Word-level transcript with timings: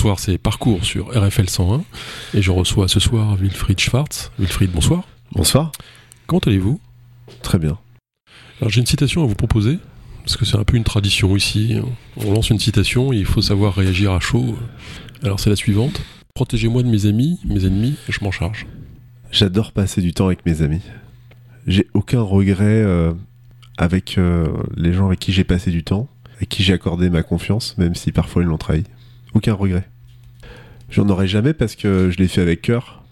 Bonsoir, 0.00 0.18
c'est 0.18 0.38
Parcours 0.38 0.82
sur 0.82 1.08
RFL 1.08 1.50
101 1.50 1.84
et 2.32 2.40
je 2.40 2.50
reçois 2.50 2.88
ce 2.88 2.98
soir 2.98 3.36
Wilfried 3.36 3.78
Schwartz. 3.78 4.32
Wilfried, 4.38 4.70
bonsoir. 4.70 5.06
Bonsoir. 5.32 5.72
Comment 6.26 6.40
allez-vous? 6.46 6.80
Très 7.42 7.58
bien. 7.58 7.76
Alors 8.60 8.70
j'ai 8.70 8.80
une 8.80 8.86
citation 8.86 9.22
à 9.22 9.26
vous 9.26 9.34
proposer, 9.34 9.78
parce 10.20 10.38
que 10.38 10.46
c'est 10.46 10.56
un 10.56 10.64
peu 10.64 10.78
une 10.78 10.84
tradition 10.84 11.36
ici. 11.36 11.78
On 12.16 12.32
lance 12.32 12.48
une 12.48 12.58
citation 12.58 13.12
et 13.12 13.18
il 13.18 13.26
faut 13.26 13.42
savoir 13.42 13.74
réagir 13.74 14.12
à 14.12 14.20
chaud. 14.20 14.56
Alors 15.22 15.38
c'est 15.38 15.50
la 15.50 15.56
suivante. 15.56 16.00
Protégez-moi 16.32 16.82
de 16.82 16.88
mes 16.88 17.04
amis, 17.04 17.38
mes 17.44 17.66
ennemis, 17.66 17.96
je 18.08 18.24
m'en 18.24 18.30
charge. 18.30 18.66
J'adore 19.30 19.70
passer 19.70 20.00
du 20.00 20.14
temps 20.14 20.28
avec 20.28 20.46
mes 20.46 20.62
amis. 20.62 20.80
J'ai 21.66 21.86
aucun 21.92 22.22
regret 22.22 22.64
euh, 22.64 23.12
avec 23.76 24.16
euh, 24.16 24.48
les 24.78 24.94
gens 24.94 25.08
avec 25.08 25.18
qui 25.18 25.32
j'ai 25.32 25.44
passé 25.44 25.70
du 25.70 25.84
temps, 25.84 26.08
avec 26.38 26.48
qui 26.48 26.62
j'ai 26.62 26.72
accordé 26.72 27.10
ma 27.10 27.22
confiance, 27.22 27.76
même 27.76 27.94
si 27.94 28.12
parfois 28.12 28.40
ils 28.40 28.46
l'ont 28.46 28.56
trahi. 28.56 28.84
Aucun 29.34 29.54
regret. 29.54 29.88
J'en 30.90 31.08
aurai 31.08 31.28
jamais 31.28 31.54
parce 31.54 31.76
que 31.76 32.10
je 32.10 32.18
l'ai 32.18 32.28
fait 32.28 32.40
avec 32.40 32.62
cœur. 32.62 33.02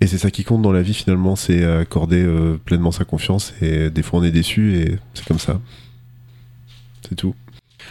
Et 0.00 0.06
c'est 0.06 0.16
ça 0.18 0.30
qui 0.30 0.44
compte 0.44 0.62
dans 0.62 0.72
la 0.72 0.80
vie 0.80 0.94
finalement, 0.94 1.36
c'est 1.36 1.62
accorder 1.62 2.22
euh, 2.22 2.56
pleinement 2.64 2.90
sa 2.90 3.04
confiance. 3.04 3.52
Et 3.60 3.90
des 3.90 4.02
fois 4.02 4.20
on 4.20 4.22
est 4.22 4.30
déçu 4.30 4.76
et 4.78 4.98
c'est 5.12 5.26
comme 5.26 5.38
ça. 5.38 5.60
C'est 7.08 7.14
tout. 7.16 7.34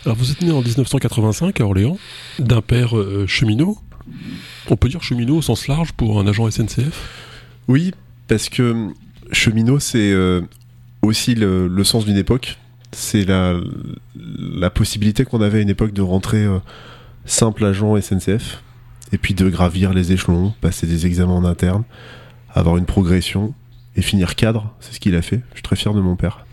Alors 0.05 0.17
vous 0.17 0.31
êtes 0.31 0.41
né 0.41 0.51
en 0.51 0.61
1985 0.61 1.59
à 1.61 1.65
Orléans, 1.65 1.97
d'un 2.39 2.61
père 2.61 2.97
euh, 2.97 3.25
cheminot. 3.27 3.77
On 4.69 4.75
peut 4.75 4.89
dire 4.89 5.03
cheminot 5.03 5.37
au 5.37 5.41
sens 5.41 5.67
large 5.67 5.91
pour 5.93 6.19
un 6.19 6.25
agent 6.25 6.49
SNCF 6.49 7.09
Oui, 7.67 7.93
parce 8.27 8.49
que 8.49 8.87
cheminot 9.31 9.79
c'est 9.79 10.11
euh, 10.11 10.41
aussi 11.01 11.35
le, 11.35 11.67
le 11.67 11.83
sens 11.83 12.05
d'une 12.05 12.17
époque. 12.17 12.57
C'est 12.91 13.23
la, 13.25 13.59
la 14.15 14.69
possibilité 14.71 15.25
qu'on 15.25 15.41
avait 15.41 15.59
à 15.59 15.61
une 15.61 15.69
époque 15.69 15.93
de 15.93 16.01
rentrer 16.01 16.43
euh, 16.43 16.57
simple 17.29 17.63
agent 17.65 17.99
SNCF 18.01 18.61
et 19.11 19.17
puis 19.17 19.33
de 19.33 19.49
gravir 19.49 19.93
les 19.93 20.11
échelons, 20.11 20.53
passer 20.61 20.87
des 20.87 21.05
examens 21.05 21.33
en 21.35 21.45
interne, 21.45 21.83
avoir 22.53 22.77
une 22.77 22.85
progression 22.85 23.53
et 23.95 24.01
finir 24.01 24.35
cadre. 24.35 24.73
C'est 24.79 24.93
ce 24.93 24.99
qu'il 24.99 25.15
a 25.15 25.21
fait. 25.21 25.41
Je 25.51 25.57
suis 25.57 25.63
très 25.63 25.75
fier 25.75 25.93
de 25.93 26.01
mon 26.01 26.15
père. 26.15 26.45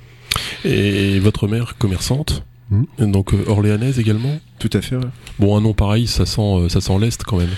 Et 0.65 1.19
votre 1.19 1.49
mère 1.49 1.77
commerçante, 1.79 2.45
Mhm. 2.71 3.13
donc 3.13 3.33
euh, 3.33 3.45
orléanaise 3.47 3.99
également? 4.01 4.41
Tout 4.59 4.71
à 4.73 4.81
fait. 4.81 4.97
ouais. 4.97 5.05
Bon, 5.39 5.57
un 5.57 5.61
nom 5.61 5.73
pareil, 5.73 6.07
ça 6.09 6.27
sent, 6.27 6.41
euh, 6.41 6.69
ça 6.69 6.81
sent 6.81 6.99
l'Est 6.99 7.23
quand 7.25 7.39
même. 7.39 7.49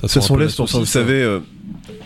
Ça 0.00 0.20
sent 0.20 0.36
l'Est, 0.38 0.60
enfin, 0.60 0.78
vous 0.78 0.84
hein. 0.84 0.86
savez, 0.86 1.20
euh, 1.22 1.40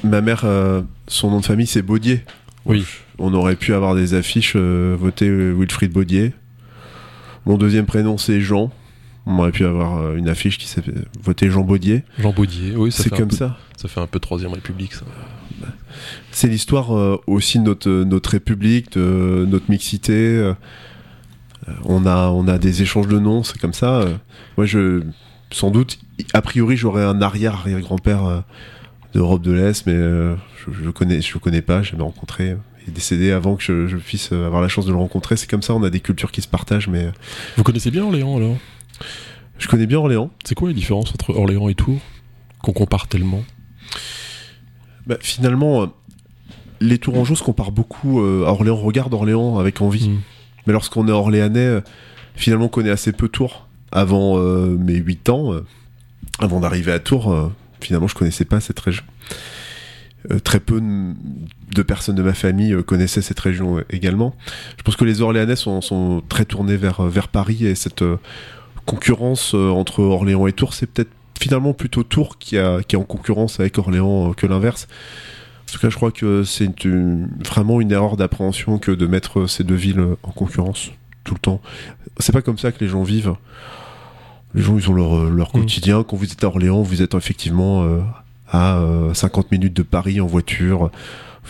ma 0.02 0.22
mère, 0.22 0.42
euh, 0.44 0.80
son 1.08 1.30
nom 1.30 1.40
de 1.40 1.44
famille 1.44 1.66
c'est 1.66 1.82
Baudier. 1.82 2.22
Oui. 2.64 2.84
On 3.18 3.34
aurait 3.34 3.56
pu 3.56 3.74
avoir 3.74 3.94
des 3.94 4.14
affiches 4.14 4.54
euh, 4.56 4.96
voter 4.98 5.28
Wilfried 5.28 5.92
Baudier. 5.92 6.32
Mon 7.44 7.58
deuxième 7.58 7.84
prénom 7.86 8.16
c'est 8.16 8.40
Jean. 8.40 8.70
On 9.26 9.38
aurait 9.38 9.52
pu 9.52 9.64
avoir 9.64 9.98
euh, 9.98 10.16
une 10.16 10.28
affiche 10.28 10.58
qui 10.58 10.66
s'appelle 10.66 11.04
voter 11.22 11.48
Jean 11.50 11.62
Baudier. 11.62 12.02
Jean 12.18 12.32
Baudier, 12.32 12.74
oui, 12.76 12.90
C'est 12.90 13.10
comme 13.10 13.28
peu- 13.28 13.36
ça. 13.36 13.56
Ça 13.76 13.88
fait 13.88 14.00
un 14.00 14.06
peu 14.06 14.18
Troisième 14.18 14.52
République, 14.52 14.94
ça. 14.94 15.04
C'est 16.32 16.48
l'histoire 16.48 16.96
euh, 16.96 17.20
aussi 17.26 17.58
de 17.58 17.64
notre, 17.64 17.90
notre 17.90 18.30
République, 18.30 18.92
de 18.92 19.46
notre 19.48 19.70
mixité. 19.70 20.12
euh, 20.12 20.54
on, 21.84 22.06
a, 22.06 22.28
on 22.30 22.48
a 22.48 22.58
des 22.58 22.82
échanges 22.82 23.06
de 23.08 23.18
noms, 23.18 23.42
c'est 23.44 23.58
comme 23.58 23.72
ça. 23.74 24.00
euh. 24.00 24.14
moi, 24.56 24.66
je, 24.66 25.02
sans 25.52 25.70
doute, 25.70 25.98
a 26.32 26.42
priori, 26.42 26.76
j'aurais 26.76 27.04
un 27.04 27.20
arrière-arrière-grand-père 27.22 28.24
euh, 28.24 28.40
d'Europe 29.14 29.42
de 29.42 29.52
l'Est, 29.52 29.86
mais 29.86 29.92
euh, 29.92 30.34
je 30.72 30.80
ne 30.80 30.86
le 30.86 30.92
connais, 30.92 31.20
je 31.20 31.38
connais 31.38 31.62
pas, 31.62 31.82
je 31.82 31.94
l'ai 31.94 32.02
rencontré. 32.02 32.56
Il 32.84 32.88
est 32.88 32.92
décédé 32.92 33.30
avant 33.30 33.54
que 33.54 33.62
je, 33.62 33.86
je 33.86 33.96
puisse 33.96 34.30
euh, 34.32 34.46
avoir 34.46 34.60
la 34.62 34.68
chance 34.68 34.86
de 34.86 34.90
le 34.90 34.96
rencontrer. 34.98 35.36
C'est 35.36 35.48
comme 35.48 35.62
ça, 35.62 35.74
on 35.74 35.82
a 35.84 35.90
des 35.90 36.00
cultures 36.00 36.32
qui 36.32 36.42
se 36.42 36.48
partagent, 36.48 36.88
mais 36.88 37.04
euh, 37.04 37.10
Vous 37.56 37.62
connaissez 37.62 37.92
bien 37.92 38.02
Orléans 38.04 38.36
alors? 38.36 38.56
Je 39.58 39.68
connais 39.68 39.86
bien 39.86 39.98
Orléans. 39.98 40.30
C'est 40.44 40.54
quoi 40.54 40.68
la 40.68 40.74
différence 40.74 41.10
entre 41.10 41.30
Orléans 41.30 41.68
et 41.68 41.74
Tours 41.74 42.00
Qu'on 42.62 42.72
compare 42.72 43.08
tellement? 43.08 43.44
Bah, 45.06 45.16
finalement, 45.20 45.82
euh, 45.82 45.86
les 46.80 46.98
Tourangeaux 46.98 47.34
se 47.34 47.42
comparent 47.42 47.72
beaucoup 47.72 48.20
euh, 48.20 48.44
à 48.46 48.50
Orléans. 48.50 48.76
Regarde 48.76 49.14
Orléans 49.14 49.58
avec 49.58 49.80
envie. 49.80 50.08
Mm. 50.08 50.20
Mais 50.66 50.72
lorsqu'on 50.72 51.08
est 51.08 51.12
orléanais, 51.12 51.60
euh, 51.60 51.80
finalement, 52.34 52.66
on 52.66 52.68
connaît 52.68 52.90
assez 52.90 53.12
peu 53.12 53.28
Tours. 53.28 53.66
Avant 53.90 54.38
euh, 54.38 54.76
mes 54.78 54.94
8 54.94 55.28
ans, 55.28 55.52
euh, 55.52 55.64
avant 56.38 56.60
d'arriver 56.60 56.92
à 56.92 56.98
Tours, 56.98 57.32
euh, 57.32 57.52
finalement, 57.80 58.08
je 58.08 58.14
connaissais 58.14 58.44
pas 58.44 58.60
cette 58.60 58.80
région. 58.80 59.04
Très 60.44 60.60
peu 60.60 60.80
de, 60.80 61.82
personnes 61.82 62.14
de 62.14 62.22
ma 62.22 62.32
famille 62.32 62.76
connaissaient 62.86 63.22
cette 63.22 63.40
région 63.40 63.82
également. 63.90 64.36
Je 64.78 64.82
pense 64.84 64.94
que 64.94 65.04
les 65.04 65.20
Orléanais 65.20 65.56
sont, 65.56 65.80
sont 65.80 66.22
très 66.28 66.44
tournés 66.44 66.76
vers, 66.76 67.02
vers 67.02 67.26
Paris 67.26 67.66
et 67.66 67.74
cette 67.74 68.04
concurrence 68.86 69.54
euh, 69.54 69.70
entre 69.70 70.00
Orléans 70.00 70.46
et 70.46 70.52
Tours, 70.52 70.74
c'est 70.74 70.86
peut-être 70.86 71.10
finalement 71.38 71.72
plutôt 71.72 72.02
Tours 72.02 72.38
qui, 72.38 72.58
a, 72.58 72.82
qui 72.82 72.96
est 72.96 72.98
en 72.98 73.04
concurrence 73.04 73.58
avec 73.60 73.78
Orléans 73.78 74.30
euh, 74.30 74.32
que 74.34 74.46
l'inverse. 74.46 74.86
En 75.68 75.72
tout 75.72 75.78
cas, 75.78 75.88
je 75.90 75.96
crois 75.96 76.10
que 76.12 76.44
c'est 76.44 76.84
une- 76.84 77.28
vraiment 77.46 77.80
une 77.80 77.92
erreur 77.92 78.16
d'appréhension 78.16 78.78
que 78.78 78.90
de 78.92 79.06
mettre 79.06 79.46
ces 79.46 79.64
deux 79.64 79.74
villes 79.74 80.04
en 80.22 80.30
concurrence 80.30 80.90
tout 81.24 81.34
le 81.34 81.40
temps. 81.40 81.60
C'est 82.18 82.32
pas 82.32 82.42
comme 82.42 82.58
ça 82.58 82.72
que 82.72 82.80
les 82.84 82.88
gens 82.90 83.02
vivent. 83.04 83.34
Les 84.54 84.60
gens, 84.62 84.76
ils 84.76 84.90
ont 84.90 84.94
leur, 84.94 85.30
leur 85.30 85.48
Mm. 85.48 85.60
quotidien. 85.60 86.02
Quand 86.04 86.16
vous 86.16 86.30
êtes 86.30 86.44
à 86.44 86.48
Orléans, 86.48 86.82
vous 86.82 87.00
êtes 87.00 87.14
effectivement 87.14 87.84
euh, 87.84 88.00
à 88.50 88.76
euh, 88.80 89.14
50 89.14 89.50
minutes 89.50 89.74
de 89.74 89.82
Paris 89.82 90.20
en 90.20 90.26
voiture. 90.26 90.90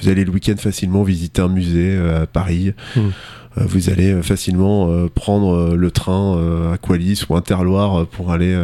Vous 0.01 0.09
allez 0.09 0.25
le 0.25 0.31
week-end 0.31 0.55
facilement 0.57 1.03
visiter 1.03 1.43
un 1.43 1.49
musée 1.49 1.91
euh, 1.97 2.23
à 2.23 2.27
Paris. 2.27 2.75
Mm. 2.97 3.01
Euh, 3.59 3.65
vous 3.67 3.91
allez 3.91 4.13
euh, 4.13 4.23
facilement 4.23 4.89
euh, 4.91 5.09
prendre 5.09 5.75
le 5.75 5.91
train 5.91 6.73
à 6.73 6.79
Qualis 6.79 7.25
ou 7.29 7.37
Interloire 7.37 8.07
pour 8.07 8.33
aller 8.33 8.55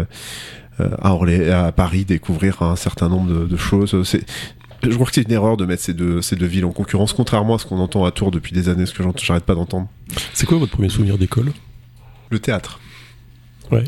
à, 0.79 1.13
Orlé- 1.13 1.51
à 1.51 1.73
Paris 1.73 2.05
découvrir 2.05 2.63
un 2.63 2.77
certain 2.77 3.09
nombre 3.09 3.29
de, 3.33 3.47
de 3.47 3.57
choses. 3.57 4.01
C'est, 4.05 4.25
je 4.83 4.91
crois 4.95 5.07
que 5.07 5.13
c'est 5.15 5.23
une 5.23 5.33
erreur 5.33 5.57
de 5.57 5.67
mettre 5.67 5.83
ces 5.83 5.95
deux, 5.95 6.23
ces 6.23 6.37
deux 6.37 6.47
villes 6.47 6.65
en 6.65 6.71
concurrence, 6.73 7.13
contrairement 7.13 7.57
à 7.57 7.59
ce 7.59 7.67
qu'on 7.67 7.81
entend 7.81 8.05
à 8.05 8.11
Tours 8.13 8.31
depuis 8.31 8.53
des 8.53 8.69
années, 8.69 8.87
ce 8.87 8.95
que 8.95 9.03
j'arrête 9.17 9.45
pas 9.45 9.55
d'entendre. 9.57 9.89
C'est 10.33 10.47
quoi 10.47 10.57
votre 10.59 10.73
premier 10.73 10.89
souvenir 10.89 11.19
d'école? 11.19 11.51
Le 12.31 12.39
théâtre. 12.39 12.79
Ouais. 13.73 13.85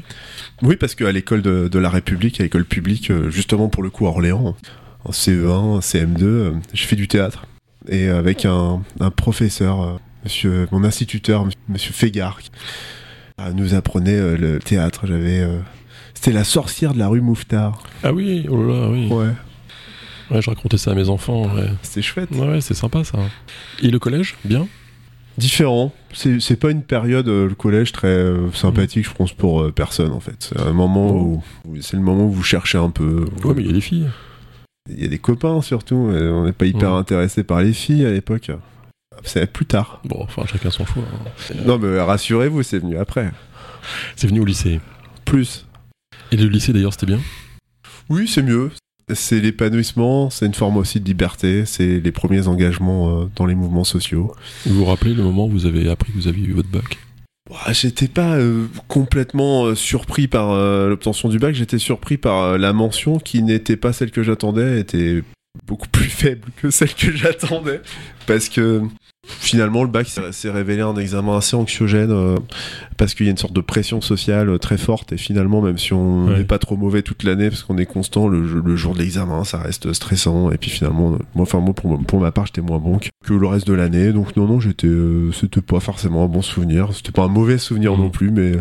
Oui, 0.63 0.77
parce 0.77 0.95
qu'à 0.95 1.11
l'école 1.13 1.43
de, 1.43 1.69
de 1.69 1.79
la 1.79 1.89
République, 1.91 2.41
à 2.41 2.43
l'école 2.43 2.65
publique, 2.65 3.13
justement 3.29 3.69
pour 3.69 3.83
le 3.83 3.91
coup 3.91 4.07
à 4.07 4.11
Orléans, 4.11 4.55
en 5.05 5.11
CE1, 5.13 5.81
CM2, 5.81 6.23
euh, 6.25 6.51
j'ai 6.75 6.85
fait 6.87 6.97
du 6.97 7.09
théâtre. 7.09 7.47
Et 7.89 8.09
avec 8.09 8.45
un, 8.45 8.83
un 8.99 9.11
professeur, 9.11 9.99
monsieur, 10.25 10.67
mon 10.73 10.85
instituteur, 10.85 11.47
monsieur 11.69 11.93
Fégard, 11.93 12.39
euh, 13.41 13.53
nous 13.53 13.75
apprenait 13.75 14.17
euh, 14.19 14.37
le 14.37 14.59
théâtre. 14.59 15.07
J'avais. 15.07 15.41
euh, 15.41 15.59
c'était 16.15 16.33
la 16.33 16.45
sorcière 16.45 16.93
de 16.95 16.99
la 16.99 17.09
rue 17.09 17.21
Mouffetard. 17.21 17.83
Ah 18.03 18.13
oui, 18.13 18.47
oh 18.51 18.63
là 18.63 18.81
là, 18.81 18.89
oui. 18.91 19.07
Ouais. 19.09 19.29
Ouais, 20.31 20.43
je 20.43 20.51
racontais 20.51 20.77
ça 20.79 20.93
à 20.93 20.95
mes 20.95 21.09
enfants. 21.09 21.53
Ouais, 21.55 21.71
C'était 21.83 22.03
chouette. 22.03 22.31
ouais, 22.33 22.47
ouais, 22.49 22.61
c'est 22.61 22.75
sympa 22.75 23.03
ça. 23.05 23.19
Et 23.83 23.91
le 23.91 23.99
collège 23.99 24.37
Bien? 24.45 24.69
Différent. 25.39 25.93
C'est 26.13 26.39
c'est 26.41 26.57
pas 26.57 26.71
une 26.71 26.83
période, 26.83 27.27
euh, 27.29 27.49
le 27.49 27.55
collège, 27.55 27.93
très 27.93 28.09
euh, 28.09 28.51
sympathique, 28.53 29.07
je 29.07 29.13
pense, 29.15 29.33
pour 29.33 29.63
euh, 29.63 29.73
personne, 29.73 30.13
en 30.13 30.21
fait. 30.21 30.37
C'est 30.41 30.61
un 30.61 30.73
moment 30.73 31.13
où. 31.13 31.43
où- 31.67 31.81
C'est 31.81 31.97
le 31.97 32.03
moment 32.03 32.27
où 32.27 32.31
vous 32.31 32.43
cherchez 32.43 32.77
un 32.79 32.91
peu. 32.91 33.25
Ouais, 33.45 33.55
mais 33.57 33.63
il 33.63 33.67
y 33.69 33.71
a 33.71 33.73
des 33.73 33.81
filles. 33.81 34.09
Il 34.91 35.01
y 35.01 35.05
a 35.05 35.09
des 35.09 35.19
copains 35.19 35.63
surtout, 35.63 35.95
on 36.13 36.45
n'est 36.45 36.53
pas 36.53 36.67
hyper 36.67 36.93
intéressé 36.95 37.45
par 37.45 37.61
les 37.63 37.73
filles 37.73 38.05
à 38.05 38.11
l'époque. 38.11 38.51
C'est 39.25 39.51
plus 39.51 39.67
tard. 39.67 40.01
Bon, 40.05 40.19
enfin, 40.23 40.43
chacun 40.51 40.71
son 40.71 40.85
choix. 40.87 41.03
hein. 41.03 41.55
Non 41.67 41.79
mais 41.79 42.01
rassurez-vous, 42.01 42.63
c'est 42.63 42.79
venu 42.79 42.97
après. 42.97 43.31
C'est 44.17 44.27
venu 44.27 44.41
au 44.41 44.45
lycée. 44.45 44.81
Plus. 45.25 45.67
Et 46.33 46.37
le 46.37 46.47
lycée 46.49 46.73
d'ailleurs, 46.73 46.93
c'était 46.93 47.07
bien? 47.07 47.21
Oui, 48.09 48.27
c'est 48.29 48.43
mieux. 48.43 48.71
C'est 49.13 49.41
l'épanouissement, 49.41 50.31
c'est 50.31 50.47
une 50.47 50.55
forme 50.55 50.77
aussi 50.77 51.01
de 51.01 51.05
liberté, 51.05 51.65
c'est 51.67 51.99
les 51.99 52.13
premiers 52.13 52.47
engagements 52.47 53.23
euh, 53.23 53.25
dans 53.35 53.45
les 53.47 53.57
mouvements 53.57 53.83
sociaux. 53.83 54.33
Vous 54.67 54.75
vous 54.77 54.85
rappelez 54.85 55.15
le 55.15 55.25
moment 55.25 55.47
où 55.47 55.51
vous 55.51 55.67
avez 55.67 55.89
appris 55.91 56.13
que 56.13 56.17
vous 56.17 56.29
aviez 56.29 56.47
eu 56.47 56.53
votre 56.53 56.69
bac? 56.69 56.99
J'étais 57.73 58.07
pas 58.07 58.37
euh, 58.37 58.67
complètement 58.87 59.65
euh, 59.65 59.75
surpris 59.75 60.29
par 60.29 60.53
euh, 60.53 60.89
l'obtention 60.89 61.29
du 61.29 61.41
bac, 61.41 61.57
j'étais 61.57 61.79
surpris 61.79 62.17
par 62.19 62.57
la 62.59 62.73
mention 62.73 63.19
qui 63.19 63.43
n'était 63.43 63.77
pas 63.77 63.93
celle 63.93 64.13
que 64.13 64.23
j'attendais, 64.23 64.79
était 64.79 65.25
beaucoup 65.67 65.89
plus 65.89 66.05
faible 66.09 66.49
que 66.63 66.71
celle 66.71 66.95
que 66.95 67.11
j'attendais. 67.11 67.81
Parce 68.29 68.49
que 68.49 68.83
finalement, 69.27 69.83
le 69.85 69.91
bac 69.91 70.07
s'est- 70.09 70.51
révélé 70.51 70.83
un 70.83 70.97
examen 70.97 71.37
assez 71.39 71.55
anxiogène, 71.57 72.11
euh, 72.11 72.37
parce 72.97 73.15
qu'il 73.15 73.27
y 73.27 73.29
a 73.29 73.33
une 73.33 73.37
sorte 73.39 73.53
de 73.53 73.61
pression 73.61 74.01
sociale 74.01 74.49
euh, 74.49 74.59
très 74.59 74.79
forte, 74.79 75.13
et 75.13 75.17
finalement, 75.19 75.61
même 75.63 75.79
si 75.79 75.93
on 75.93 76.27
Ouais. 76.27 76.39
n'est 76.39 76.45
pas 76.45 76.59
trop 76.59 76.77
mauvais 76.77 77.03
toute 77.03 77.23
l'année, 77.25 77.49
parce 77.51 77.63
qu'on 77.63 77.79
est 77.79 77.87
constant, 77.87 78.29
le, 78.29 78.41
le 78.43 78.77
jour 78.77 78.95
de 78.95 78.99
l'examen, 79.01 79.45
ça 79.45 79.59
reste 79.59 79.93
stressant, 79.93 80.51
et 80.51 80.57
puis 80.59 80.71
finalement, 80.71 81.13
euh, 81.13 81.19
moi, 81.35 81.43
enfin, 81.43 81.61
moi 81.61 81.75
pour, 81.75 81.99
pour 82.05 82.21
ma 82.21 82.33
part, 82.33 82.47
j'étais 82.47 82.61
moins 82.63 82.79
bon 82.79 82.99
que, 82.99 83.09
le 83.33 83.47
reste 83.47 83.67
de 83.67 83.75
l'année, 83.75 84.13
donc 84.13 84.37
non, 84.37 84.47
non, 84.47 84.59
j'étais, 84.61 84.87
euh, 84.89 85.31
c'était 85.33 85.61
pas 85.61 85.81
forcément 85.81 86.25
un 86.25 86.29
bon 86.29 86.43
souvenir, 86.43 86.89
c'était 86.93 87.13
pas 87.13 87.23
un 87.25 87.29
mauvais 87.29 87.59
souvenir 87.59 87.97
non 87.97 88.11
plus, 88.11 88.31
mais 88.31 88.53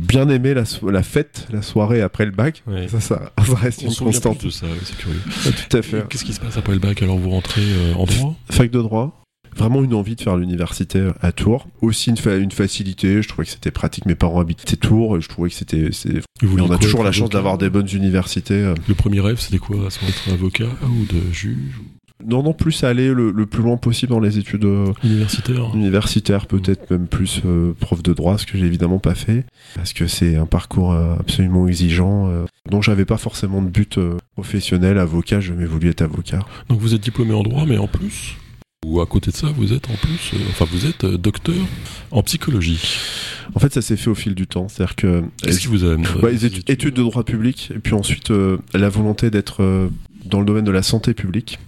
bien 0.00 0.28
aimé 0.30 0.54
la, 0.54 0.64
so- 0.64 0.90
la 0.90 1.02
fête, 1.02 1.46
la 1.52 1.60
soirée 1.62 2.00
après 2.00 2.24
le 2.24 2.30
bac, 2.32 2.62
Ouais. 2.66 2.88
ça, 2.88 3.00
ça, 3.00 3.32
ça 3.46 3.54
reste 3.56 3.82
On 3.84 3.90
une 3.90 3.94
constante. 3.96 4.38
plus 4.38 4.46
de 4.48 4.52
ça, 4.52 4.66
ouais, 4.66 4.72
c'est 4.84 4.96
curieux. 4.96 5.20
Tout 5.68 5.76
à 5.76 5.82
fait. 5.82 6.04
Qu'est-ce 6.08 6.24
qui 6.24 6.32
se 6.32 6.40
passe 6.40 6.56
après 6.56 6.72
le 6.72 6.78
bac? 6.78 7.02
Alors 7.02 7.18
vous 7.18 7.30
rentrez 7.30 7.60
euh, 7.62 7.94
en 7.94 8.04
droit? 8.04 8.34
Fac 8.50 8.70
de 8.70 8.80
droit. 8.80 9.20
Vraiment 9.56 9.82
une 9.82 9.94
envie 9.94 10.16
de 10.16 10.20
faire 10.20 10.36
l'université 10.36 11.08
à 11.20 11.32
Tours. 11.32 11.68
Aussi 11.82 12.10
une, 12.10 12.16
fa- 12.16 12.36
une 12.36 12.50
facilité, 12.50 13.22
je 13.22 13.28
trouvais 13.28 13.44
que 13.44 13.50
c'était 13.52 13.70
pratique. 13.70 14.06
Mes 14.06 14.14
parents 14.14 14.40
habitaient 14.40 14.76
Tours 14.76 15.16
et 15.16 15.20
je 15.20 15.28
trouvais 15.28 15.48
que 15.50 15.54
c'était. 15.56 15.88
On 16.42 16.70
a 16.70 16.78
toujours 16.78 17.04
la 17.04 17.12
chance 17.12 17.30
d'avoir 17.30 17.58
des 17.58 17.70
bonnes 17.70 17.88
universités. 17.92 18.54
euh. 18.54 18.74
Le 18.88 18.94
premier 18.94 19.20
rêve, 19.20 19.38
c'était 19.40 19.58
quoi? 19.58 19.90
Soit 19.90 20.08
être 20.08 20.32
avocat 20.32 20.66
ou 20.82 21.04
de 21.12 21.20
juge 21.32 21.80
Non, 22.26 22.42
non, 22.42 22.52
plus 22.52 22.84
aller 22.84 23.08
le, 23.12 23.30
le 23.30 23.46
plus 23.46 23.62
loin 23.62 23.76
possible 23.76 24.10
dans 24.10 24.20
les 24.20 24.38
études 24.38 24.64
euh, 24.64 24.92
Universitaire 25.04 25.70
universitaires, 25.74 26.46
peut-être 26.46 26.90
même 26.90 27.06
plus 27.06 27.42
euh, 27.44 27.72
prof 27.78 28.02
de 28.02 28.12
droit, 28.14 28.38
ce 28.38 28.46
que 28.46 28.56
j'ai 28.56 28.66
évidemment 28.66 28.98
pas 28.98 29.14
fait, 29.14 29.44
parce 29.74 29.92
que 29.92 30.06
c'est 30.06 30.36
un 30.36 30.46
parcours 30.46 30.92
euh, 30.92 31.14
absolument 31.18 31.66
exigeant. 31.68 32.28
Euh, 32.28 32.44
donc 32.70 32.82
j'avais 32.82 33.04
pas 33.04 33.18
forcément 33.18 33.60
de 33.62 33.68
but 33.68 33.98
professionnel, 34.34 34.98
avocat, 34.98 35.40
je 35.40 35.48
jamais 35.48 35.66
voulu 35.66 35.88
être 35.90 36.02
avocat. 36.02 36.40
Donc 36.68 36.80
vous 36.80 36.94
êtes 36.94 37.02
diplômé 37.02 37.34
en 37.34 37.42
droit, 37.42 37.64
mais 37.66 37.78
en 37.78 37.86
plus, 37.88 38.36
ou 38.84 39.00
à 39.00 39.06
côté 39.06 39.30
de 39.30 39.36
ça, 39.36 39.48
vous 39.56 39.72
êtes 39.72 39.88
en 39.90 39.94
plus, 39.94 40.32
euh, 40.34 40.38
enfin 40.50 40.66
vous 40.70 40.86
êtes 40.86 41.04
euh, 41.04 41.16
docteur 41.18 41.54
en 42.10 42.22
psychologie. 42.22 42.80
En 43.54 43.58
fait, 43.60 43.72
ça 43.72 43.82
s'est 43.82 43.96
fait 43.96 44.10
au 44.10 44.14
fil 44.14 44.34
du 44.34 44.46
temps, 44.46 44.68
c'est-à-dire 44.68 44.96
que 44.96 45.22
Qu'est-ce 45.42 45.60
qui 45.60 45.66
vous 45.68 45.84
amène 45.84 46.06
euh, 46.16 46.20
Ouais, 46.20 46.32
les 46.32 46.38
ces 46.38 46.46
études, 46.46 46.70
études 46.70 46.94
de 46.94 47.02
droit 47.02 47.24
public, 47.24 47.70
et 47.74 47.78
puis 47.78 47.94
ensuite 47.94 48.30
euh, 48.30 48.58
la 48.74 48.88
volonté 48.88 49.30
d'être 49.30 49.62
euh, 49.62 49.88
dans 50.24 50.40
le 50.40 50.46
domaine 50.46 50.64
de 50.64 50.70
la 50.72 50.82
santé 50.82 51.14
publique. 51.14 51.58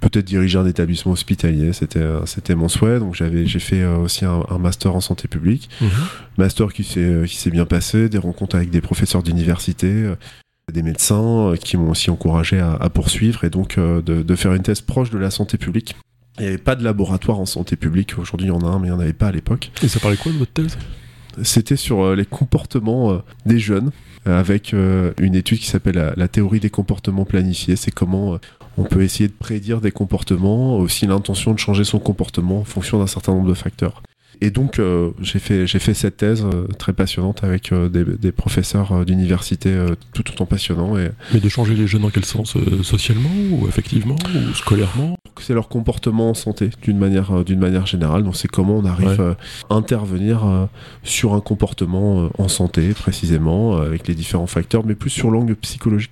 Peut-être 0.00 0.24
diriger 0.26 0.58
un 0.58 0.66
établissement 0.66 1.12
hospitalier, 1.12 1.72
c'était 1.72 2.00
euh, 2.00 2.26
c'était 2.26 2.56
mon 2.56 2.68
souhait. 2.68 2.98
Donc 2.98 3.14
j'avais 3.14 3.46
j'ai 3.46 3.60
fait 3.60 3.82
euh, 3.82 3.98
aussi 3.98 4.24
un, 4.24 4.42
un 4.50 4.58
master 4.58 4.96
en 4.96 5.00
santé 5.00 5.28
publique, 5.28 5.68
Mhm. 5.80 5.88
master 6.38 6.72
qui 6.72 6.82
s'est 6.82 6.98
euh, 7.00 7.24
qui 7.24 7.36
s'est 7.36 7.50
bien 7.50 7.66
passé, 7.66 8.08
des 8.08 8.18
rencontres 8.18 8.56
avec 8.56 8.70
des 8.70 8.80
professeurs 8.80 9.22
d'université, 9.22 9.86
euh, 9.86 10.16
des 10.72 10.82
médecins 10.82 11.50
euh, 11.52 11.56
qui 11.56 11.76
m'ont 11.76 11.90
aussi 11.90 12.10
encouragé 12.10 12.58
à, 12.58 12.72
à 12.72 12.90
poursuivre 12.90 13.44
et 13.44 13.50
donc 13.50 13.78
euh, 13.78 14.02
de, 14.02 14.22
de 14.22 14.34
faire 14.34 14.52
une 14.54 14.62
thèse 14.62 14.80
proche 14.80 15.10
de 15.10 15.18
la 15.18 15.30
santé 15.30 15.56
publique. 15.56 15.94
Il 16.38 16.42
n'y 16.42 16.48
avait 16.48 16.58
pas 16.58 16.76
de 16.76 16.82
laboratoire 16.82 17.38
en 17.38 17.46
santé 17.46 17.76
publique. 17.76 18.18
Aujourd'hui, 18.18 18.46
il 18.46 18.50
y 18.50 18.52
en 18.52 18.60
a 18.60 18.66
un, 18.66 18.78
mais 18.78 18.88
il 18.88 18.90
n'y 18.90 18.96
en 18.96 19.00
avait 19.00 19.12
pas 19.12 19.28
à 19.28 19.32
l'époque. 19.32 19.70
Et 19.82 19.88
ça 19.88 20.00
parlait 20.00 20.16
quoi 20.16 20.32
de 20.32 20.38
votre 20.38 20.52
thèse? 20.52 20.78
C'était 21.42 21.76
sur 21.76 22.02
euh, 22.02 22.14
les 22.14 22.26
comportements 22.26 23.12
euh, 23.12 23.18
des 23.46 23.58
jeunes, 23.58 23.90
euh, 24.26 24.38
avec 24.38 24.72
une 24.72 25.34
étude 25.34 25.58
qui 25.58 25.66
s'appelle 25.66 25.96
la, 25.96 26.14
la 26.16 26.28
théorie 26.28 26.60
des 26.60 26.70
comportements 26.70 27.24
planifiés. 27.24 27.76
C'est 27.76 27.90
comment 27.90 28.38
on 28.78 28.84
peut 28.84 29.02
essayer 29.02 29.28
de 29.28 29.34
prédire 29.34 29.80
des 29.80 29.92
comportements, 29.92 30.78
aussi 30.78 31.06
l'intention 31.06 31.52
de 31.52 31.58
changer 31.58 31.84
son 31.84 31.98
comportement 31.98 32.60
en 32.60 32.64
fonction 32.64 32.98
d'un 32.98 33.06
certain 33.06 33.32
nombre 33.32 33.48
de 33.48 33.54
facteurs. 33.54 34.02
Et 34.40 34.50
donc, 34.50 34.78
euh, 34.78 35.10
j'ai 35.20 35.38
fait, 35.38 35.66
j'ai 35.66 35.78
fait 35.78 35.94
cette 35.94 36.16
thèse 36.16 36.44
euh, 36.44 36.66
très 36.78 36.92
passionnante 36.92 37.44
avec 37.44 37.70
euh, 37.70 37.88
des, 37.88 38.04
des 38.04 38.32
professeurs 38.32 38.90
euh, 38.92 39.04
d'université 39.04 39.68
euh, 39.70 39.94
tout 40.14 40.28
autant 40.30 40.46
passionnants. 40.46 40.98
Et 40.98 41.10
Mais 41.32 41.38
de 41.40 41.48
changer 41.48 41.74
les 41.74 41.86
jeunes 41.86 42.02
dans 42.02 42.10
quel 42.10 42.24
sens 42.24 42.56
euh, 42.56 42.82
Socialement 42.82 43.30
ou 43.52 43.66
affectivement 43.68 44.16
ou 44.34 44.54
scolairement? 44.54 45.16
C'est 45.40 45.54
leur 45.54 45.68
comportement 45.68 46.30
en 46.30 46.34
santé 46.34 46.70
d'une 46.82 46.98
manière, 46.98 47.30
euh, 47.38 47.44
d'une 47.44 47.60
manière 47.60 47.86
générale. 47.86 48.24
Donc, 48.24 48.36
c'est 48.36 48.48
comment 48.48 48.76
on 48.78 48.84
arrive 48.84 49.20
Ouais. 49.20 49.34
à 49.70 49.74
intervenir 49.74 50.44
euh, 50.46 50.66
sur 51.04 51.34
un 51.34 51.40
comportement 51.40 52.24
euh, 52.24 52.28
en 52.38 52.48
santé, 52.48 52.94
précisément, 52.94 53.76
euh, 53.78 53.86
avec 53.86 54.08
les 54.08 54.14
différents 54.14 54.46
facteurs, 54.46 54.84
mais 54.84 54.94
plus 54.94 55.10
sur 55.10 55.30
l'angle 55.30 55.54
psychologique. 55.56 56.10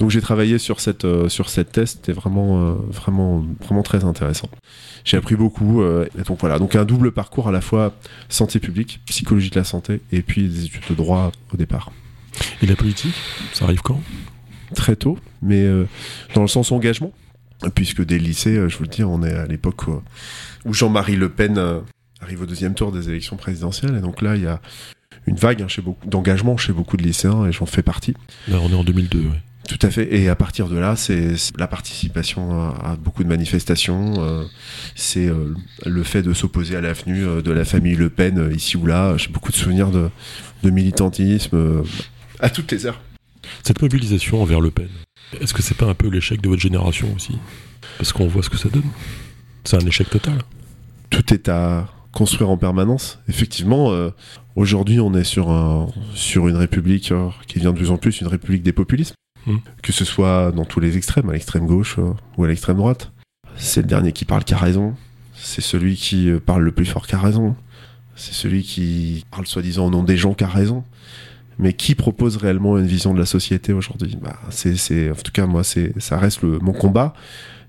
Donc, 0.00 0.10
j'ai 0.10 0.20
travaillé 0.20 0.58
sur 0.58 0.80
cette, 0.80 1.04
euh, 1.04 1.28
sur 1.28 1.48
cette 1.50 1.72
thèse. 1.72 1.90
C'était 1.90 2.12
vraiment, 2.12 2.70
euh, 2.70 2.74
vraiment, 2.88 3.44
vraiment 3.62 3.82
très 3.82 4.04
intéressant. 4.04 4.48
J'ai 5.04 5.16
appris 5.18 5.36
beaucoup. 5.36 5.82
euh, 5.82 6.06
et 6.18 6.22
donc, 6.22 6.40
voilà. 6.40 6.58
Donc, 6.58 6.74
un 6.74 6.84
double 6.84 7.12
parcours 7.12 7.48
à 7.48 7.52
la 7.52 7.60
fois 7.60 7.94
santé 8.28 8.58
publique, 8.60 9.00
psychologie 9.06 9.50
de 9.50 9.56
la 9.58 9.64
santé, 9.64 10.00
et 10.10 10.22
puis 10.22 10.48
des 10.48 10.64
études 10.64 10.82
de 10.88 10.94
droit 10.94 11.30
au 11.52 11.56
départ. 11.56 11.92
Et 12.62 12.66
la 12.66 12.76
politique 12.76 13.14
Ça 13.52 13.66
arrive 13.66 13.82
quand? 13.82 14.00
Très 14.74 14.96
tôt, 14.96 15.18
mais 15.42 15.62
euh, 15.64 15.86
dans 16.34 16.42
le 16.42 16.48
sens 16.48 16.72
engagement, 16.72 17.12
puisque 17.74 18.04
dès 18.04 18.18
le 18.18 18.24
lycée, 18.24 18.56
euh, 18.56 18.68
je 18.68 18.78
vous 18.78 18.84
le 18.84 18.88
dis, 18.88 19.02
on 19.02 19.22
est 19.22 19.34
à 19.34 19.46
l'époque 19.46 19.82
où, 20.64 20.72
Jean-Marie 20.72 21.16
Le 21.16 21.28
Pen 21.28 21.58
arrive 22.20 22.42
au 22.42 22.46
deuxième 22.46 22.74
tour 22.74 22.92
des 22.92 23.08
élections 23.08 23.36
présidentielles, 23.36 23.96
et 23.96 24.00
donc 24.00 24.22
là, 24.22 24.36
il 24.36 24.42
y 24.42 24.46
a 24.46 24.60
une 25.26 25.36
vague 25.36 25.62
hein, 25.62 25.66
d'engagement 26.06 26.56
chez 26.56 26.72
beaucoup 26.72 26.96
de 26.96 27.02
lycéens, 27.02 27.46
et 27.46 27.52
j'en 27.52 27.66
fais 27.66 27.82
partie. 27.82 28.14
Là, 28.48 28.58
on 28.62 28.70
est 28.70 28.74
en 28.74 28.84
2002. 28.84 29.18
ouais. 29.18 29.26
Tout 29.68 29.78
à 29.82 29.90
fait. 29.90 30.12
Et 30.14 30.28
à 30.28 30.34
partir 30.34 30.68
de 30.68 30.76
là, 30.78 30.96
c'est 30.96 31.34
la 31.56 31.68
participation 31.68 32.52
à, 32.52 32.92
à 32.92 32.96
beaucoup 32.96 33.22
de 33.22 33.28
manifestations. 33.28 34.14
euh, 34.18 34.44
c'est 34.96 35.28
euh, 35.28 35.54
le 35.86 36.02
fait 36.02 36.22
de 36.22 36.32
s'opposer 36.32 36.76
à 36.76 36.80
l'avenue 36.80 37.24
euh, 37.24 37.40
de 37.42 37.52
la 37.52 37.64
famille 37.64 37.94
Le 37.94 38.10
Pen 38.10 38.50
ici 38.54 38.76
ou 38.76 38.86
là. 38.86 39.16
J'ai 39.16 39.28
beaucoup 39.28 39.52
de 39.52 39.56
souvenirs 39.56 39.90
de, 39.90 40.10
de 40.64 40.70
militantisme 40.70 41.82
à 42.40 42.50
toutes 42.50 42.72
les 42.72 42.86
heures. 42.86 43.00
Cette 43.62 43.80
mobilisation 43.80 44.42
envers 44.42 44.60
Le 44.60 44.70
Pen, 44.70 44.88
est-ce 45.40 45.54
que 45.54 45.62
c'est 45.62 45.76
pas 45.76 45.86
un 45.86 45.94
peu 45.94 46.08
l'échec 46.08 46.40
de 46.40 46.48
votre 46.48 46.62
génération 46.62 47.08
aussi? 47.14 47.38
Parce 47.96 48.12
qu'on 48.12 48.26
voit 48.26 48.42
ce 48.42 48.50
que 48.50 48.58
ça 48.58 48.68
donne. 48.68 48.90
C'est 49.64 49.76
un 49.76 49.86
échec 49.86 50.08
total. 50.10 50.38
tout 51.10 51.34
est 51.34 51.48
à 51.48 51.88
construire 52.12 52.50
en 52.50 52.56
permanence. 52.56 53.18
Effectivement, 53.28 53.92
euh, 53.92 54.10
aujourd'hui, 54.56 55.00
on 55.00 55.14
est 55.14 55.24
sur, 55.24 55.50
un, 55.50 55.88
sur 56.14 56.48
une 56.48 56.56
république 56.56 57.12
euh, 57.12 57.28
qui 57.46 57.58
devient 57.58 57.72
de 57.72 57.78
plus 57.78 57.90
en 57.90 57.98
plus 57.98 58.20
une 58.20 58.26
république 58.26 58.62
des 58.62 58.72
populismes. 58.72 59.14
Mm. 59.46 59.56
Que 59.82 59.92
ce 59.92 60.04
soit 60.04 60.52
dans 60.52 60.64
tous 60.64 60.80
les 60.80 60.96
extrêmes, 60.96 61.28
à 61.30 61.32
l'extrême 61.32 61.66
gauche 61.66 61.96
euh, 61.98 62.12
ou 62.36 62.44
à 62.44 62.48
l'extrême 62.48 62.76
droite. 62.76 63.12
C'est 63.56 63.82
le 63.82 63.88
dernier 63.88 64.12
qui 64.12 64.24
parle 64.24 64.44
qui 64.44 64.54
a 64.54 64.58
raison. 64.58 64.94
C'est 65.34 65.60
celui 65.60 65.96
qui 65.96 66.30
euh, 66.30 66.40
parle 66.40 66.62
le 66.62 66.72
plus 66.72 66.86
fort 66.86 67.06
qui 67.06 67.14
a 67.14 67.18
raison. 67.18 67.56
C'est 68.16 68.34
celui 68.34 68.62
qui 68.62 69.24
parle 69.30 69.46
soi-disant 69.46 69.86
au 69.86 69.90
nom 69.90 70.02
des 70.02 70.16
gens 70.16 70.34
qui 70.34 70.44
a 70.44 70.48
raison. 70.48 70.84
Mais 71.58 71.72
qui 71.74 71.94
propose 71.94 72.36
réellement 72.36 72.78
une 72.78 72.86
vision 72.86 73.12
de 73.12 73.18
la 73.18 73.26
société 73.26 73.72
aujourd'hui? 73.72 74.16
Bah, 74.20 74.38
c'est, 74.50 75.10
En 75.10 75.14
tout 75.14 75.32
cas, 75.32 75.46
moi, 75.46 75.62
c'est, 75.62 75.92
ça 76.00 76.18
reste 76.18 76.42
mon 76.42 76.72
combat. 76.72 77.12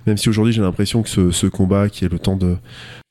Même 0.07 0.17
si 0.17 0.29
aujourd'hui, 0.29 0.53
j'ai 0.53 0.61
l'impression 0.61 1.03
que 1.03 1.31
ce, 1.31 1.47
combat, 1.47 1.89
qui 1.89 2.05
est 2.05 2.09
le 2.09 2.19
temps 2.19 2.37
de, 2.37 2.57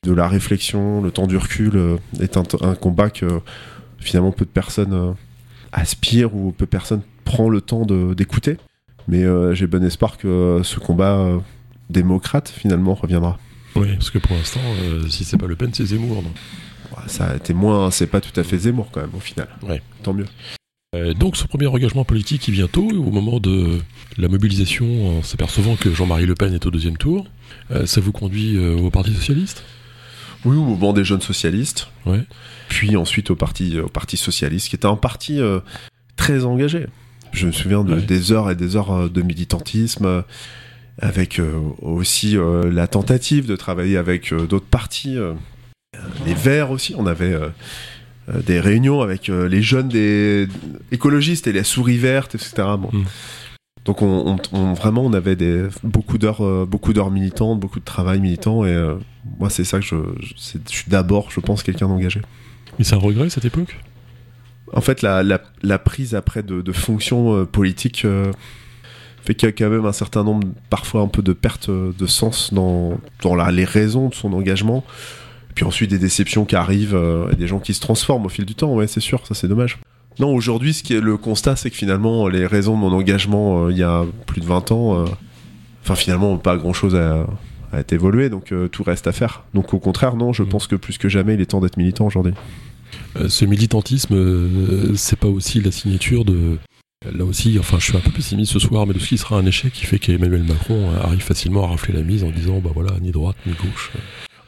la 0.06 0.26
réflexion, 0.26 1.02
le 1.02 1.10
temps 1.10 1.26
du 1.26 1.36
recul, 1.36 1.76
euh, 1.76 1.96
est 2.20 2.36
un, 2.36 2.44
un 2.62 2.74
combat 2.74 3.10
que 3.10 3.40
finalement 3.98 4.32
peu 4.32 4.44
de 4.44 4.50
personnes 4.50 4.94
euh, 4.94 5.12
aspirent 5.72 6.34
ou 6.34 6.52
peu 6.52 6.64
de 6.64 6.70
personnes 6.70 7.02
prend 7.24 7.48
le 7.48 7.60
temps 7.60 7.84
d'écouter. 7.84 8.56
Mais 9.08 9.24
euh, 9.24 9.54
j'ai 9.54 9.66
bon 9.66 9.82
espoir 9.84 10.18
que 10.18 10.28
euh, 10.28 10.62
ce 10.62 10.78
combat 10.78 11.18
euh, 11.18 11.38
démocrate 11.88 12.48
finalement 12.48 12.94
reviendra. 12.94 13.38
Oui, 13.76 13.94
parce 13.94 14.10
que 14.10 14.18
pour 14.18 14.36
l'instant, 14.36 14.60
si 15.08 15.24
c'est 15.24 15.36
pas 15.36 15.46
Le 15.46 15.56
Pen, 15.56 15.70
c'est 15.72 15.86
Zemmour. 15.86 16.22
non 16.22 16.32
Ça 17.06 17.30
a 17.30 17.36
été 17.36 17.54
moins, 17.54 17.90
c'est 17.90 18.08
pas 18.08 18.20
tout 18.20 18.38
à 18.38 18.42
fait 18.42 18.58
Zemmour 18.58 18.90
quand 18.90 19.00
même 19.00 19.14
au 19.16 19.20
final. 19.20 19.48
Ouais. 19.62 19.80
Tant 20.02 20.12
mieux. 20.12 20.26
Euh, 20.96 21.14
donc 21.14 21.36
ce 21.36 21.46
premier 21.46 21.68
engagement 21.68 22.04
politique 22.04 22.42
qui 22.42 22.50
vient 22.50 22.66
tôt, 22.66 22.90
au 22.90 23.10
moment 23.12 23.38
de 23.38 23.78
la 24.18 24.26
mobilisation, 24.26 25.18
en 25.18 25.22
s'apercevant 25.22 25.76
que 25.76 25.92
Jean-Marie 25.92 26.26
Le 26.26 26.34
Pen 26.34 26.52
est 26.52 26.66
au 26.66 26.72
deuxième 26.72 26.96
tour, 26.96 27.28
euh, 27.70 27.86
ça 27.86 28.00
vous 28.00 28.10
conduit 28.10 28.56
euh, 28.56 28.74
au 28.76 28.90
Parti 28.90 29.14
Socialiste? 29.14 29.62
Oui, 30.44 30.56
au 30.56 30.64
mouvement 30.64 30.92
des 30.92 31.04
jeunes 31.04 31.20
socialistes. 31.20 31.88
Ouais. 32.06 32.24
Puis 32.68 32.96
ensuite 32.96 33.30
au 33.30 33.36
parti, 33.36 33.78
au 33.78 33.88
parti 33.88 34.16
socialiste, 34.16 34.68
qui 34.68 34.74
était 34.74 34.86
un 34.86 34.96
parti 34.96 35.38
très 36.16 36.44
engagé. 36.44 36.86
Je 37.32 37.46
me 37.46 37.52
souviens 37.52 37.84
de, 37.84 37.94
Ouais. 37.94 38.02
des 38.02 38.32
heures 38.32 38.50
et 38.50 38.54
des 38.56 38.76
heures 38.76 38.90
euh, 38.92 39.08
de 39.08 39.22
militantisme, 39.22 40.04
euh, 40.06 40.22
avec 40.98 41.38
euh, 41.38 41.52
aussi 41.80 42.36
la 42.70 42.86
tentative 42.86 43.46
de 43.46 43.56
travailler 43.56 43.96
avec 43.96 44.34
d'autres 44.34 44.66
partis. 44.66 45.16
les 46.26 46.34
Verts 46.34 46.70
aussi, 46.72 46.94
on 46.98 47.06
avait 47.06 47.34
des 48.46 48.60
réunions 48.60 49.00
avec 49.00 49.28
les 49.28 49.62
jeunes 49.62 49.88
des 49.88 50.46
écologistes 50.92 51.46
et 51.46 51.52
les 51.52 51.64
souris 51.64 51.96
vertes, 51.96 52.34
etc. 52.34 52.52
Bon. 52.78 52.90
Mm. 52.92 53.04
Donc 53.86 54.02
on, 54.02 54.36
on- 54.52 54.58
on- 54.58 54.74
vraiment 54.74 55.02
on 55.06 55.14
avait 55.14 55.36
des, 55.36 55.64
beaucoup 55.82 56.18
d'heures 56.18 56.44
euh, 56.44 56.66
beaucoup 56.68 56.92
d'heures 56.92 57.10
militantes, 57.10 57.58
beaucoup 57.60 57.80
de 57.80 57.84
travail 57.84 58.20
militant 58.20 58.66
et 58.66 58.74
euh, 58.74 58.96
moi 59.38 59.48
c'est 59.48 59.64
ça 59.64 59.78
que 59.80 59.86
je, 59.86 59.96
je, 60.20 60.34
je 60.36 60.76
suis 60.76 60.84
d'abord 60.90 61.30
je 61.30 61.40
pense 61.40 61.62
quelqu'un 61.62 61.88
d'engagé. 61.88 62.20
Mais 62.78 62.84
c'est 62.84 62.94
un 62.94 62.98
regret 62.98 63.30
cette 63.30 63.46
époque? 63.46 63.74
En 64.72 64.80
fait 64.80 65.02
la, 65.02 65.22
la, 65.22 65.40
la 65.62 65.78
prise 65.78 66.14
après 66.14 66.42
de, 66.42 66.60
de 66.62 66.72
fonctions 66.72 67.34
euh, 67.34 67.44
politiques 67.44 68.04
euh, 68.04 68.30
fait 69.24 69.34
qu'il 69.34 69.46
y 69.46 69.50
a 69.50 69.52
quand 69.52 69.68
même 69.68 69.84
un 69.84 69.92
certain 69.92 70.24
nombre 70.24 70.46
parfois 70.70 71.02
un 71.02 71.08
peu 71.08 71.22
de 71.22 71.32
pertes 71.32 71.68
euh, 71.68 71.92
de 71.98 72.06
sens 72.06 72.54
dans, 72.54 72.98
dans 73.22 73.34
la- 73.34 73.50
les 73.50 73.64
raisons 73.64 74.08
de 74.08 74.14
son 74.14 74.32
engagement. 74.32 74.84
Puis 75.54 75.64
ensuite 75.64 75.90
des 75.90 75.98
déceptions 75.98 76.44
qui 76.44 76.56
arrivent 76.56 76.94
euh, 76.94 77.30
et 77.32 77.36
des 77.36 77.46
gens 77.48 77.58
qui 77.58 77.74
se 77.74 77.80
transforment 77.80 78.26
au 78.26 78.28
fil 78.28 78.44
du 78.46 78.54
temps, 78.54 78.72
ouais 78.74 78.86
c'est 78.86 79.00
sûr, 79.00 79.26
ça 79.26 79.34
c'est 79.34 79.48
dommage. 79.48 79.78
Non, 80.18 80.34
aujourd'hui, 80.34 80.72
ce 80.74 80.82
qui 80.82 80.94
est 80.94 81.00
le 81.00 81.16
constat, 81.16 81.56
c'est 81.56 81.70
que 81.70 81.76
finalement, 81.76 82.28
les 82.28 82.46
raisons 82.46 82.74
de 82.74 82.78
mon 82.80 82.92
engagement 82.92 83.66
euh, 83.66 83.72
il 83.72 83.78
y 83.78 83.82
a 83.82 84.04
plus 84.26 84.40
de 84.40 84.46
20 84.46 84.70
ans, 84.72 85.00
euh, 85.00 85.04
enfin 85.82 85.94
finalement, 85.96 86.36
pas 86.38 86.56
grand-chose 86.56 86.94
a, 86.94 87.26
a 87.72 87.80
été 87.80 87.94
évolué, 87.96 88.28
donc 88.30 88.52
tout 88.72 88.82
reste 88.82 89.06
à 89.06 89.12
faire. 89.12 89.42
Donc 89.54 89.74
au 89.74 89.78
contraire, 89.78 90.16
non, 90.16 90.32
je 90.32 90.42
Mm. 90.44 90.48
pense 90.48 90.66
que 90.66 90.76
plus 90.76 90.98
que 90.98 91.08
jamais, 91.08 91.34
il 91.34 91.40
est 91.40 91.46
temps 91.46 91.60
d'être 91.60 91.76
militant 91.76 92.06
aujourd'hui. 92.06 92.34
Euh, 93.16 93.28
Ce 93.28 93.44
militantisme, 93.44 94.14
euh, 94.14 94.94
c'est 94.94 95.18
pas 95.18 95.28
aussi 95.28 95.60
la 95.60 95.70
signature 95.70 96.24
de... 96.24 96.58
Là 97.16 97.24
aussi, 97.24 97.56
enfin, 97.58 97.78
je 97.78 97.84
suis 97.86 97.96
un 97.96 98.00
peu 98.00 98.10
pessimiste 98.10 98.52
ce 98.52 98.58
soir, 98.58 98.86
mais 98.86 98.92
de 98.92 98.98
ce 98.98 99.08
qui 99.08 99.16
sera 99.16 99.36
un 99.38 99.46
échec 99.46 99.72
qui 99.72 99.86
fait 99.86 99.98
qu'Emmanuel 99.98 100.42
Macron 100.44 100.90
arrive 101.02 101.22
facilement 101.22 101.64
à 101.64 101.68
rafler 101.68 101.94
la 101.94 102.02
mise 102.02 102.24
en 102.24 102.30
disant, 102.30 102.58
bah 102.62 102.70
voilà, 102.74 102.92
ni 103.00 103.10
droite 103.10 103.36
ni 103.46 103.54
gauche. 103.54 103.90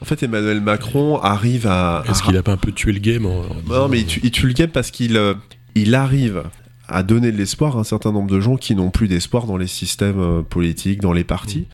En 0.03 0.05
fait, 0.05 0.23
Emmanuel 0.23 0.61
Macron 0.61 1.19
arrive 1.19 1.67
à... 1.67 2.05
Est-ce 2.07 2.23
à- 2.23 2.27
qu'il 2.27 2.37
a 2.37 2.43
pas 2.43 2.53
un 2.53 2.57
peu 2.59 2.71
tué 2.73 2.93
le 2.93 2.99
game 2.99 3.25
en, 3.25 3.39
en 3.41 3.55
disant, 3.55 3.75
Non, 3.83 3.89
mais 3.89 4.01
il 4.01 4.07
tue, 4.07 4.21
il 4.23 4.31
tue 4.31 4.47
le 4.49 4.53
game 4.53 4.69
parce 4.69 4.91
qu'il 4.91 5.17
euh, 5.17 5.33
il 5.75 5.95
arrive 5.95 6.43
à 6.89 7.03
donner 7.03 7.33
de 7.33 7.39
l'espoir 7.39 7.79
à 7.79 7.81
un 7.81 7.85
certain 7.85 8.13
nombre 8.13 8.31
de 8.31 8.39
gens 8.39 8.57
qui 8.57 8.75
n'ont 8.75 8.91
plus 8.91 9.09
d'espoir 9.09 9.47
dans 9.47 9.57
les 9.57 9.67
systèmes 9.67 10.21
euh, 10.21 10.43
politiques, 10.43 11.01
dans 11.01 11.15
les 11.15 11.25
partis. 11.25 11.69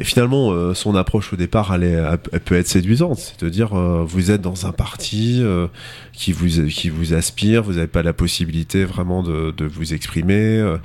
Et 0.00 0.04
finalement, 0.04 0.50
euh, 0.52 0.74
son 0.74 0.94
approche 0.94 1.32
au 1.32 1.36
départ, 1.36 1.72
elle, 1.74 1.84
est- 1.84 2.02
elle 2.32 2.40
peut 2.40 2.56
être 2.56 2.66
séduisante. 2.68 3.18
C'est 3.18 3.44
de 3.44 3.48
dire, 3.48 3.74
euh, 3.78 4.04
vous 4.06 4.30
êtes 4.30 4.40
dans 4.42 4.66
un 4.66 4.72
parti 4.72 5.40
euh, 5.42 5.66
qui, 6.12 6.32
vous, 6.32 6.46
qui 6.68 6.88
vous 6.88 7.14
aspire, 7.14 7.62
vous 7.62 7.74
n'avez 7.74 7.86
pas 7.86 8.02
la 8.02 8.12
possibilité 8.12 8.84
vraiment 8.84 9.22
de, 9.22 9.52
de 9.56 9.64
vous 9.64 9.94
exprimer, 9.94 10.34
euh, 10.58 10.76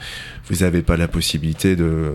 vous 0.49 0.63
n'avez 0.63 0.81
pas 0.81 0.97
la 0.97 1.07
possibilité 1.07 1.75
de 1.75 2.13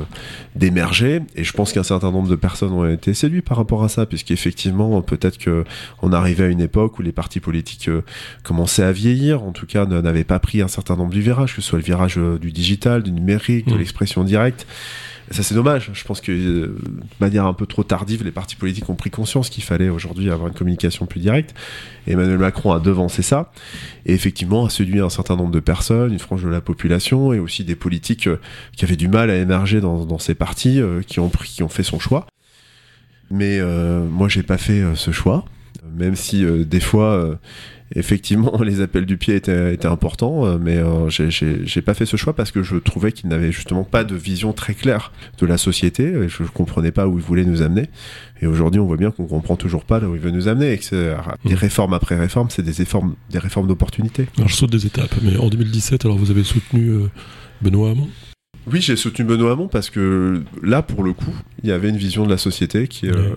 d'émerger. 0.55 1.21
Et 1.35 1.45
je 1.45 1.52
pense 1.52 1.73
qu'un 1.73 1.83
certain 1.83 2.11
nombre 2.11 2.28
de 2.28 2.37
personnes 2.37 2.73
ont 2.73 2.88
été 2.88 3.14
séduits 3.14 3.43
par 3.43 3.57
rapport 3.59 3.85
à 3.85 3.88
ça, 3.88 4.07
puisqu'effectivement, 4.07 5.00
peut-être 5.02 5.38
que 5.38 5.64
on 6.02 6.12
arrivait 6.12 6.45
à 6.45 6.49
une 6.49 6.61
époque 6.61 6.99
où 6.99 7.02
les 7.02 7.12
partis 7.12 7.40
politiques 7.40 7.88
euh, 7.88 8.02
commençaient 8.43 8.83
à 8.85 8.93
vieillir, 8.93 9.43
en 9.43 9.52
tout 9.52 9.66
cas 9.66 9.85
n'avaient 9.87 10.25
pas 10.25 10.38
pris 10.38 10.62
un 10.62 10.69
certain 10.69 10.97
nombre 10.97 11.12
de 11.14 11.21
virages, 11.21 11.55
que 11.55 11.62
ce 11.62 11.69
soit 11.69 11.78
le 11.78 11.85
virage 11.85 12.16
euh, 12.19 12.38
du 12.38 12.52
digital, 12.52 13.02
du 13.02 13.12
numérique, 13.12 13.66
de 13.69 13.75
Mm. 13.75 13.78
l'expression 13.78 14.25
directe. 14.25 14.66
Ça 15.30 15.42
c'est 15.42 15.54
dommage. 15.54 15.90
Je 15.92 16.04
pense 16.04 16.21
que 16.21 16.30
euh, 16.30 16.66
de 16.66 16.76
manière 17.21 17.47
un 17.47 17.52
peu 17.52 17.66
trop 17.66 17.83
tardive, 17.83 18.23
les 18.25 18.30
partis 18.30 18.54
politiques 18.54 18.88
ont 18.88 18.95
pris 18.95 19.11
conscience 19.11 19.50
qu'il 19.50 19.64
fallait 19.64 19.88
aujourd'hui 19.88 20.30
avoir 20.30 20.49
une 20.49 20.54
communication 20.54 21.06
plus 21.06 21.21
directe. 21.21 21.54
Emmanuel 22.06 22.38
Macron 22.38 22.73
a 22.73 22.78
devancé 22.78 23.23
ça 23.23 23.50
et 24.04 24.14
effectivement 24.14 24.66
a 24.66 24.71
séduit 24.71 25.00
un 25.00 25.11
certain 25.11 25.35
nombre 25.35 25.50
de 25.50 25.61
personnes, 25.61 26.12
une 26.12 26.21
frange 26.21 26.45
de 26.45 26.49
la 26.49 26.61
population 26.61 27.33
et 27.33 27.40
aussi 27.40 27.64
des 27.64 27.75
politiques 27.75 28.28
euh, 28.28 28.40
qui 28.76 28.85
avaient 28.85 28.97
du 28.97 29.09
mal 29.09 29.30
à 29.30 29.37
émerger 29.37 29.80
dans, 29.80 30.18
ces 30.18 30.35
partis, 30.35 30.80
euh, 30.80 31.02
qui 31.02 31.18
ont 31.18 31.28
pris, 31.28 31.49
qui 31.49 31.62
ont 31.64 31.68
fait 31.68 31.83
son 31.83 31.99
choix. 31.99 32.26
Mais 33.30 33.61
moi 33.61 34.28
j'ai 34.28 34.45
pas 34.45 34.56
fait 34.56 34.85
ce 34.95 35.11
choix, 35.11 35.45
même 35.97 36.16
si 36.16 36.45
euh, 36.45 36.64
des 36.64 36.81
fois 36.81 37.12
euh, 37.12 37.35
effectivement 37.95 38.61
les 38.64 38.81
appels 38.81 39.07
du 39.07 39.16
pied 39.16 39.35
étaient, 39.37 39.75
étaient 39.75 39.87
importants, 39.87 40.45
euh, 40.47 40.59
mais 40.61 40.76
euh, 40.76 41.09
j'ai- 41.09 41.83
pas 41.83 41.95
fait 41.95 42.07
ce 42.07 42.16
choix 42.16 42.35
parce 42.35 42.50
que 42.50 42.62
je 42.62 42.76
trouvais 42.76 43.12
qu'il 43.12 43.28
n'avait 43.28 43.52
justement 43.52 43.85
pas 43.85 44.02
de 44.02 44.14
vision 44.16 44.52
très 44.52 44.75
claire 44.75 45.12
de 45.38 45.47
la 45.47 45.57
société, 45.57 46.05
et 46.05 46.28
je, 46.28 46.43
comprenais 46.52 46.90
pas 46.90 47.07
où 47.07 47.19
il 47.19 47.25
voulait 47.25 47.45
nous 47.45 47.62
amener. 47.62 47.88
Et 48.43 48.47
aujourd'hui, 48.47 48.81
on 48.81 48.87
voit 48.87 48.97
bien 48.97 49.11
qu'on 49.12 49.26
comprend 49.26 49.57
toujours 49.57 49.85
pas 49.85 50.00
là 50.00 50.09
où 50.09 50.14
il 50.16 50.21
veut 50.21 50.31
nous 50.33 50.49
amener, 50.49 50.73
et 50.73 50.78
que 50.78 50.85
c'est- 50.85 51.14
des 51.45 51.50
Mhm. 51.52 51.59
réformes 51.59 51.95
après 51.95 52.16
réformes, 52.16 52.49
c'est 52.50 52.62
des 52.62 52.73
réformes, 52.73 53.14
des 53.31 53.38
réformes 53.38 53.69
d'opportunité. 53.69 54.26
Alors 54.37 54.49
je 54.49 54.57
saute 54.57 54.71
des 54.73 54.87
étapes, 54.87 55.14
mais 55.23 55.37
en 55.37 55.49
2017, 55.49 56.05
alors 56.05 56.19
vous 56.19 56.31
avez 56.33 56.43
soutenu 56.45 56.88
euh, 56.90 57.11
Benoît 57.62 57.90
Hamon? 57.90 58.09
Oui, 58.67 58.81
j'ai 58.81 58.97
soutenu 58.97 59.25
Benoît 59.25 59.53
Hamon 59.53 59.69
parce 59.69 59.91
que 59.91 60.43
là, 60.61 60.83
pour 60.83 61.05
le 61.05 61.13
coup, 61.13 61.33
il 61.63 61.69
y 61.69 61.73
avait 61.73 61.89
une 61.89 61.97
vision 61.97 62.25
de 62.25 62.31
la 62.31 62.37
société 62.37 62.89
qui, 62.89 63.09
euh, 63.09 63.37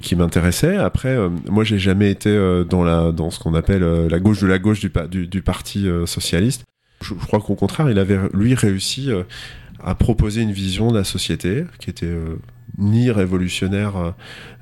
qui 0.00 0.14
m'intéressait. 0.14 0.76
Après, 0.76 1.16
euh, 1.16 1.30
moi, 1.48 1.64
j'ai 1.64 1.78
jamais 1.80 2.10
été 2.12 2.30
euh, 2.30 2.62
dans, 2.62 2.84
la, 2.84 3.10
dans 3.10 3.30
ce 3.30 3.40
qu'on 3.40 3.54
appelle 3.54 3.82
euh, 3.82 4.08
la 4.08 4.20
gauche 4.20 4.40
de 4.40 4.46
la 4.46 4.60
gauche 4.60 4.78
du, 4.78 4.92
du, 5.10 5.26
du 5.26 5.42
parti 5.42 5.88
euh, 5.88 6.06
socialiste. 6.06 6.62
Je, 7.02 7.14
je 7.20 7.26
crois 7.26 7.40
qu'au 7.40 7.56
contraire, 7.56 7.90
il 7.90 7.98
avait, 7.98 8.20
lui, 8.32 8.54
réussi 8.54 9.10
euh, 9.10 9.24
à 9.82 9.96
proposer 9.96 10.42
une 10.42 10.52
vision 10.52 10.92
de 10.92 10.96
la 10.96 11.04
société 11.04 11.64
qui 11.80 11.90
était 11.90 12.06
euh, 12.06 12.36
ni 12.78 13.10
révolutionnaire, 13.10 13.96
euh, 13.96 14.10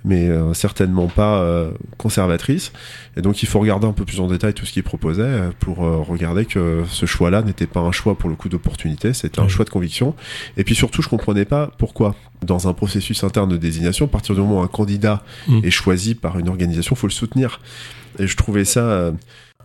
mais 0.05 0.29
euh, 0.29 0.55
certainement 0.55 1.09
pas 1.09 1.41
euh, 1.41 1.71
conservatrice. 1.99 2.73
Et 3.17 3.23
donc, 3.23 3.43
il 3.43 3.47
faut 3.47 3.59
regarder 3.61 3.87
un 3.87 3.93
peu 3.93 4.05
plus 4.05 4.21
en 4.21 4.27
détail 4.27 4.55
tout 4.55 4.65
ce 4.65 4.73
qu'il 4.73 4.83
proposait 4.83 5.23
euh, 5.23 5.51
pour 5.61 5.85
euh, 5.85 5.99
regarder 5.99 6.45
que 6.47 6.85
ce 6.89 7.07
choix-là 7.07 7.43
n'était 7.43 7.67
pas 7.67 7.81
un 7.81 7.93
choix 7.93 8.17
pour 8.17 8.31
le 8.31 8.37
coup 8.37 8.49
d'opportunité, 8.49 9.13
c'était 9.13 9.41
un 9.41 9.49
choix 9.49 9.65
de 9.65 9.71
conviction. 9.71 10.15
Et 10.57 10.65
puis 10.65 10.75
surtout, 10.75 11.03
je 11.03 11.09
comprenais 11.09 11.45
pas 11.45 11.71
pourquoi, 11.79 12.15
dans 12.45 12.69
un 12.69 12.73
processus 12.73 13.23
interne 13.25 13.51
de 13.51 13.57
désignation, 13.57 14.07
à 14.07 14.09
partir 14.09 14.35
du 14.35 14.41
moment 14.41 14.61
où 14.61 14.63
un 14.63 14.69
candidat 14.69 15.23
Mm. 15.49 15.61
est 15.65 15.71
choisi 15.71 16.15
par 16.15 16.39
une 16.39 16.49
organisation, 16.49 16.95
faut 16.97 17.07
le 17.07 17.13
soutenir. 17.13 17.61
Et 18.19 18.27
je 18.27 18.37
trouvais 18.37 18.65
ça 18.65 18.81
euh, 18.81 19.13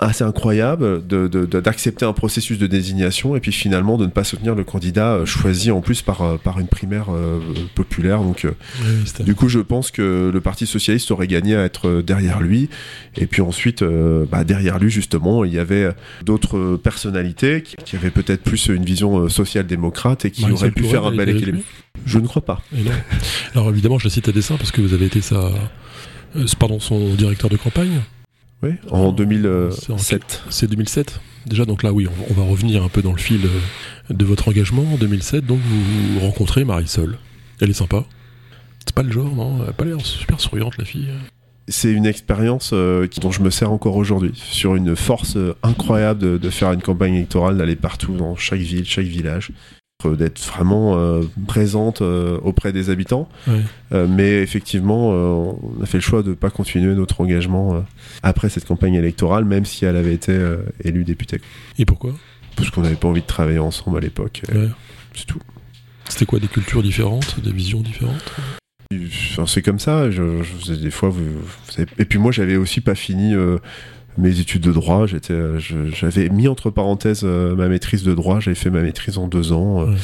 assez 0.02 0.24
incroyable 0.24 1.06
d'accepter 1.06 2.06
un 2.06 2.14
processus 2.14 2.58
de 2.58 2.66
désignation 2.66 3.36
et 3.36 3.40
puis 3.40 3.52
finalement 3.52 3.98
de 3.98 4.06
ne 4.06 4.10
pas 4.10 4.24
soutenir 4.24 4.56
le 4.56 4.64
candidat 4.64 5.14
euh, 5.14 5.26
choisi 5.26 5.70
en 5.70 5.82
plus 5.82 6.02
par, 6.02 6.22
euh, 6.24 6.38
par 6.38 6.60
une 6.60 6.68
primaire 6.68 7.08
euh, 7.10 7.40
populaire. 7.76 8.22
Donc, 8.22 8.48
du 9.20 9.36
coup, 9.36 9.48
je 9.48 9.60
pense 9.60 9.92
que 9.92 10.32
le 10.34 10.42
Parti 10.42 10.66
socialiste 10.66 11.12
aurait 11.12 11.28
gagné 11.28 11.56
à 11.56 11.64
être 11.64 12.02
derrière 12.02 12.42
lui. 12.42 12.70
Et 13.16 13.28
puis 13.28 13.44
ensuite, 13.44 13.84
bah, 13.84 14.44
derrière 14.44 14.80
lui, 14.80 14.90
justement, 14.90 15.46
il 15.46 15.54
y 15.54 15.60
avait 15.60 15.90
d'autres 16.24 16.78
personnalités 16.78 17.62
qui, 17.62 17.96
avaient 17.96 18.10
peut-être 18.10 18.42
plus 18.42 18.68
une 18.68 18.84
vision 18.84 19.30
social-démocrate 19.30 20.26
et 20.26 20.32
qui 20.32 20.42
Marisol 20.42 20.60
auraient 20.60 20.72
pu 20.72 20.84
faire 20.86 21.06
un 21.06 21.16
bel 21.16 21.30
équilibre. 21.30 21.60
Je 22.06 22.18
ne 22.18 22.26
crois 22.26 22.44
pas. 22.44 22.62
Et 22.76 22.82
non. 22.82 22.92
Alors 23.54 23.70
évidemment, 23.70 24.00
je 24.00 24.06
la 24.06 24.10
cite 24.10 24.28
à 24.30 24.32
dessein 24.32 24.58
parce 24.58 24.72
que 24.72 24.82
vous 24.82 24.94
avez 24.94 25.06
été 25.06 25.22
sa, 25.22 25.52
pardon, 26.58 26.80
son 26.80 27.14
directeur 27.14 27.50
de 27.50 27.58
campagne. 27.58 28.02
Oui, 28.64 28.72
en 28.90 28.98
C'est 28.98 29.04
en 29.04 29.12
2007. 29.12 30.44
C'est 30.50 30.68
2007. 30.70 31.20
Déjà, 31.48 31.66
donc 31.66 31.82
là, 31.84 31.92
oui, 31.92 32.08
on, 32.08 32.32
on 32.32 32.34
va 32.34 32.44
revenir 32.44 32.84
un 32.84 32.90
peu 32.90 33.02
dans 33.02 33.12
le 33.12 33.18
fil 33.18 33.46
euh, 33.46 34.14
de 34.14 34.26
votre 34.26 34.48
engagement. 34.48 34.84
En 34.94 34.98
2007, 34.98 35.46
donc 35.46 35.60
vous 35.60 36.20
rencontrez 36.20 36.64
Marisol. 36.64 37.18
Elle 37.60 37.70
est 37.70 37.74
sympa. 37.74 38.06
C'est 38.86 38.94
pas 38.96 39.04
le 39.04 39.12
genre, 39.12 39.34
non? 39.36 39.60
Elle 39.64 39.70
a 39.70 39.74
pas 39.74 39.86
l'air 39.86 40.00
super 40.02 40.40
souriante, 40.40 40.78
la 40.78 40.86
fille. 40.86 41.08
C'est 41.68 41.92
une 41.92 42.06
expérience 42.06 42.72
euh, 42.74 43.08
dont 43.22 43.32
je 43.32 43.42
me 43.42 43.50
sers 43.50 43.72
encore 43.72 43.96
aujourd'hui, 43.96 44.32
sur 44.36 44.76
une 44.76 44.96
force 44.96 45.38
euh, 45.38 45.56
incroyable 45.64 46.20
de, 46.20 46.38
de 46.38 46.50
faire 46.50 46.72
une 46.74 46.82
campagne 46.82 47.16
électorale, 47.16 47.58
d'aller 47.58 47.76
partout, 47.76 48.16
dans 48.16 48.36
chaque 48.36 48.60
ville, 48.60 48.86
chaque 48.86 49.06
village, 49.06 49.52
euh, 49.52 49.54
d'être 50.10 50.40
vraiment 50.40 50.98
euh, 50.98 51.22
présente 51.48 52.02
euh, 52.02 52.38
auprès 52.44 52.72
des 52.74 52.90
habitants. 52.90 53.30
Euh, 53.92 54.08
mais 54.10 54.42
effectivement, 54.42 55.10
on 55.10 55.82
a 55.82 55.86
fait 55.86 55.98
le 55.98 56.02
choix 56.02 56.24
de 56.24 56.30
ne 56.30 56.36
pas 56.36 56.50
continuer 56.50 56.94
notre 56.96 57.22
engagement 57.22 57.84
après 58.24 58.50
cette 58.50 58.66
campagne 58.66 58.96
électorale, 58.96 59.46
même 59.46 59.66
si 59.66 59.86
elle 59.86 59.96
avait 59.96 60.14
été 60.14 60.38
élue 60.84 61.04
députée. 61.04 61.42
Et 61.78 61.86
pourquoi? 61.86 62.14
Parce 62.56 62.70
qu'on 62.70 62.82
n'avait 62.82 62.96
pas 62.96 63.08
envie 63.08 63.22
de 63.22 63.28
travailler 63.28 63.60
ensemble 63.60 63.98
à 63.98 64.02
l'époque. 64.02 64.44
Ouais. 64.54 64.68
C'est 65.14 65.26
tout. 65.26 65.40
C'était 66.10 66.26
quoi 66.26 66.40
Des 66.40 66.48
cultures 66.48 66.84
différentes 66.84 67.40
Des 67.42 67.52
visions 67.52 67.82
différentes? 67.82 68.34
Enfin, 68.94 69.48
c'est 69.48 69.62
comme 69.62 69.80
ça. 69.80 70.12
Je, 70.12 70.44
je 70.44 70.54
faisais 70.60 70.78
des 70.78 70.92
fois, 70.92 71.10
vous, 71.10 71.24
vous 71.24 71.84
et 71.98 72.06
puis 72.06 72.20
moi, 72.20 72.32
j'avais 72.32 72.58
aussi 72.58 72.82
pas 72.82 72.96
fini 72.96 73.34
mes 74.18 74.40
études 74.40 74.62
de 74.62 74.72
droit. 74.72 75.08
J'étais, 75.08 75.34
euh, 75.34 75.60
j'avais 75.94 76.30
mis 76.30 76.48
entre 76.48 76.70
parenthèses 76.70 77.22
euh, 77.24 77.56
ma 77.56 77.68
maîtrise 77.68 78.04
de 78.04 78.14
droit. 78.14 78.40
J'avais 78.40 78.56
fait 78.56 78.70
ma 78.70 78.82
maîtrise 78.82 79.18
en 79.18 79.28
deux 79.28 79.52
ans. 79.52 79.82
euh, 79.82 79.86
Ouais. 79.92 79.98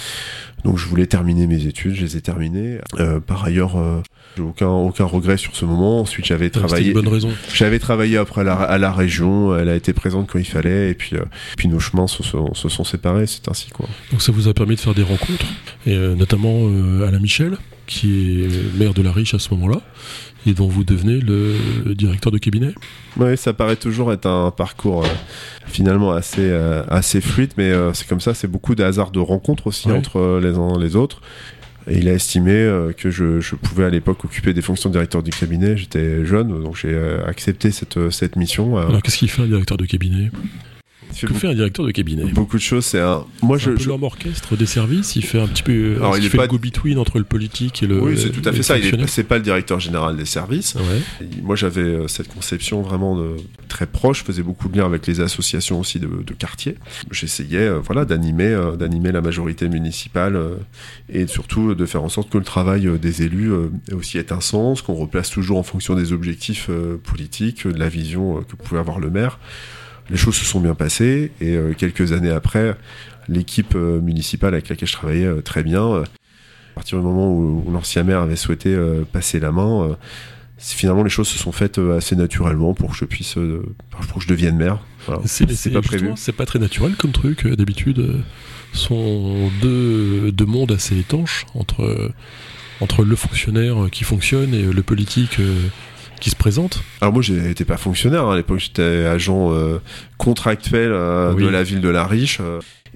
Donc, 0.64 0.78
je 0.80 0.88
voulais 0.88 1.06
terminer 1.06 1.46
mes 1.46 1.68
études. 1.68 1.94
Je 1.94 2.02
les 2.02 2.18
ai 2.18 2.22
terminées. 2.22 2.80
Euh, 3.00 3.20
par 3.20 3.44
ailleurs, 3.46 3.78
euh, 3.78 4.02
j'ai 4.36 4.42
aucun 4.44 4.68
aucun 4.70 5.06
regret 5.06 5.38
sur 5.38 5.56
ce 5.56 5.66
moment. 5.66 6.02
Ensuite, 6.02 6.26
j'avais 6.26 6.50
travaillé. 6.50 6.88
une 6.88 6.94
bonne 6.94 7.08
raison. 7.08 7.30
J'avais 7.54 7.78
travaillé 7.78 8.18
après 8.18 8.42
à 8.42 8.44
la, 8.44 8.54
à 8.56 8.78
la 8.80 8.92
région. 8.92 9.56
Elle 9.56 9.70
a 9.70 9.76
été 9.76 9.94
présente 9.94 10.28
quand 10.28 10.40
il 10.40 10.46
fallait. 10.48 10.90
Et 10.90 10.94
puis, 10.96 11.16
euh, 11.16 11.24
puis 11.58 11.68
nos 11.68 11.80
chemins 11.80 12.08
se 12.08 12.24
sont, 12.24 12.54
se 12.56 12.70
sont 12.70 12.84
séparés. 12.84 13.28
C'est 13.28 13.48
ainsi 13.50 13.70
quoi. 13.70 13.88
Donc 14.12 14.22
ça 14.24 14.32
vous 14.32 14.48
a 14.48 14.54
permis 14.56 14.76
de 14.76 14.80
faire 14.80 14.96
des 14.96 15.04
rencontres, 15.04 15.46
et 15.86 15.96
notamment 15.96 16.54
euh, 16.68 17.08
Alain 17.08 17.20
Michel, 17.20 17.58
qui 17.86 18.42
est 18.44 18.78
maire 18.80 18.94
de 18.96 19.02
la 19.04 19.12
Riche 19.12 19.36
à 19.36 19.40
ce 19.40 19.54
moment-là, 19.54 19.82
et 20.48 20.54
dont 20.54 20.68
vous 20.68 20.84
devenez 20.84 21.20
le 21.20 21.54
directeur 21.96 22.32
de 22.32 22.38
cabinet. 22.38 22.74
Ouais, 23.18 23.36
ça 23.36 23.54
paraît 23.54 23.76
toujours 23.76 24.12
être 24.14 24.26
un 24.28 24.52
parcours 24.52 25.04
euh, 25.06 25.10
finalement 25.66 26.12
assez, 26.12 26.42
euh, 26.42 26.84
assez 26.90 27.22
fluide, 27.22 27.52
mais 27.58 27.70
euh, 27.72 27.94
c'est 27.94 28.08
comme 28.08 28.22
ça, 28.22 28.34
c'est 28.34 28.48
beaucoup 28.48 28.76
de 28.76 28.84
hasard 28.84 29.12
de 29.12 29.20
rencontres 29.20 29.68
aussi 29.68 29.88
Ouais. 29.90 29.98
entre 29.98 30.40
les 30.42 30.58
uns 30.58 30.76
et 30.76 30.80
les 30.82 30.96
autres. 30.96 31.22
Et 31.90 32.00
il 32.00 32.10
a 32.10 32.14
estimé 32.14 32.52
euh, 32.52 32.92
que 32.92 33.10
je, 33.10 33.40
je 33.40 33.56
pouvais 33.56 33.86
à 33.86 33.90
l'époque 33.90 34.26
occuper 34.26 34.54
des 34.54 34.62
fonctions 34.62 34.90
de 34.90 34.94
directeur 34.96 35.24
du 35.24 35.32
cabinet. 35.32 35.78
J'étais 35.78 36.26
jeune, 36.26 36.64
donc 36.64 36.76
j'ai 36.76 36.90
euh, 36.92 37.26
accepté 37.26 37.72
cette, 37.72 38.10
cette 38.12 38.36
mission. 38.36 38.78
euh. 38.78 38.88
Alors 38.88 39.02
qu'est-ce 39.02 39.18
qu'il 39.18 39.30
fait 39.30 39.44
un 39.44 39.48
directeur 39.48 39.78
de 39.78 39.86
cabinet? 39.86 40.30
Que 41.20 41.34
fait 41.34 41.48
un 41.48 41.54
directeur 41.56 41.86
de 41.86 41.92
cabinet 41.92 42.26
beaucoup, 42.26 42.58
de 42.58 42.62
choses. 42.62 42.86
C'est 42.86 43.00
un. 43.00 43.26
Moi, 43.42 43.58
je, 43.58 43.72
un 43.72 43.74
peu 43.76 43.80
je- 43.82 43.88
l'homme 43.90 44.04
orchestre 44.04 44.56
des 44.56 44.66
services, 44.66 45.16
il 45.16 45.24
fait 45.26 45.40
un 45.40 45.48
petit 45.48 45.64
peu 45.64 45.96
Alors, 45.98 46.12
est-ce 46.16 46.18
il 46.18 46.20
qu'il 46.22 46.28
est 46.28 46.30
fait 46.32 46.38
pas- 46.38 46.44
le 46.44 46.50
go-between 46.50 46.98
entre 47.00 47.18
le 47.18 47.24
politique 47.24 47.82
et 47.84 47.88
le 47.88 48.02
oui, 48.02 48.18
c'est 48.18 48.30
tout 48.30 48.48
à 48.48 48.52
fait 48.54 48.62
ça. 48.64 48.76
Il 48.78 48.82
est, 48.82 48.84
fonctionnaire. 48.84 49.10
c'est 49.10 49.24
pas 49.24 49.38
le 49.38 49.44
directeur 49.44 49.80
général 49.80 50.16
des 50.18 50.26
services. 50.26 50.76
Ouais. 50.76 51.28
Moi, 51.42 51.56
j'avais 51.56 51.82
euh, 51.82 52.08
cette 52.08 52.28
conception 52.28 52.82
vraiment 52.82 53.16
de, 53.16 53.36
très 53.68 53.88
proche. 53.88 54.20
Je 54.20 54.24
faisais 54.26 54.44
beaucoup 54.44 54.70
de 54.70 54.78
liens 54.78 54.86
avec 54.86 55.08
les 55.08 55.20
associations 55.22 55.80
aussi 55.80 56.00
de, 56.00 56.08
de 56.08 56.34
quartier. 56.34 56.76
J'essayais, 57.12 57.60
euh, 57.68 57.80
voilà, 57.80 58.06
d'animer, 58.06 58.46
euh, 58.46 58.76
d'animer 58.76 59.12
la 59.12 59.22
majorité 59.22 59.70
municipale 59.70 60.36
euh, 60.36 60.56
et 61.10 61.26
surtout 61.28 61.72
euh, 61.72 61.76
de 61.76 61.86
faire 61.86 62.04
en 62.04 62.10
sorte 62.10 62.30
que 62.30 62.38
le 62.38 62.44
travail 62.44 62.88
euh, 62.88 62.98
des 62.98 63.24
élus 63.24 63.52
euh, 63.52 63.70
ait 63.90 63.94
aussi 63.94 64.18
ait 64.18 64.32
un 64.34 64.42
sens, 64.42 64.82
qu'on 64.82 64.94
replace 64.96 65.30
toujours 65.32 65.58
en 65.58 65.64
fonction 65.64 65.96
des 65.96 66.14
objectifs 66.14 66.68
euh, 66.70 66.98
politiques, 66.98 67.66
euh, 67.66 67.72
de 67.74 67.80
la 67.80 67.90
vision 67.90 68.38
euh, 68.38 68.42
que 68.42 68.56
pouvait 68.56 68.80
avoir 68.80 69.00
le 69.00 69.10
maire. 69.10 69.40
Les 70.10 70.18
choses 70.18 70.36
se 70.36 70.46
sont 70.46 70.60
bien 70.60 70.76
passées 70.76 71.32
et 71.42 71.56
euh, 71.56 71.74
quelques 71.74 72.12
années 72.14 72.30
après, 72.32 72.78
l'équipe 73.28 73.76
euh, 73.76 74.00
municipale 74.00 74.54
avec 74.54 74.70
laquelle 74.70 74.88
je 74.88 74.94
travaillais 74.94 75.26
euh, 75.26 75.42
très 75.42 75.64
bien. 75.64 75.84
euh, 75.84 76.04
à 76.04 76.76
partir 76.76 77.00
du 77.00 77.04
moment 77.06 77.32
où, 77.34 77.64
où 77.66 77.72
l'ancien 77.72 78.04
maire 78.04 78.20
avait 78.22 78.36
souhaité 78.36 78.70
euh, 78.70 79.04
passer 79.12 79.40
la 79.40 79.52
main, 79.52 79.84
euh, 79.90 79.96
finalement 80.60 81.04
les 81.04 81.10
choses 81.10 81.28
se 81.28 81.38
sont 81.38 81.52
faites 81.52 81.80
assez 81.80 82.16
naturellement 82.16 82.74
pour 82.74 82.92
que 82.92 82.96
je 82.98 83.06
puisse, 83.06 83.36
pour 83.90 84.18
que 84.18 84.24
je 84.24 84.28
devienne 84.28 84.58
maire. 84.58 84.80
Voilà. 85.08 85.22
C'est 85.26 85.72
pas 85.72 85.82
prévu. 85.82 86.12
C'est 86.16 86.32
pas 86.32 86.46
très 86.46 86.60
naturel 86.60 86.96
comme 86.96 87.12
truc. 87.12 87.48
D'habitude, 87.48 88.24
sont 88.74 89.50
deux, 89.62 90.32
deux 90.32 90.46
mondes 90.46 90.72
assez 90.72 90.98
étanches 90.98 91.46
entre, 91.56 92.12
entre 92.82 93.04
le 93.04 93.16
fonctionnaire 93.16 93.76
qui 93.92 94.04
fonctionne 94.04 94.54
et 94.54 94.64
le 94.64 94.84
politique 94.84 95.40
euh, 95.40 95.68
qui 96.20 96.30
se 96.30 96.36
présente. 96.36 96.82
Alors 97.02 97.14
moi 97.14 97.22
j'étais 97.22 97.66
pas 97.66 97.78
fonctionnaire 97.78 98.26
hein. 98.26 98.34
à 98.34 98.38
l'époque, 98.38 98.60
j'étais 98.60 99.06
agent 99.06 99.54
euh, 99.54 99.80
contractuel 100.18 100.92
euh, 100.92 101.34
Oui. 101.34 101.44
de 101.44 101.50
la 101.50 101.64
ville 101.64 101.82
de 101.82 101.90
La 101.90 102.06
Riche. 102.06 102.40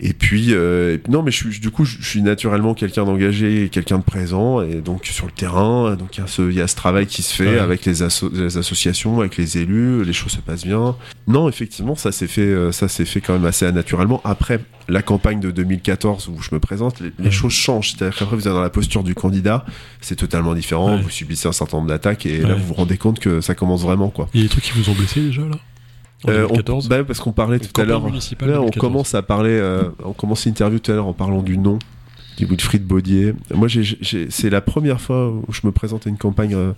Euh, 0.01 0.07
Et 0.07 0.13
puis, 0.13 0.47
euh, 0.53 0.97
non, 1.09 1.23
mais 1.23 1.31
je 1.31 1.37
suis, 1.37 1.59
du 1.59 1.69
coup, 1.71 1.85
je 1.85 2.01
suis 2.01 2.21
naturellement 2.21 2.73
quelqu'un 2.73 3.05
d'engagé, 3.05 3.69
quelqu'un 3.71 3.97
de 3.99 4.03
présent, 4.03 4.61
et 4.61 4.81
donc 4.81 5.05
sur 5.05 5.25
le 5.25 5.31
terrain, 5.31 5.95
donc 5.95 6.17
il 6.17 6.21
y, 6.21 6.23
a 6.23 6.27
ce, 6.27 6.41
il 6.49 6.55
y 6.55 6.61
a 6.61 6.67
ce 6.67 6.75
travail 6.75 7.05
qui 7.07 7.21
se 7.21 7.33
fait 7.35 7.41
Ouais. 7.55 7.59
avec 7.59 7.85
les, 7.85 8.01
asso- 8.03 8.31
les 8.33 8.57
associations, 8.57 9.19
avec 9.19 9.37
les 9.37 9.57
élus, 9.57 10.03
les 10.03 10.13
choses 10.13 10.31
se 10.33 10.39
passent 10.39 10.65
bien. 10.65 10.95
Non, 11.27 11.47
effectivement, 11.49 11.95
ça 11.95 12.11
s'est 12.11 12.27
fait, 12.27 12.41
euh, 12.41 12.71
ça 12.71 12.87
s'est 12.87 13.05
fait 13.05 13.21
quand 13.21 13.33
même 13.33 13.45
assez 13.45 13.71
naturellement. 13.71 14.21
Après 14.23 14.59
la 14.89 15.01
campagne 15.01 15.39
de 15.39 15.51
2014 15.51 16.27
où 16.27 16.41
je 16.41 16.49
me 16.53 16.59
présente, 16.59 17.01
les, 17.19 17.31
choses 17.31 17.53
changent. 17.53 17.91
C'est-à-dire 17.95 18.17
qu'après 18.17 18.35
vous 18.35 18.47
êtes 18.47 18.53
dans 18.53 18.61
la 18.61 18.69
posture 18.69 19.03
du 19.03 19.15
candidat, 19.15 19.63
c'est 20.01 20.15
totalement 20.17 20.53
différent. 20.53 20.95
Ouais. 20.95 21.01
Vous 21.01 21.09
subissez 21.09 21.47
un 21.47 21.51
certain 21.53 21.77
nombre 21.77 21.89
d'attaques, 21.89 22.25
et 22.25 22.39
là 22.39 22.55
vous 22.55 22.65
vous 22.65 22.73
rendez 22.73 22.97
compte 22.97 23.19
que 23.19 23.39
ça 23.39 23.55
commence 23.55 23.83
vraiment, 23.83 24.09
quoi. 24.09 24.27
Il 24.33 24.41
y 24.41 24.43
a 24.43 24.47
des 24.47 24.49
trucs 24.49 24.63
qui 24.65 24.71
vous 24.73 24.89
ont 24.89 24.93
blessé 24.95 25.21
déjà 25.21 25.43
là? 25.43 25.57
En 26.25 26.29
Euh, 26.29 26.43
on- 26.45 26.47
2014 26.53 26.87
bah, 26.89 27.03
parce 27.03 27.19
qu'on 27.19 27.31
parlait 27.31 27.59
tout 27.59 27.81
à 27.81 27.85
l'heure. 27.85 28.03
on 28.03 28.07
2014. 28.09 28.71
commence 28.79 29.15
à 29.15 29.21
parler, 29.21 29.51
euh, 29.51 29.89
on 30.03 30.13
commence 30.13 30.45
l'interview 30.45 30.79
tout 30.79 30.91
à 30.91 30.95
l'heure 30.95 31.07
en 31.07 31.13
parlant 31.13 31.41
du 31.41 31.57
nom 31.57 31.79
du 32.37 32.45
Wilfried 32.45 32.85
Baudier. 32.85 33.33
Moi, 33.53 33.67
c'est 34.29 34.49
la 34.49 34.61
première 34.61 35.01
fois 35.01 35.29
où 35.29 35.45
je 35.51 35.61
me 35.63 35.71
présente 35.71 36.07
à 36.07 36.09
une 36.09 36.17
campagne 36.17 36.53
euh, 36.55 36.73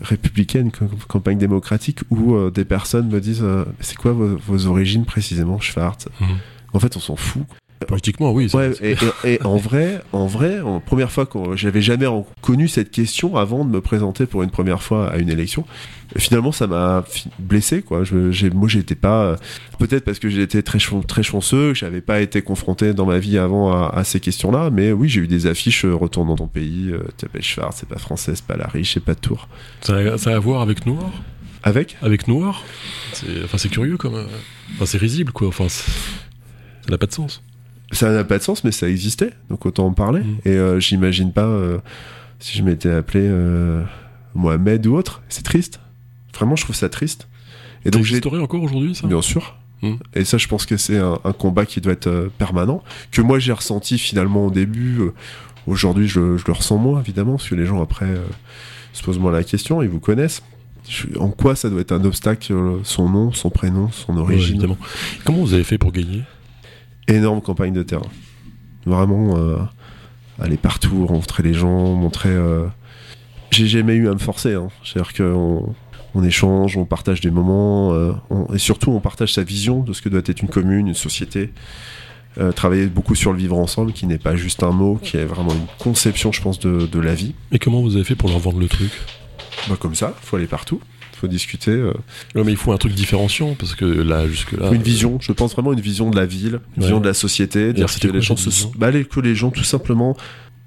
républicaine, 0.00 0.70
campagne 1.08 1.38
démocratique, 1.38 2.00
où 2.10 2.34
euh, 2.34 2.50
des 2.50 2.64
personnes 2.64 3.08
me 3.08 3.20
disent 3.20 3.42
euh, 3.42 3.64
c'est 3.80 3.96
quoi 3.96 4.12
vos, 4.12 4.36
vos 4.46 4.66
origines 4.66 5.04
précisément, 5.04 5.58
Schwartz? 5.60 6.08
Mhm. 6.20 6.28
En 6.72 6.78
fait, 6.78 6.96
on 6.96 7.00
s'en 7.00 7.16
fout. 7.16 7.42
Politiquement, 7.86 8.32
oui. 8.32 8.50
Ouais, 8.54 8.72
et, 8.82 8.96
et- 9.24 9.34
et 9.34 9.42
en 9.44 9.56
vrai, 9.56 10.00
en 10.12 10.26
vrai, 10.26 10.60
en 10.60 10.80
première 10.80 11.10
fois 11.12 11.26
que 11.26 11.38
j'avais 11.56 11.80
jamais 11.80 12.06
connu 12.42 12.66
cette 12.68 12.90
question 12.90 13.36
avant 13.36 13.64
de 13.64 13.70
me 13.70 13.80
présenter 13.80 14.26
pour 14.26 14.42
une 14.42 14.50
première 14.50 14.82
fois 14.82 15.08
à 15.10 15.18
une 15.18 15.30
élection. 15.30 15.64
Finalement, 16.16 16.52
ça 16.52 16.66
m'a 16.66 17.04
blessé, 17.38 17.82
quoi. 17.82 18.02
Je, 18.02 18.48
moi, 18.48 18.66
j'étais 18.68 18.94
pas, 18.94 19.24
euh, 19.24 19.36
peut-être 19.78 20.04
parce 20.04 20.18
que 20.18 20.28
j'étais 20.28 20.62
très, 20.62 20.78
chan- 20.78 21.02
très 21.02 21.22
chanceux, 21.22 21.72
que 21.72 21.78
j'avais 21.78 22.00
pas 22.00 22.20
été 22.20 22.42
confronté 22.42 22.94
dans 22.94 23.06
ma 23.06 23.18
vie 23.18 23.38
avant 23.38 23.72
à, 23.72 23.88
à 23.94 24.04
ces 24.04 24.18
questions-là. 24.18 24.70
Mais 24.70 24.90
oui, 24.92 25.08
j'ai 25.08 25.20
eu 25.20 25.28
des 25.28 25.46
affiches 25.46 25.84
euh, 25.84 25.94
retourne 25.94 26.28
dans 26.28 26.36
ton 26.36 26.46
pays, 26.48 26.90
euh, 26.90 26.98
tu 27.10 27.26
t'appelles 27.26 27.42
Schwarz, 27.42 27.74
c'est 27.76 27.88
pas 27.88 27.98
français, 27.98 28.32
c'est 28.34 28.44
pas 28.46 28.56
la 28.56 28.66
riche, 28.66 28.94
c'est 28.94 29.04
pas 29.04 29.14
de 29.14 29.20
tour. 29.20 29.48
Ça, 29.82 29.96
a, 29.96 30.18
ça 30.18 30.30
a 30.30 30.36
à 30.36 30.38
voir 30.38 30.62
avec 30.62 30.84
Noir? 30.86 31.10
Avec? 31.62 31.96
Avec 32.02 32.26
Noir? 32.26 32.62
C'est 33.12 33.26
enfin, 33.44 33.58
c'est 33.58 33.68
curieux 33.68 33.96
comme. 33.98 34.14
euh, 34.14 34.24
Enfin, 34.74 34.86
c'est 34.86 34.98
risible 34.98 35.32
quoi. 35.32 35.48
Enfin, 35.48 35.68
ça 35.68 35.82
n'a 36.88 36.96
pas 36.98 37.06
de 37.06 37.12
sens. 37.12 37.42
Ça 37.92 38.10
n'a 38.12 38.24
pas 38.24 38.38
de 38.38 38.42
sens, 38.42 38.64
mais 38.64 38.72
ça 38.72 38.88
existait, 38.88 39.30
donc 39.50 39.64
autant 39.66 39.86
en 39.86 39.92
parler. 39.92 40.20
Mm. 40.20 40.36
Et 40.44 40.50
euh, 40.50 40.80
j'imagine 40.80 41.32
pas 41.32 41.46
euh, 41.46 41.78
si 42.38 42.58
je 42.58 42.62
m'étais 42.62 42.90
appelé 42.90 43.24
euh, 43.24 43.82
Mohamed 44.34 44.86
ou 44.86 44.94
autre. 44.96 45.22
C'est 45.28 45.42
triste. 45.44 45.80
Vraiment, 46.34 46.56
je 46.56 46.64
trouve 46.64 46.76
ça 46.76 46.88
triste. 46.88 47.28
Et 47.84 47.90
Donc 47.90 48.04
j'ai 48.04 48.20
encore 48.26 48.62
aujourd'hui 48.62 48.94
ça? 48.94 49.06
Bien 49.06 49.22
sûr. 49.22 49.56
Mm. 49.82 49.94
Et 50.14 50.24
ça, 50.24 50.38
je 50.38 50.48
pense 50.48 50.66
que 50.66 50.76
c'est 50.76 50.98
un, 50.98 51.18
un 51.24 51.32
combat 51.32 51.64
qui 51.66 51.80
doit 51.80 51.92
être 51.92 52.08
euh, 52.08 52.28
permanent, 52.36 52.82
que 53.12 53.22
moi 53.22 53.38
j'ai 53.38 53.52
ressenti 53.52 53.98
finalement 53.98 54.46
au 54.46 54.50
début. 54.50 54.98
euh, 55.00 55.14
Aujourd'hui, 55.66 56.08
je, 56.08 56.38
je 56.38 56.44
le 56.46 56.52
ressens 56.54 56.78
moins, 56.78 56.98
évidemment, 57.00 57.32
parce 57.36 57.48
que 57.50 57.54
les 57.54 57.66
gens 57.66 57.82
après 57.82 58.06
euh, 58.06 58.24
se 58.94 59.02
posent 59.02 59.18
moins 59.18 59.32
la 59.32 59.44
question, 59.44 59.82
ils 59.82 59.88
vous 59.88 60.00
connaissent. 60.00 60.42
En 61.20 61.28
quoi 61.28 61.54
ça 61.56 61.68
doit 61.68 61.82
être 61.82 61.92
un 61.92 62.02
obstacle, 62.06 62.54
son 62.84 63.08
nom, 63.10 63.32
son 63.32 63.50
prénom, 63.50 63.90
son 63.90 64.14
Ouais, 64.14 64.20
origine 64.22 64.54
évidemment. 64.54 64.78
Comment 65.24 65.38
vous 65.40 65.52
avez 65.52 65.64
fait 65.64 65.76
pour 65.76 65.92
gagner? 65.92 66.22
Énorme 67.08 67.40
campagne 67.40 67.72
de 67.72 67.82
terrain. 67.82 68.06
Vraiment, 68.86 69.36
euh, 69.38 69.56
aller 70.38 70.56
partout, 70.56 71.06
rencontrer 71.06 71.42
les 71.42 71.54
gens, 71.54 71.94
montrer. 71.94 72.30
euh, 72.30 72.66
J'ai 73.50 73.66
jamais 73.66 73.94
eu 73.94 74.08
à 74.08 74.12
me 74.12 74.18
forcer. 74.18 74.54
Hein. 74.54 74.68
C'est-à-dire 74.84 75.14
qu'on 75.14 75.74
on 76.14 76.22
échange, 76.24 76.76
on 76.76 76.84
partage 76.84 77.20
des 77.22 77.30
moments, 77.30 77.92
euh, 77.94 78.12
on- 78.30 78.52
et 78.54 78.58
surtout 78.58 78.90
on 78.90 79.00
partage 79.00 79.32
sa 79.32 79.42
vision 79.42 79.80
de 79.80 79.92
ce 79.94 80.02
que 80.02 80.08
doit 80.10 80.20
être 80.24 80.42
une 80.42 80.48
commune, 80.48 80.86
une 80.88 80.94
société. 80.94 81.50
Euh, 82.38 82.52
travailler 82.52 82.86
beaucoup 82.86 83.14
sur 83.14 83.32
le 83.32 83.38
vivre 83.38 83.56
ensemble, 83.58 83.92
qui 83.92 84.06
n'est 84.06 84.18
pas 84.18 84.36
juste 84.36 84.62
un 84.62 84.70
mot, 84.70 84.96
qui 85.02 85.16
est 85.16 85.24
vraiment 85.24 85.52
une 85.52 85.66
conception, 85.78 86.30
je 86.30 86.40
pense, 86.42 86.58
de, 86.60 86.86
de 86.86 87.00
la 87.00 87.14
vie. 87.14 87.34
Et 87.52 87.58
comment 87.58 87.80
vous 87.80 87.96
avez 87.96 88.04
fait 88.04 88.14
pour 88.14 88.28
leur 88.28 88.38
vendre 88.38 88.60
le 88.60 88.68
truc? 88.68 88.90
Bah, 89.68 89.76
comme 89.80 89.94
ça, 89.94 90.14
faut 90.20 90.36
aller 90.36 90.46
partout, 90.46 90.80
faut 91.18 91.28
discuter. 91.28 91.70
euh, 91.70 91.92
Ouais, 92.34 92.44
mais 92.44 92.52
il 92.52 92.56
faut 92.56 92.72
un 92.72 92.78
truc 92.78 92.92
différenciant 92.94 93.54
parce 93.58 93.74
que 93.74 93.84
là, 93.84 94.26
jusque-là. 94.28 94.70
une 94.72 94.82
vision, 94.82 95.18
je 95.20 95.32
pense 95.32 95.52
vraiment 95.52 95.72
une 95.72 95.80
vision 95.80 96.10
de 96.10 96.16
la 96.16 96.26
ville, 96.26 96.60
une 96.76 96.82
Ouais. 96.82 96.88
vision 96.88 97.00
de 97.00 97.06
la 97.06 97.14
société, 97.14 97.72
dire 97.72 97.86
que 97.86 98.08
les 98.08 98.20
gens 98.20 98.36
se, 98.36 98.50
bah, 98.76 98.90
les- 98.90 99.04
que 99.04 99.20
les 99.20 99.34
gens 99.34 99.50
tout 99.50 99.64
simplement 99.64 100.16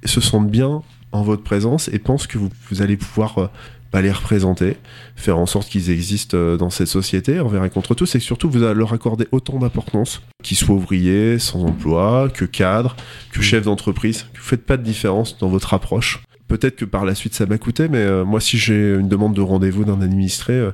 se 0.06 0.22
sentent 0.22 0.50
bien 0.52 0.82
en 1.12 1.24
votre 1.24 1.44
présence 1.44 1.90
et 1.90 2.00
pensent 2.00 2.28
que 2.28 2.38
vous, 2.38 2.50
vous 2.70 2.82
allez 2.82 2.98
pouvoir 2.98 3.38
euh, 3.38 3.48
bah, 3.92 4.02
les 4.02 4.12
représenter, 4.12 4.78
faire 5.18 5.38
en 5.38 5.46
sorte 5.46 5.68
qu'ils 5.70 5.90
existent 5.90 6.38
euh, 6.38 6.56
dans 6.56 6.70
cette 6.70 6.88
société 6.88 7.42
envers 7.42 7.66
et 7.66 7.70
contre 7.70 7.94
tous, 7.94 8.16
et 8.16 8.20
surtout 8.22 8.50
vous 8.50 8.64
allez 8.64 8.74
leur 8.80 8.94
accorder 8.94 9.28
autant 9.34 9.60
d'importance, 9.60 10.22
qu'ils 10.44 10.56
soient 10.58 10.76
ouvriers, 10.76 11.40
sans 11.40 11.66
emploi, 11.66 12.30
que 12.34 12.46
cadres, 12.46 12.96
que 13.34 13.40
Mm. 13.40 13.44
chefs 13.44 13.66
d'entreprise, 13.66 14.26
que 14.34 14.40
vous 14.40 14.46
faites 14.46 14.66
pas 14.66 14.78
de 14.78 14.84
différence 14.84 15.38
dans 15.40 15.50
votre 15.50 15.74
approche. 15.74 16.22
Peut-être 16.52 16.76
que 16.76 16.86
par 16.86 17.06
la 17.06 17.16
suite 17.16 17.34
ça 17.34 17.46
m'a 17.46 17.58
coûté, 17.58 17.88
mais 17.88 18.00
euh, 18.00 18.26
moi 18.26 18.40
si 18.42 18.58
j'ai 18.58 18.94
une 18.96 19.08
demande 19.08 19.34
de 19.34 19.42
rendez-vous 19.42 19.86
d'un 19.86 20.02
administré, 20.02 20.54
euh, 20.54 20.72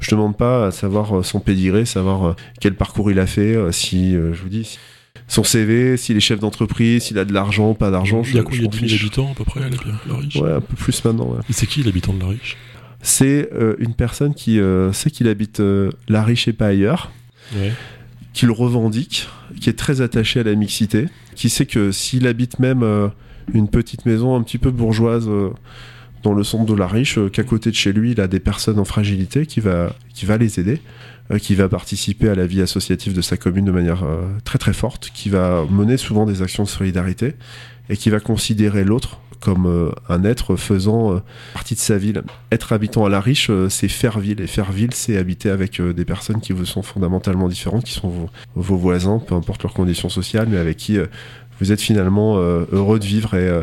je 0.00 0.10
demande 0.12 0.36
pas 0.36 0.66
à 0.68 0.70
savoir 0.70 1.18
euh, 1.18 1.22
son 1.22 1.40
pédigré, 1.40 1.84
savoir 1.84 2.24
euh, 2.28 2.32
quel 2.60 2.74
parcours 2.74 3.10
il 3.10 3.18
a 3.18 3.26
fait, 3.26 3.56
si, 3.72 4.12
je 4.12 4.40
vous 4.42 4.48
dis, 4.48 4.78
son 5.28 5.42
CV, 5.42 5.96
s'il 5.96 6.16
est 6.16 6.20
chef 6.20 6.38
d'entreprise, 6.38 7.02
s'il 7.02 7.18
a 7.18 7.24
de 7.24 7.32
l'argent, 7.32 7.74
pas 7.74 7.90
d'argent. 7.90 8.22
Il 8.24 8.34
y 8.34 8.38
a 8.38 8.40
je- 8.40 8.44
quoi 8.44 8.52
je 8.54 8.58
Il 8.58 8.62
y 8.62 8.66
a 8.66 8.68
m'en 8.68 8.70
10 8.70 8.78
000 8.78 8.88
fiche. 8.88 9.00
habitants 9.02 9.32
à 9.32 9.34
peu 9.34 9.44
près, 9.44 9.60
la, 9.60 9.66
la 9.68 10.16
riche? 10.18 10.36
Ouais, 10.36 10.52
un 10.52 10.60
peu 10.60 10.76
plus 10.76 11.04
maintenant. 11.04 11.26
ouais. 11.32 11.40
Et 11.50 11.52
c'est 11.52 11.66
qui 11.66 11.82
l'habitant 11.82 12.12
de 12.14 12.20
la 12.20 12.28
riche? 12.28 12.56
C'est 13.02 13.50
une 13.78 13.94
personne 13.94 14.32
qui 14.34 14.60
sait 14.92 15.10
qu'il 15.10 15.26
habite 15.28 15.60
la 16.08 16.22
riche 16.22 16.46
et 16.48 16.52
pas 16.52 16.66
ailleurs, 16.68 17.10
Ouais. 17.56 17.72
qui 18.32 18.46
le 18.46 18.52
revendique, 18.52 19.28
qui 19.60 19.70
est 19.70 19.74
très 19.78 20.00
attaché 20.00 20.40
à 20.40 20.42
la 20.44 20.54
mixité, 20.54 21.06
qui 21.34 21.48
sait 21.48 21.66
que 21.66 21.90
s'il 21.92 22.26
habite 22.26 22.58
même 22.58 23.10
une 23.52 23.68
petite 23.68 24.06
maison 24.06 24.36
un 24.36 24.42
petit 24.42 24.58
peu 24.58 24.70
bourgeoise 24.70 25.26
euh, 25.28 25.50
dans 26.22 26.34
le 26.34 26.44
centre 26.44 26.64
de 26.64 26.74
la 26.74 26.86
riche, 26.86 27.18
euh, 27.18 27.28
qu'à 27.28 27.44
côté 27.44 27.70
de 27.70 27.76
chez 27.76 27.92
lui, 27.92 28.12
il 28.12 28.20
a 28.20 28.26
des 28.26 28.40
personnes 28.40 28.78
en 28.78 28.84
fragilité 28.84 29.46
qui 29.46 29.60
va, 29.60 29.94
qui 30.14 30.26
va 30.26 30.36
les 30.36 30.58
aider, 30.58 30.80
euh, 31.30 31.38
qui 31.38 31.54
va 31.54 31.68
participer 31.68 32.28
à 32.28 32.34
la 32.34 32.46
vie 32.46 32.60
associative 32.60 33.12
de 33.12 33.20
sa 33.20 33.36
commune 33.36 33.64
de 33.64 33.72
manière 33.72 34.04
très 34.44 34.58
très 34.58 34.72
forte, 34.72 35.10
qui 35.12 35.28
va 35.28 35.64
mener 35.70 35.96
souvent 35.96 36.26
des 36.26 36.42
actions 36.42 36.64
de 36.64 36.68
solidarité 36.68 37.34
et 37.88 37.96
qui 37.96 38.10
va 38.10 38.20
considérer 38.20 38.84
l'autre 38.84 39.20
comme 39.38 39.92
un 40.08 40.24
être 40.24 40.56
faisant 40.56 41.22
partie 41.52 41.74
de 41.74 41.78
sa 41.78 41.98
ville. 41.98 42.22
Être 42.50 42.72
habitant 42.72 43.04
à 43.04 43.10
la 43.10 43.20
riche, 43.20 43.50
c'est 43.68 43.86
faire 43.86 44.18
ville, 44.18 44.40
et 44.40 44.46
faire 44.46 44.72
ville, 44.72 44.94
c'est 44.94 45.18
habiter 45.18 45.50
avec 45.50 45.80
des 45.80 46.04
personnes 46.06 46.40
qui 46.40 46.54
vous 46.54 46.64
sont 46.64 46.82
fondamentalement 46.82 47.46
différentes, 47.46 47.84
qui 47.84 47.92
sont 47.92 48.08
vos, 48.08 48.30
vos 48.56 48.76
voisins, 48.76 49.20
peu 49.24 49.34
importe 49.34 49.62
leurs 49.62 49.74
conditions 49.74 50.08
sociales, 50.08 50.48
mais 50.50 50.56
avec 50.56 50.78
qui 50.78 50.98
vous 51.60 51.72
êtes 51.72 51.80
finalement 51.80 52.38
euh, 52.38 52.64
heureux 52.72 52.98
de 52.98 53.04
vivre 53.04 53.34
et, 53.34 53.48
euh, 53.48 53.62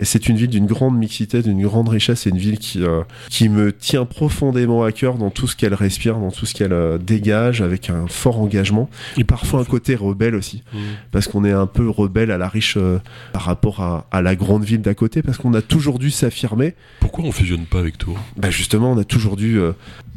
et 0.00 0.04
c'est 0.04 0.28
une 0.28 0.36
ville 0.36 0.48
d'une 0.50 0.66
grande 0.66 0.98
mixité, 0.98 1.40
d'une 1.40 1.62
grande 1.62 1.88
richesse. 1.88 2.22
C'est 2.22 2.30
une 2.30 2.36
ville 2.38 2.58
qui, 2.58 2.82
euh, 2.82 3.02
qui 3.30 3.48
me 3.48 3.70
tient 3.72 4.04
profondément 4.04 4.82
à 4.82 4.90
cœur 4.90 5.14
dans 5.18 5.30
tout 5.30 5.46
ce 5.46 5.54
qu'elle 5.54 5.72
respire, 5.72 6.18
dans 6.18 6.32
tout 6.32 6.46
ce 6.46 6.54
qu'elle 6.54 6.72
euh, 6.72 6.98
dégage, 6.98 7.62
avec 7.62 7.90
un 7.90 8.08
fort 8.08 8.40
engagement. 8.40 8.90
Et 9.18 9.22
Parfois 9.22 9.60
un 9.60 9.64
côté 9.64 9.94
rebelle 9.94 10.34
aussi, 10.34 10.64
Mmh. 10.72 10.78
parce 11.12 11.28
qu'on 11.28 11.44
est 11.44 11.52
un 11.52 11.66
peu 11.68 11.88
rebelle 11.88 12.32
à 12.32 12.38
la 12.38 12.48
riche 12.48 12.76
euh, 12.76 12.98
par 13.32 13.42
rapport 13.42 13.80
à, 13.82 14.06
à 14.10 14.20
la 14.20 14.34
grande 14.34 14.64
ville 14.64 14.80
d'à 14.82 14.94
côté, 14.94 15.22
parce 15.22 15.38
qu'on 15.38 15.54
a 15.54 15.62
toujours 15.62 16.00
dû 16.00 16.10
s'affirmer. 16.10 16.74
Pourquoi 16.98 17.22
on 17.24 17.30
fusionne 17.30 17.64
pas 17.66 17.78
avec 17.78 17.96
Tours 17.96 18.18
Bah 18.36 18.50
justement, 18.50 18.90
on 18.90 18.98
a 18.98 19.04
toujours 19.04 19.36
dû 19.36 19.60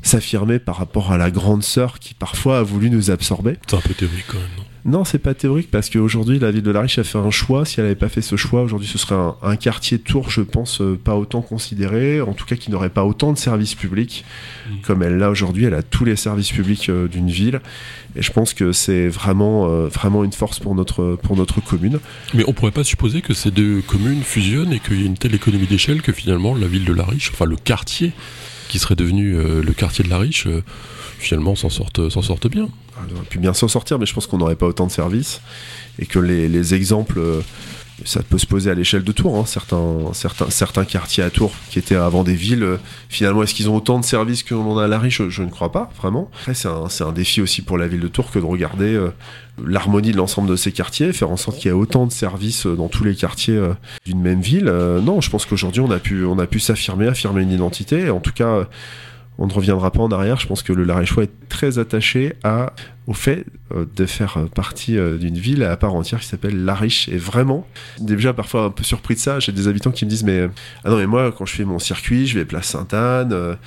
s'affirmer 0.01 0.58
par 0.58 0.77
rapport 0.77 1.12
à 1.12 1.17
la 1.17 1.30
grande 1.30 1.62
sœur 1.63 1.99
qui 1.99 2.13
parfois 2.15 2.60
a 2.60 2.63
voulu 2.63 2.89
nous 2.89 3.12
absorber. 3.12 3.58
C'est 3.67 3.75
un 3.75 3.82
peu 3.82 3.93
théorique 3.93 4.25
quand 4.27 4.38
même, 4.38 4.47
non? 4.58 4.63
Non, 4.88 5.04
c'est 5.06 5.19
pas 5.19 5.34
théorique 5.34 5.69
parce 5.69 5.89
qu'aujourd'hui, 5.89 6.39
la 6.39 6.50
ville 6.50 6.63
de 6.63 6.71
la 6.71 6.82
Riche 6.82 6.97
a 6.97 7.04
fait 7.04 7.17
un 7.17 7.30
choix. 7.30 7.65
Si 7.65 7.80
elle 7.80 7.86
n'avait 7.86 7.95
pas 7.95 8.10
fait 8.10 8.21
ce 8.21 8.36
choix, 8.36 8.63
aujourd'hui, 8.63 8.88
ce 8.88 8.97
serait 8.97 9.15
un, 9.15 9.36
un 9.43 9.56
quartier 9.58 9.97
de 9.97 10.04
Tours, 10.04 10.32
je 10.32 10.41
pense, 10.41 10.82
euh, 10.82 10.97
pas 11.02 11.15
autant 11.15 11.41
considéré, 11.41 12.21
en 12.21 12.34
tout 12.34 12.45
cas 12.45 12.56
qui 12.56 12.71
n'aurait 12.71 12.89
pas 12.89 13.04
autant 13.04 13.34
de 13.34 13.38
services 13.38 13.76
publics 13.76 14.26
Mm. 14.67 14.82
comme 14.82 15.04
elle 15.04 15.17
l'a 15.17 15.30
aujourd'hui. 15.30 15.65
Elle 15.65 15.73
a 15.73 15.84
tous 15.84 16.06
les 16.06 16.15
services 16.15 16.52
publics 16.52 16.89
euh, 16.89 17.08
d'une 17.08 17.30
ville. 17.30 17.62
Et 18.15 18.21
je 18.21 18.32
pense 18.32 18.54
que 18.54 18.71
c'est 18.71 19.08
vraiment, 19.08 19.67
euh, 19.69 19.88
vraiment 19.88 20.23
une 20.23 20.32
force 20.32 20.60
pour 20.60 20.76
notre, 20.76 21.17
pour 21.21 21.36
notre 21.36 21.62
commune. 21.62 22.00
Mais 22.34 22.43
on 22.47 22.54
pourrait 22.54 22.71
pas 22.71 22.84
supposer 22.84 23.21
que 23.21 23.34
ces 23.34 23.52
deux 23.52 23.82
communes 23.82 24.23
fusionnent 24.23 24.73
et 24.73 24.80
qu'il 24.80 25.00
y 25.00 25.04
ait 25.04 25.08
une 25.08 25.17
telle 25.17 25.36
économie 25.36 25.67
d'échelle 25.67 26.02
que 26.02 26.12
finalement 26.12 26.56
la 26.56 26.67
ville 26.67 26.86
de 26.86 26.93
la 26.93 27.04
Riche, 27.04 27.32
enfin 27.34 27.45
le 27.45 27.56
quartier 27.56 28.12
qui 28.69 28.80
serait 28.80 28.95
devenu 28.95 29.36
euh, 29.36 29.62
le 29.63 29.73
quartier 29.73 30.04
de 30.04 30.10
la 30.10 30.17
Riche, 30.17 30.47
finalement 31.19 31.56
s'en 31.56 31.69
sorte, 31.69 32.10
s'en 32.10 32.21
sorte 32.21 32.47
bien. 32.47 32.69
Elle 33.08 33.15
aurait 33.15 33.25
pu 33.25 33.39
bien 33.39 33.53
s'en 33.53 33.67
sortir, 33.67 33.99
mais 33.99 34.06
je 34.06 34.13
pense 34.13 34.27
qu'on 34.27 34.38
n'aurait 34.38 34.56
pas 34.56 34.65
autant 34.65 34.88
de 34.88 34.91
services. 34.91 35.41
Et 35.99 36.06
que 36.06 36.19
les, 36.19 36.47
les 36.47 36.73
exemples, 36.73 37.19
euh, 37.19 37.41
ça 38.06 38.21
peut 38.23 38.38
se 38.38 38.45
poser 38.45 38.69
à 38.71 38.73
l'échelle 38.73 39.03
de 39.03 39.12
Tours. 39.12 39.38
hein. 39.38 39.45
Certains, 39.45 40.13
certains, 40.13 40.49
certains 40.49 40.86
quartiers 40.86 41.23
à 41.23 41.30
Tours 41.30 41.53
qui 41.69 41.80
étaient 41.80 41.95
avant 41.95 42.23
des 42.23 42.34
villes, 42.34 42.63
euh, 42.63 42.77
finalement, 43.10 43.43
est-ce 43.43 43.53
qu'ils 43.53 43.69
ont 43.69 43.75
autant 43.75 43.99
de 43.99 44.06
services 44.06 44.41
que 44.43 44.56
l'on 44.56 44.77
a 44.77 44.86
à 44.86 44.88
la 44.88 44.99
riche 44.99 45.21
je, 45.30 45.43
ne 45.43 45.49
crois 45.49 45.71
pas, 45.71 45.91
vraiment. 45.97 46.30
Après, 46.39 46.53
c'est 46.53 46.67
un, 46.67 46.86
un 47.01 47.12
défi 47.12 47.41
aussi 47.41 47.62
pour 47.62 47.77
la 47.77 47.88
ville 47.88 47.99
de 47.99 48.08
Tours 48.08 48.32
que 48.32 48.39
de 48.39 48.45
regarder 48.45 48.93
euh, 48.95 49.10
l'harmonie 49.63 50.12
de 50.12 50.17
l'ensemble 50.17 50.49
de 50.49 50.56
ces 50.56 50.71
quartiers, 50.71 51.13
faire 51.13 51.30
en 51.32 51.38
sorte 51.38 51.58
qu'il 51.58 51.67
y 51.67 51.69
ait 51.69 51.77
autant 51.77 52.06
de 52.08 52.12
services 52.12 52.65
dans 52.65 52.89
tous 52.89 53.03
les 53.03 53.15
quartiers 53.15 53.60
d'une 54.06 54.21
même 54.21 54.41
ville. 54.41 54.65
Non, 54.65 55.19
je 55.19 55.32
pense 55.32 55.47
qu'aujourd'hui, 55.47 55.82
on 55.82 55.89
a 55.89 55.97
pu, 55.97 56.25
on 56.25 56.38
a 56.38 56.45
pu 56.45 56.60
s'affirmer, 56.60 57.08
affirmer 57.08 57.41
une 57.41 57.51
identité. 57.51 58.12
En 58.12 58.19
tout 58.19 58.34
cas, 58.34 58.67
on 59.38 59.47
ne 59.47 59.54
reviendra 59.54 59.91
pas 59.91 60.02
en 60.02 60.12
arrière. 60.12 60.39
Je 60.39 60.47
pense 60.47 60.63
que 60.63 60.73
le 60.73 60.84
Larichois 60.84 61.23
est 61.23 61.50
très 61.50 61.80
attaché 61.80 62.34
au 63.08 63.13
fait 63.13 63.45
euh, 63.73 63.86
de 63.95 64.06
faire 64.06 64.38
partie 64.54 64.97
euh, 64.97 65.17
d'une 65.17 65.38
ville 65.38 65.63
à 65.63 65.78
part 65.78 65.93
entière 65.93 66.19
qui 66.19 66.28
s'appelle 66.28 66.65
La 66.65 66.76
Riche. 66.76 67.08
Et 67.10 67.17
vraiment, 67.17 67.67
déjà 68.00 68.34
parfois 68.34 68.65
un 68.65 68.69
peu 68.69 68.84
surpris 68.84 69.15
de 69.15 69.19
ça, 69.19 69.39
j'ai 69.39 69.52
des 69.52 69.67
habitants 69.67 69.91
qui 69.91 70.06
me 70.06 70.10
disent 70.10 70.23
mais 70.23 70.50
ah 70.84 70.89
non 70.89 70.97
mais 70.97 71.08
moi 71.08 71.32
quand 71.32 71.45
je 71.45 71.54
fais 71.54 71.65
mon 71.65 71.80
circuit, 71.80 72.28
je 72.28 72.39
vais 72.39 72.45
place 72.45 72.67
Sainte-Anne. 72.67 73.58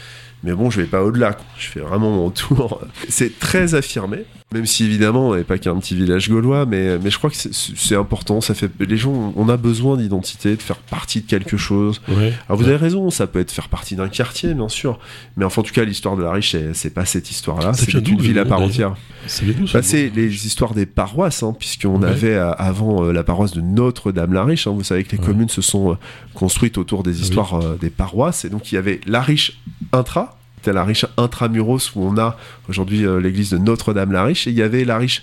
mais 0.42 0.52
bon, 0.52 0.70
je 0.70 0.80
vais 0.80 0.86
pas 0.86 1.02
au-delà. 1.02 1.36
Je 1.58 1.68
fais 1.68 1.80
vraiment 1.80 2.10
mon 2.10 2.30
tour. 2.30 2.80
C'est 3.08 3.38
très 3.38 3.74
affirmé. 3.74 4.24
Même 4.52 4.66
si 4.66 4.84
évidemment 4.84 5.28
on 5.28 5.36
n'est 5.36 5.44
pas 5.44 5.58
qu'un 5.58 5.76
petit 5.76 5.94
village 5.94 6.28
gaulois, 6.28 6.66
mais, 6.66 6.98
mais 6.98 7.10
je 7.10 7.18
crois 7.18 7.30
que 7.30 7.36
c'est 7.36 7.94
important. 7.94 8.40
Ça 8.40 8.54
fait 8.54 8.70
les 8.80 8.96
gens, 8.96 9.32
on 9.36 9.48
a 9.48 9.56
besoin 9.56 9.96
d'identité, 9.96 10.56
de 10.56 10.62
faire 10.62 10.78
partie 10.78 11.20
de 11.20 11.26
quelque 11.26 11.56
chose. 11.56 12.00
Alors 12.48 12.58
vous 12.58 12.66
avez 12.66 12.76
raison, 12.76 13.10
ça 13.10 13.26
peut 13.26 13.38
être 13.38 13.52
faire 13.52 13.68
partie 13.68 13.94
d'un 13.94 14.08
quartier, 14.08 14.54
bien 14.54 14.68
sûr, 14.68 14.98
mais 15.36 15.44
enfin 15.44 15.60
en 15.60 15.64
tout 15.64 15.72
cas 15.72 15.84
l'histoire 15.84 16.16
de 16.16 16.22
la 16.22 16.32
riche, 16.32 16.56
c'est 16.72 16.94
pas 16.94 17.04
cette 17.04 17.30
histoire-là. 17.30 17.74
C'est 17.74 17.92
une 17.92 18.20
ville 18.20 18.38
à 18.38 18.44
part 18.44 18.60
entière. 18.60 18.96
C'est 19.26 19.44
bah, 19.72 19.80
les 20.14 20.46
histoires 20.46 20.74
des 20.74 20.86
paroisses, 20.86 21.42
hein, 21.42 21.54
puisqu'on 21.56 22.02
avait 22.02 22.34
euh, 22.34 22.52
avant 22.52 23.04
euh, 23.04 23.12
la 23.12 23.22
paroisse 23.22 23.52
de 23.52 23.60
Notre-Dame-la-Riche. 23.60 24.66
Hein, 24.66 24.72
vous 24.72 24.82
savez 24.82 25.04
que 25.04 25.12
les 25.12 25.22
communes 25.22 25.48
se 25.48 25.62
sont 25.62 25.92
euh, 25.92 25.94
construites 26.34 26.78
autour 26.78 27.02
des 27.02 27.18
ah 27.18 27.22
histoires 27.22 27.60
des 27.80 27.90
paroisses, 27.90 28.44
et 28.44 28.48
donc 28.48 28.72
il 28.72 28.74
y 28.74 28.78
avait 28.78 29.00
la 29.06 29.20
riche 29.20 29.60
intra 29.92 30.39
c'était 30.60 30.74
la 30.74 30.84
riche 30.84 31.06
intramuros 31.16 31.96
où 31.96 32.04
on 32.04 32.18
a 32.18 32.36
aujourd'hui 32.68 33.06
euh, 33.06 33.18
l'église 33.18 33.48
de 33.48 33.56
Notre-Dame 33.56 34.12
la 34.12 34.24
Riche 34.24 34.46
et 34.46 34.50
il 34.50 34.56
y 34.58 34.62
avait 34.62 34.84
la 34.84 34.98
riche 34.98 35.22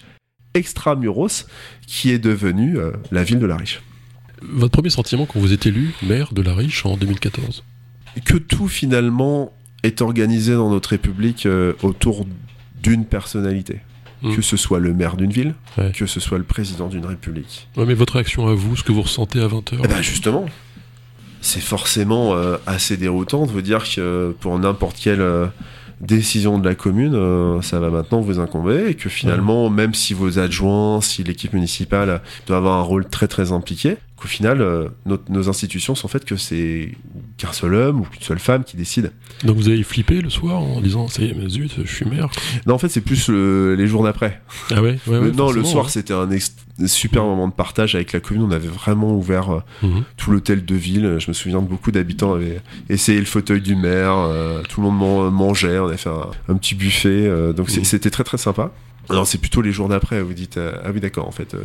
extramuros 0.56 1.46
qui 1.86 2.10
est 2.10 2.18
devenue 2.18 2.80
euh, 2.80 2.92
la 3.12 3.24
ville 3.24 3.38
de 3.38 3.46
la 3.46 3.56
Riche. 3.56 3.84
Votre 4.42 4.72
premier 4.72 4.90
sentiment 4.90 5.28
quand 5.28 5.40
vous 5.40 5.54
êtes 5.54 5.68
élu 5.68 5.94
maire 6.02 6.34
de 6.34 6.42
la 6.42 6.56
Riche 6.56 6.88
en 6.88 6.98
2014 6.98 7.64
Que 8.26 8.38
tout 8.38 8.68
finalement 8.68 9.54
est 9.84 10.02
organisé 10.02 10.56
dans 10.56 10.72
notre 10.72 10.90
République 10.90 11.46
euh, 11.46 11.74
autour 11.84 12.26
d'une 12.82 13.06
personnalité. 13.06 13.82
Hmm. 14.24 14.36
Que 14.36 14.42
ce 14.42 14.58
soit 14.58 14.80
le 14.80 14.96
maire 14.96 15.18
d'une 15.18 15.30
ville, 15.30 15.54
que 15.94 16.08
ce 16.08 16.20
soit 16.20 16.40
le 16.40 16.44
président 16.44 16.88
d'une 16.88 17.06
république. 17.06 17.68
mais 17.78 17.94
votre 17.94 18.14
réaction 18.14 18.48
à 18.48 18.56
vous, 18.56 18.76
ce 18.76 18.82
que 18.82 18.92
vous 18.92 19.04
ressentez 19.04 19.40
à 19.40 19.48
20h 19.48 19.78
eh 19.84 19.88
ben 19.88 20.02
Justement, 20.02 20.48
c'est 21.48 21.62
forcément 21.62 22.36
euh, 22.36 22.58
assez 22.68 22.98
déroutant 22.98 23.46
de 23.46 23.52
vous 23.52 23.62
dire 23.62 23.84
que 23.90 24.36
pour 24.42 24.60
n'importe 24.60 24.98
quelle 25.00 25.22
euh, 25.22 25.48
décision 26.02 26.60
de 26.60 26.68
la 26.68 26.76
commune, 26.76 27.16
euh, 27.16 27.62
ça 27.62 27.80
va 27.80 27.90
maintenant 27.90 28.20
vous 28.20 28.40
incomber 28.40 28.88
et 28.90 28.96
que 28.96 29.08
finalement, 29.08 29.70
même 29.70 29.94
si 29.94 30.14
vos 30.14 30.40
adjoints, 30.40 31.00
si 31.00 31.24
l'équipe 31.24 31.54
municipale 31.54 32.22
doit 32.48 32.58
avoir 32.58 32.78
un 32.78 32.82
rôle 32.82 33.08
très 33.08 33.30
très 33.30 33.54
impliqué, 33.54 33.96
qu'au 34.18 34.28
final, 34.28 34.62
euh, 34.62 34.90
nos 35.30 35.48
institutions 35.48 35.96
sont 35.96 36.10
faites 36.10 36.26
que 36.26 36.36
c'est 36.36 36.92
qu'un 37.38 37.54
seul 37.54 37.76
homme 37.76 38.02
ou 38.02 38.04
qu'une 38.04 38.24
seule 38.24 38.40
femme 38.40 38.66
qui 38.66 38.76
décide. 38.76 39.14
Donc 39.46 39.56
vous 39.56 39.70
avez 39.70 39.84
flippé 39.84 40.22
le 40.22 40.30
soir 40.30 40.62
en 40.62 40.82
disant 40.82 41.08
ça 41.08 41.22
y 41.22 41.30
est, 41.30 41.34
mais 41.34 41.48
zut, 41.48 41.72
je 41.82 41.92
suis 41.92 42.06
maire 42.06 42.28
Non, 42.66 42.74
en 42.74 42.78
fait, 42.78 42.90
c'est 42.90 43.02
plus 43.02 43.30
les 43.30 43.88
jours 43.88 44.04
d'après. 44.04 44.42
Ah 44.72 44.82
ouais, 44.82 45.00
Non, 45.34 45.52
le 45.52 45.64
soir, 45.64 45.90
c'était 45.90 46.14
un 46.14 46.30
super 46.86 47.24
moment 47.24 47.48
de 47.48 47.54
partage 47.54 47.96
avec 47.96 48.14
la 48.14 48.20
commune. 48.20 48.44
On 48.44 48.52
avait 48.52 48.68
vraiment 48.68 49.16
ouvert 49.16 49.50
euh, 49.50 49.60
mhm. 49.84 50.04
tout 50.18 50.32
l'hôtel 50.32 50.66
de 50.66 50.76
ville. 50.76 51.18
Je 51.20 51.30
me 51.30 51.34
souviens 51.34 51.62
de 51.62 51.68
beaucoup 51.68 51.92
d'habitants 51.92 52.34
avaient 52.34 52.62
essayé 52.90 53.20
le 53.20 53.26
fauteuil 53.26 53.62
du 53.62 53.76
maire. 53.76 54.14
Euh, 54.16 54.62
tout 54.64 54.82
le 54.82 54.90
monde 54.90 55.34
mangeait. 55.34 55.80
On 55.80 55.88
avait 55.88 55.98
fait 55.98 56.10
un, 56.48 56.56
petit 56.56 56.76
buffet. 56.76 57.30
donc 57.54 57.70
mhm. 57.76 57.84
c'était 57.84 58.10
très 58.10 58.24
très 58.24 58.38
sympa. 58.38 58.72
Non, 59.10 59.26
c'est 59.26 59.38
plutôt 59.38 59.62
les 59.62 59.72
jours 59.72 59.88
d'après. 59.88 60.22
Vous 60.22 60.34
dites 60.34 60.58
euh, 60.58 60.74
ah 60.84 60.90
oui 60.94 61.00
d'accord 61.00 61.28
en 61.28 61.32
fait. 61.32 61.54
Euh, 61.54 61.60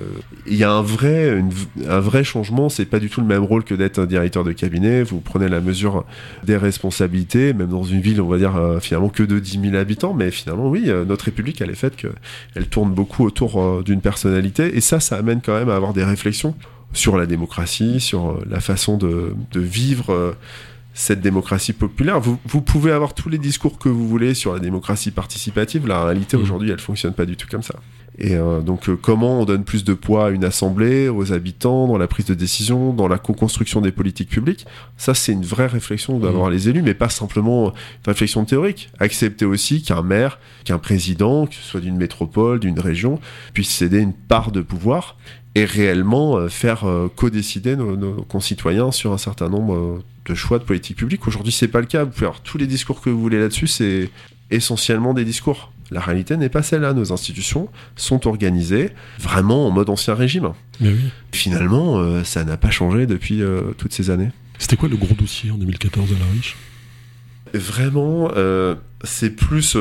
il 0.47 0.55
y 0.55 0.65
a 0.65 0.71
un 0.71 0.83
vrai 0.83 1.43
un 1.89 2.01
vrai 2.01 2.25
changement. 2.25 2.69
C'est 2.69 2.85
pas 2.85 3.01
du 3.01 3.11
tout 3.11 3.21
le 3.21 3.27
même 3.27 3.43
rôle 3.43 3.65
que 3.65 3.75
d'être 3.75 3.99
un 3.99 4.07
directeur 4.07 4.45
de 4.45 4.53
cabinet. 4.53 5.03
Vous 5.03 5.21
prenez 5.21 5.49
la 5.49 5.61
mesure 5.61 6.05
des 6.45 6.57
responsabilités, 6.57 7.53
même 7.53 7.69
dans 7.69 7.83
une 7.83 8.01
ville 8.01 8.21
on 8.21 8.29
va 8.29 8.39
dire 8.39 8.57
euh, 8.57 8.81
finalement 8.81 9.09
que 9.09 9.23
de 9.23 9.39
10 9.39 9.61
000 9.71 9.75
habitants, 9.77 10.15
mais 10.15 10.31
finalement 10.31 10.69
oui 10.69 10.91
notre 11.07 11.25
République 11.27 11.61
elle 11.61 11.71
est 11.71 11.75
faite 11.75 11.97
que 11.97 12.09
elle 12.55 12.67
tourne 12.67 12.93
beaucoup 12.93 13.25
autour 13.25 13.83
d'une 13.83 14.01
personnalité 14.01 14.77
et 14.77 14.81
ça 14.81 15.01
ça 15.01 15.17
amène 15.17 15.41
quand 15.45 15.55
même 15.55 15.69
à 15.69 15.77
avoir 15.77 15.93
des 15.93 16.05
réflexions 16.05 16.55
sur 16.93 17.17
la 17.17 17.27
démocratie, 17.27 18.01
sur 18.01 18.39
la 18.49 18.61
façon 18.61 18.99
de, 18.99 19.35
de 19.53 19.61
vivre 19.61 20.35
cette 20.95 21.21
démocratie 21.21 21.73
populaire. 21.73 22.21
Vous, 22.21 22.39
vous, 22.47 22.61
pouvez 22.61 22.93
avoir 22.93 23.15
tous 23.15 23.29
les 23.29 23.39
discours 23.39 23.79
que 23.79 23.89
vous 23.89 24.07
voulez 24.09 24.35
sur 24.35 24.53
la 24.53 24.61
démocratie 24.61 25.11
participative. 25.11 25.87
La 25.87 26.05
réalité 26.05 26.37
mmh. 26.37 26.41
aujourd'hui, 26.41 26.71
elle 26.71 26.81
fonctionne 26.81 27.15
pas 27.15 27.25
du 27.25 27.37
tout 27.37 27.49
comme 27.51 27.63
ça. 27.63 27.75
Et 28.19 28.35
euh, 28.37 28.61
donc, 28.61 28.91
euh, 28.91 28.97
comment 28.97 29.41
on 29.41 29.45
donne 29.47 29.65
plus 29.65 29.85
de 29.85 29.95
poids 29.95 30.27
à 30.27 30.31
une 30.31 30.45
assemblée, 30.45 31.09
aux 31.09 31.33
habitants, 31.33 31.89
dans 31.89 31.97
la 31.97 32.07
prise 32.07 32.27
de 32.27 32.35
décision, 32.35 32.93
dans 32.93 33.09
la 33.09 33.17
co-construction 33.17 33.81
des 33.81 33.91
politiques 33.91 34.29
publiques? 34.29 34.67
Ça, 34.99 35.15
c'est 35.15 35.33
une 35.33 35.45
vraie 35.45 35.67
réflexion 35.67 36.19
d'avoir 36.19 36.49
mmh. 36.49 36.53
les 36.53 36.69
élus, 36.69 36.83
mais 36.83 36.95
pas 36.95 37.09
simplement 37.09 37.69
une 37.71 37.73
réflexion 38.07 38.45
théorique. 38.45 38.91
Accepter 38.99 39.47
aussi 39.47 39.83
qu'un 39.83 40.03
maire, 40.03 40.39
qu'un 40.65 40.79
président, 40.79 41.47
que 41.47 41.55
ce 41.55 41.63
soit 41.63 41.81
d'une 41.81 41.97
métropole, 41.97 42.61
d'une 42.61 42.79
région, 42.79 43.19
puisse 43.55 43.71
céder 43.71 44.01
une 44.01 44.13
part 44.13 44.53
de 44.53 44.61
pouvoir 44.61 45.17
et 45.55 45.65
réellement 45.65 46.37
euh, 46.37 46.49
faire 46.49 46.85
co-décider 47.17 47.77
nos, 47.77 47.97
nos, 47.97 48.23
concitoyens 48.23 48.91
sur 48.91 49.13
un 49.13 49.19
certain 49.19 49.49
nombre 49.49 50.03
de 50.25 50.35
choix 50.35 50.59
de 50.59 50.65
politique 50.65 50.97
publique. 50.97 51.27
Aujourd'hui, 51.27 51.53
c'est 51.53 51.69
pas 51.69 51.81
le 51.81 51.87
cas. 51.87 52.05
Vous 52.05 52.11
pouvez 52.11 52.27
avoir 52.27 52.41
tous 52.41 52.59
les 52.59 52.67
discours 52.67 53.01
que 53.01 53.11
vous 53.11 53.21
voulez 53.21 53.39
là-dessus, 53.39 53.67
c'est 53.67 54.11
essentiellement 54.51 55.15
des 55.15 55.25
discours. 55.25 55.73
La 55.91 56.01
réalité 56.01 56.37
n'est 56.37 56.49
pas 56.49 56.63
celle-là. 56.63 56.95
Nos 56.95 57.13
institutions 57.13 57.69
sont 57.97 58.27
organisées 58.27 58.91
vraiment 59.19 59.67
en 59.67 59.71
mode 59.71 59.91
ancien 59.91 60.15
régime. 60.15 60.53
Mais 60.81 60.95
Finalement, 61.33 61.99
euh, 61.99 62.25
ça 62.25 62.45
n'a 62.45 62.57
pas 62.57 62.71
changé 62.71 63.07
depuis 63.07 63.43
euh, 63.43 63.73
toutes 63.77 63.93
ces 63.93 64.09
années. 64.09 64.31
C'était 64.59 64.77
quoi 64.77 64.89
le 64.89 64.97
gros 64.97 65.15
dossier 65.15 65.51
en 65.51 65.57
2014 65.57 66.11
à 66.13 66.19
la 66.19 66.33
Riche 66.33 66.57
Vraiment, 67.53 68.31
euh, 68.37 68.75
c'est 69.05 69.37
plus 69.37 69.77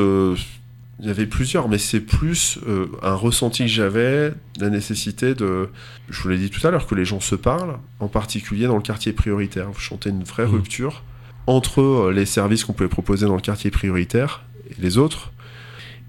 il 1.02 1.08
y 1.08 1.10
avait 1.10 1.26
plusieurs, 1.26 1.68
mais 1.68 1.78
c'est 1.78 2.00
plus 2.00 2.60
euh, 2.68 2.86
un 3.02 3.14
ressenti 3.14 3.64
que 3.64 3.68
j'avais, 3.68 4.32
la 4.60 4.70
nécessité 4.70 5.34
de, 5.34 5.68
je 6.08 6.22
vous 6.22 6.28
l'ai 6.28 6.38
dit 6.38 6.48
tout 6.48 6.64
à 6.64 6.70
l'heure, 6.70 6.86
que 6.86 6.94
les 6.94 7.04
gens 7.04 7.18
se 7.18 7.34
parlent, 7.34 7.78
en 7.98 8.06
particulier 8.06 8.68
dans 8.68 8.76
le 8.76 8.82
quartier 8.82 9.12
prioritaire. 9.12 9.68
Vous 9.72 9.80
chantez 9.80 10.10
une 10.10 10.22
vraie 10.22 10.46
mmh. 10.46 10.52
rupture 10.52 11.02
entre 11.48 11.80
euh, 11.80 12.12
les 12.12 12.24
services 12.24 12.64
qu'on 12.64 12.72
pouvait 12.72 12.88
proposer 12.88 13.26
dans 13.26 13.34
le 13.34 13.40
quartier 13.40 13.72
prioritaire 13.72 14.44
et 14.70 14.80
les 14.80 14.96
autres, 14.96 15.32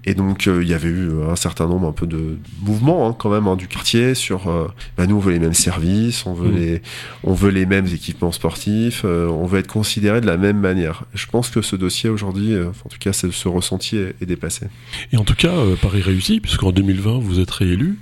et 0.06 0.14
donc 0.14 0.46
euh, 0.46 0.62
il 0.62 0.68
y 0.68 0.74
avait 0.74 0.88
eu 0.88 1.08
euh, 1.08 1.30
un 1.30 1.36
certain 1.36 1.66
nombre 1.66 1.88
un 1.88 1.92
peu 1.92 2.06
de 2.06 2.38
mouvements 2.60 3.08
hein, 3.08 3.16
quand 3.18 3.30
même 3.30 3.46
hein, 3.46 3.56
du 3.56 3.68
quartier 3.68 4.14
sur 4.14 4.48
euh, 4.48 4.68
bah, 4.96 5.06
nous 5.06 5.16
on 5.16 5.20
veut 5.20 5.32
les 5.32 5.38
mêmes 5.38 5.54
services, 5.54 6.26
on 6.26 6.34
veut 6.34 6.50
mmh. 6.50 6.56
les 6.56 6.82
on 7.22 7.34
veut 7.34 7.50
les 7.50 7.66
mêmes 7.66 7.86
équipements 7.86 8.32
sportifs, 8.32 9.04
on 9.04 9.46
veut 9.46 9.58
être 9.58 9.72
considéré 9.72 10.20
de 10.20 10.26
la 10.26 10.36
même 10.36 10.58
manière. 10.58 11.04
je 11.14 11.26
pense 11.26 11.50
que 11.50 11.62
ce 11.62 11.76
dossier 11.76 12.10
aujourd'hui, 12.10 12.54
en 12.56 12.88
tout 12.88 12.98
cas 12.98 13.12
ce 13.12 13.48
ressenti 13.48 13.96
est, 13.96 14.24
dépassé. 14.24 14.66
Et 15.12 15.16
en 15.16 15.24
tout 15.24 15.34
cas 15.34 15.52
Paris 15.80 16.02
réussi 16.02 16.40
puisqu'en 16.40 16.72
2020 16.72 17.18
vous 17.18 17.40
êtes 17.40 17.50
réélu. 17.50 17.98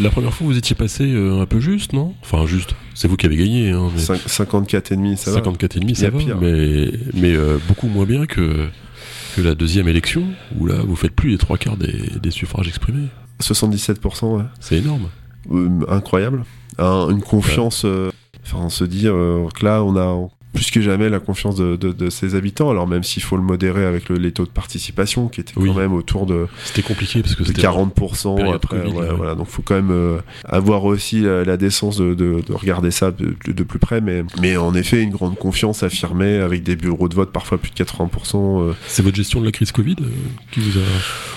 La 0.00 0.08
première 0.08 0.32
fois, 0.32 0.46
vous 0.46 0.56
étiez 0.56 0.74
passé 0.74 1.14
un 1.14 1.44
peu 1.44 1.60
juste, 1.60 1.92
non? 1.92 2.14
Enfin, 2.22 2.46
juste. 2.46 2.74
C'est 2.94 3.06
vous 3.06 3.18
qui 3.18 3.26
avez 3.26 3.36
gagné. 3.36 3.70
Hein, 3.70 3.90
mais... 3.94 4.00
54,5, 4.00 5.16
ça 5.16 5.32
54 5.32 5.76
va. 5.76 5.92
54,5, 5.92 5.94
ça 5.94 6.10
va. 6.10 6.40
Mais, 6.40 6.90
mais 7.12 7.36
beaucoup 7.68 7.88
moins 7.88 8.06
bien 8.06 8.24
que, 8.24 8.68
que 9.34 9.40
la 9.40 9.54
deuxième 9.54 9.88
élection, 9.88 10.24
où 10.58 10.66
là, 10.66 10.76
vous 10.86 10.96
faites 10.96 11.12
plus 11.12 11.30
les 11.30 11.38
trois 11.38 11.58
quarts 11.58 11.76
des, 11.76 12.30
suffrages 12.30 12.68
exprimés. 12.68 13.08
77%, 13.40 14.36
ouais. 14.36 14.44
C'est 14.60 14.76
énorme. 14.76 15.08
Euh, 15.50 15.80
incroyable. 15.88 16.44
une 16.78 17.22
confiance. 17.22 17.84
Euh, 17.84 18.10
enfin, 18.44 18.58
on 18.58 18.70
se 18.70 18.84
dit 18.84 19.08
euh, 19.08 19.48
que 19.48 19.64
là, 19.64 19.82
on 19.82 19.96
a, 19.96 20.28
plus 20.52 20.70
que 20.70 20.80
jamais 20.80 21.08
la 21.08 21.18
confiance 21.18 21.56
de, 21.56 21.76
de, 21.76 22.10
ses 22.10 22.34
habitants. 22.34 22.70
Alors 22.70 22.86
même 22.86 23.02
s'il 23.02 23.22
faut 23.22 23.36
le 23.36 23.42
modérer 23.42 23.84
avec 23.84 24.08
le, 24.08 24.16
les 24.16 24.32
taux 24.32 24.44
de 24.44 24.50
participation 24.50 25.28
qui 25.28 25.40
étaient 25.40 25.54
quand 25.54 25.74
même 25.74 25.94
autour 25.94 26.26
de 26.26 26.46
c'était 26.64 26.82
compliqué 26.82 27.22
parce 27.22 27.34
que 27.34 27.44
c'était 27.44 27.62
40% 27.62 28.54
après. 28.54 28.84
voilà, 29.16 29.34
donc 29.34 29.48
faut 29.48 29.62
quand 29.62 29.74
même 29.74 29.90
euh, 29.90 30.18
avoir 30.44 30.84
aussi 30.84 31.20
la, 31.20 31.56
décence 31.56 31.96
de, 31.98 32.14
de, 32.14 32.42
regarder 32.52 32.90
ça 32.90 33.10
de, 33.10 33.62
plus 33.62 33.78
près. 33.78 34.00
Mais 34.00 34.24
mais 34.40 34.56
en 34.56 34.74
effet 34.74 35.02
une 35.02 35.10
grande 35.10 35.36
confiance 35.36 35.82
affirmée 35.82 36.36
avec 36.36 36.62
des 36.62 36.76
bureaux 36.76 37.08
de 37.08 37.14
vote 37.14 37.32
parfois 37.32 37.58
plus 37.58 37.70
de 37.70 37.84
80%. 37.84 38.70
Euh. 38.70 38.72
C'est 38.86 39.02
votre 39.02 39.16
gestion 39.16 39.40
de 39.40 39.46
la 39.46 39.52
crise 39.52 39.72
Covid 39.72 39.96
euh, 40.00 40.04
qui 40.50 40.60
vous 40.60 40.78
a 40.78 40.82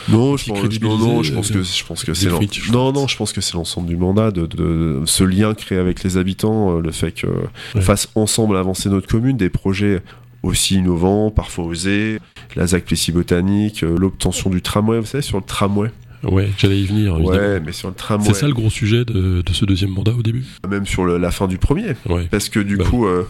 non 0.08 0.38
je 0.38 0.52
pense, 0.52 0.82
non, 0.82 0.98
non 0.98 1.24
je 1.24 1.34
pense 1.34 1.50
que 1.50 1.64
je 1.64 1.86
pense 1.86 2.04
que 2.04 2.14
c'est 2.14 2.30
non 2.72 2.92
non 2.92 3.08
je 3.08 3.18
pense 3.18 3.34
que 3.34 3.42
c'est 3.42 3.54
l'ensemble 3.54 3.88
du 3.88 3.98
mandat 3.98 4.32
de, 4.32 5.02
ce 5.06 5.24
lien 5.24 5.54
créé 5.54 5.78
avec 5.78 6.04
les 6.04 6.18
habitants, 6.18 6.80
le 6.80 6.92
fait 6.92 7.12
que 7.12 7.28
fasse 7.82 8.10
ensemble 8.16 8.58
avancer 8.58 8.90
notre 8.90 9.05
commune, 9.08 9.38
des 9.38 9.50
projets 9.50 10.02
aussi 10.44 10.76
innovants, 10.76 11.32
parfois 11.32 11.66
osés, 11.66 12.20
la 12.56 12.68
ZAC 12.68 12.86
Plessis-Botanique, 12.86 13.84
euh, 13.84 13.98
l'obtention 13.98 14.50
du 14.50 14.62
tramway, 14.62 15.00
vous 15.00 15.06
savez, 15.06 15.22
sur 15.22 15.38
le 15.38 15.44
tramway. 15.44 15.90
Ouais, 16.24 16.50
j'allais 16.58 16.80
y 16.80 16.86
venir. 16.86 17.20
Ouais, 17.20 17.60
mais 17.60 17.72
sur 17.72 17.90
le 17.90 17.96
tramway. 17.96 18.26
C'est 18.26 18.34
ça 18.34 18.48
le 18.48 18.54
gros 18.54 18.70
sujet 18.70 19.06
de, 19.06 19.44
ce 19.52 19.66
deuxième 19.66 19.92
mandat 19.92 20.14
au 20.14 20.24
début? 20.24 20.46
Même 20.68 20.86
sur 20.86 21.06
la 21.06 21.32
fin 21.32 21.48
du 21.48 21.58
premier. 21.58 21.94
Ouais. 22.08 22.28
Parce 22.32 22.50
que 22.50 22.60
du 22.60 22.78
bah 22.78 22.86
coup, 22.86 23.06
euh, 23.06 23.28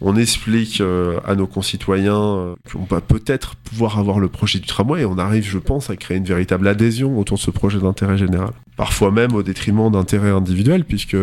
on 0.00 0.16
explique 0.16 0.80
euh, 0.80 1.18
à 1.24 1.34
nos 1.34 1.46
concitoyens 1.46 2.20
euh, 2.20 2.54
qu'on 2.70 2.84
va 2.84 3.00
peut-être 3.00 3.56
pouvoir 3.56 3.98
avoir 3.98 4.18
le 4.18 4.28
projet 4.28 4.58
du 4.58 4.66
tramway 4.66 5.02
et 5.02 5.04
on 5.06 5.18
arrive, 5.18 5.44
je 5.44 5.58
pense, 5.58 5.90
à 5.90 5.96
créer 5.96 6.16
une 6.16 6.24
véritable 6.24 6.68
adhésion 6.68 7.18
autour 7.18 7.36
de 7.38 7.42
ce 7.42 7.50
projet 7.50 7.78
d'intérêt 7.78 8.18
général. 8.18 8.50
Parfois 8.76 9.10
même 9.10 9.34
au 9.34 9.42
détriment 9.42 9.90
d'intérêts 9.90 10.30
individuels, 10.30 10.84
puisque 10.84 11.16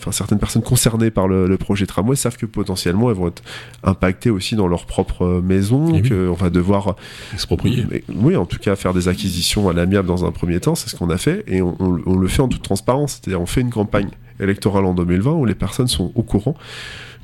enfin, 0.00 0.12
certaines 0.12 0.38
personnes 0.38 0.62
concernées 0.62 1.10
par 1.10 1.26
le, 1.26 1.56
projet 1.56 1.84
tramway 1.86 2.14
savent 2.16 2.36
que 2.36 2.46
potentiellement 2.46 3.10
elles 3.10 3.16
vont 3.16 3.28
être 3.28 3.42
impactées 3.82 4.30
aussi 4.30 4.54
dans 4.54 4.68
leur 4.68 4.86
propre 4.86 5.40
maison, 5.44 5.88
Eh 5.94 6.00
oui. 6.02 6.08
qu'on 6.08 6.32
va 6.34 6.48
devoir 6.50 6.94
Exproprié. 7.34 7.84
mais- 7.90 8.04
oui, 8.14 8.36
en 8.36 8.46
tout 8.46 8.58
cas, 8.58 8.76
faire 8.76 8.94
des 8.94 9.08
acquisitions 9.08 9.68
à 9.68 9.72
l'amiable 9.72 10.06
dans 10.06 10.24
un 10.24 10.30
premier 10.30 10.60
temps, 10.60 10.74
c'est 10.76 10.88
ce 10.88 10.96
qu'on 10.96 11.10
a 11.10 11.18
fait, 11.18 11.42
et 11.48 11.60
on, 11.60 11.74
on- 11.80 12.00
on 12.06 12.16
le 12.16 12.28
fait 12.28 12.42
en 12.42 12.48
toute 12.48 12.62
transparence. 12.62 13.20
C'est-à-dire, 13.20 13.40
on 13.40 13.46
fait 13.46 13.62
une 13.62 13.70
campagne 13.70 14.10
électorale 14.38 14.84
en 14.84 14.94
2020 14.94 15.32
où 15.32 15.44
les 15.44 15.54
personnes 15.54 15.88
sont 15.88 16.12
au 16.14 16.22
courant 16.22 16.54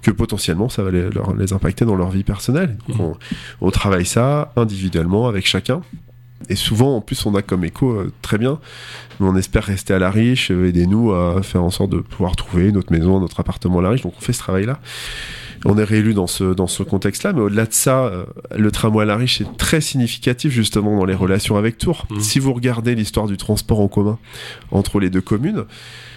que 0.02 0.10
potentiellement 0.10 0.68
ça 0.68 0.82
va 0.82 0.90
les, 0.90 1.08
leur- 1.10 1.34
les 1.34 1.52
impacter 1.52 1.84
dans 1.84 1.96
leur 1.96 2.10
vie 2.10 2.24
personnelle. 2.24 2.76
Donc, 2.88 2.98
Mhm. 2.98 3.04
on, 3.04 3.16
on 3.60 3.70
travaille 3.70 4.06
ça 4.06 4.52
individuellement 4.56 5.28
avec 5.28 5.46
chacun. 5.46 5.80
Et 6.48 6.56
souvent, 6.56 6.96
en 6.96 7.00
plus, 7.00 7.24
on 7.24 7.36
a 7.36 7.42
comme 7.42 7.64
écho 7.64 7.92
euh, 7.92 8.12
très 8.20 8.36
bien, 8.36 8.58
mais 9.20 9.28
on 9.28 9.36
espère 9.36 9.62
rester 9.62 9.94
à 9.94 10.00
la 10.00 10.10
riche, 10.10 10.50
euh, 10.50 10.66
aidez-nous 10.66 11.12
à 11.12 11.40
faire 11.44 11.62
en 11.62 11.70
sorte 11.70 11.90
de 11.90 11.98
pouvoir 12.00 12.34
trouver 12.34 12.72
notre 12.72 12.92
maison, 12.92 13.20
notre 13.20 13.38
appartement 13.38 13.78
à 13.78 13.82
la 13.82 13.90
riche. 13.90 14.02
Donc, 14.02 14.14
on 14.18 14.20
fait 14.20 14.32
ce 14.32 14.40
travail-là. 14.40 14.80
On 15.64 15.78
est 15.78 15.84
réélu 15.84 16.12
dans 16.14 16.26
ce, 16.26 16.52
dans 16.52 16.66
ce 16.66 16.82
contexte-là, 16.82 17.32
mais 17.32 17.40
au-delà 17.42 17.66
de 17.66 17.72
ça, 17.72 18.06
euh, 18.06 18.24
le 18.58 18.72
tramway 18.72 19.02
à 19.02 19.06
la 19.06 19.16
riche 19.16 19.40
est 19.40 19.56
très 19.56 19.80
significatif 19.80 20.50
justement 20.50 20.98
dans 20.98 21.04
les 21.04 21.14
relations 21.14 21.56
avec 21.56 21.78
Tours. 21.78 22.06
Mhm. 22.10 22.18
Si 22.20 22.40
vous 22.40 22.52
regardez 22.52 22.96
l'histoire 22.96 23.28
du 23.28 23.36
transport 23.36 23.78
en 23.78 23.86
commun 23.86 24.18
entre 24.72 24.98
les 24.98 25.10
deux 25.10 25.20
communes, 25.20 25.58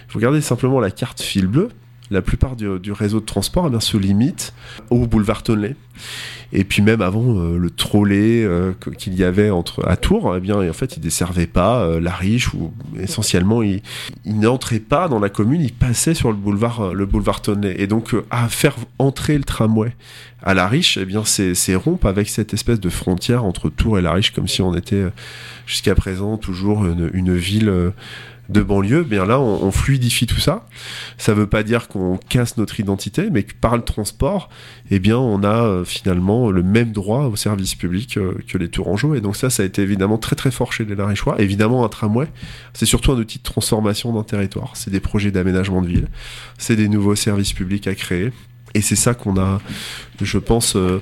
vous 0.08 0.16
regardez 0.16 0.40
simplement 0.40 0.80
la 0.80 0.90
carte 0.90 1.20
fil 1.22 1.46
bleu, 1.46 1.68
la 2.10 2.22
plupart 2.22 2.56
du, 2.56 2.92
réseau 2.92 3.20
de 3.20 3.24
transport 3.24 3.66
eh 3.66 3.70
bien, 3.70 3.80
se 3.80 3.96
limite 3.96 4.52
au 4.90 5.06
boulevard 5.06 5.42
Tonley. 5.42 5.76
Et 6.52 6.64
puis 6.64 6.82
même 6.82 7.00
avant 7.00 7.38
euh, 7.38 7.58
le 7.58 7.70
trolley 7.70 8.44
euh, 8.44 8.72
qu'il 8.98 9.14
y 9.14 9.24
avait 9.24 9.50
entre 9.50 9.86
à 9.86 9.96
Tours, 9.96 10.36
eh 10.36 10.40
bien 10.40 10.56
en 10.56 10.72
fait 10.72 10.96
il 10.96 11.00
desservait 11.00 11.46
pas 11.46 11.80
euh, 11.80 12.00
la 12.00 12.12
riche 12.12 12.54
ou 12.54 12.72
essentiellement 13.00 13.62
il, 13.62 13.82
n'entrait 14.24 14.78
pas 14.78 15.08
dans 15.08 15.18
la 15.18 15.28
commune, 15.28 15.60
il 15.60 15.72
passait 15.72 16.14
sur 16.14 16.30
le 16.30 16.36
boulevard 16.36 16.94
le 16.94 17.06
boulevard. 17.06 17.42
Et 17.76 17.86
donc 17.86 18.14
à 18.30 18.48
faire 18.48 18.76
entrer 18.98 19.36
le 19.36 19.44
tramway 19.44 19.94
à 20.42 20.54
la 20.54 20.68
riche, 20.68 20.98
eh 21.00 21.04
bien 21.04 21.24
c'est 21.24 21.74
rompre 21.74 22.06
avec 22.06 22.28
cette 22.28 22.54
espèce 22.54 22.78
de 22.78 22.88
frontière 22.88 23.44
entre 23.44 23.68
Tours 23.68 23.98
et 23.98 24.02
la 24.02 24.12
riche 24.12 24.32
comme 24.32 24.46
si 24.46 24.62
on 24.62 24.74
était 24.76 25.06
jusqu'à 25.66 25.94
présent 25.94 26.36
toujours 26.36 26.86
une, 26.86 27.36
ville 27.36 27.92
de 28.48 28.62
banlieue, 28.62 29.02
bien 29.02 29.26
là, 29.26 29.40
on, 29.40 29.64
on 29.64 29.70
fluidifie 29.70 30.26
tout 30.26 30.40
ça. 30.40 30.66
Ça 31.18 31.34
veut 31.34 31.46
pas 31.46 31.62
dire 31.62 31.88
qu'on 31.88 32.18
casse 32.28 32.56
notre 32.56 32.78
identité, 32.80 33.28
mais 33.30 33.42
que 33.42 33.54
par 33.54 33.76
le 33.76 33.82
transport, 33.82 34.48
eh 34.90 34.98
bien, 34.98 35.18
on 35.18 35.42
a 35.42 35.64
euh, 35.64 35.84
finalement 35.84 36.50
le 36.50 36.62
même 36.62 36.92
droit 36.92 37.24
au 37.24 37.36
service 37.36 37.74
public 37.74 38.16
euh, 38.16 38.34
que 38.46 38.58
les 38.58 38.68
Tourangeaux. 38.68 39.14
Et 39.14 39.20
donc 39.20 39.36
ça, 39.36 39.50
ça 39.50 39.62
a 39.62 39.66
été 39.66 39.82
évidemment 39.82 40.18
très 40.18 40.36
très 40.36 40.50
fort 40.50 40.72
chez 40.72 40.84
les 40.84 40.94
Larichois. 40.94 41.40
Évidemment, 41.40 41.84
un 41.84 41.88
tramway, 41.88 42.28
c'est 42.72 42.86
surtout 42.86 43.12
un 43.12 43.16
outil 43.16 43.38
de 43.38 43.42
transformation 43.42 44.12
d'un 44.12 44.22
territoire. 44.22 44.72
C'est 44.74 44.90
des 44.90 45.00
projets 45.00 45.30
d'aménagement 45.30 45.82
de 45.82 45.88
ville, 45.88 46.08
c'est 46.58 46.76
des 46.76 46.88
nouveaux 46.88 47.16
services 47.16 47.52
publics 47.52 47.86
à 47.86 47.94
créer. 47.94 48.32
Et 48.74 48.82
c'est 48.82 48.96
ça 48.96 49.14
qu'on 49.14 49.38
a, 49.38 49.60
je 50.20 50.38
pense, 50.38 50.76
euh, 50.76 51.00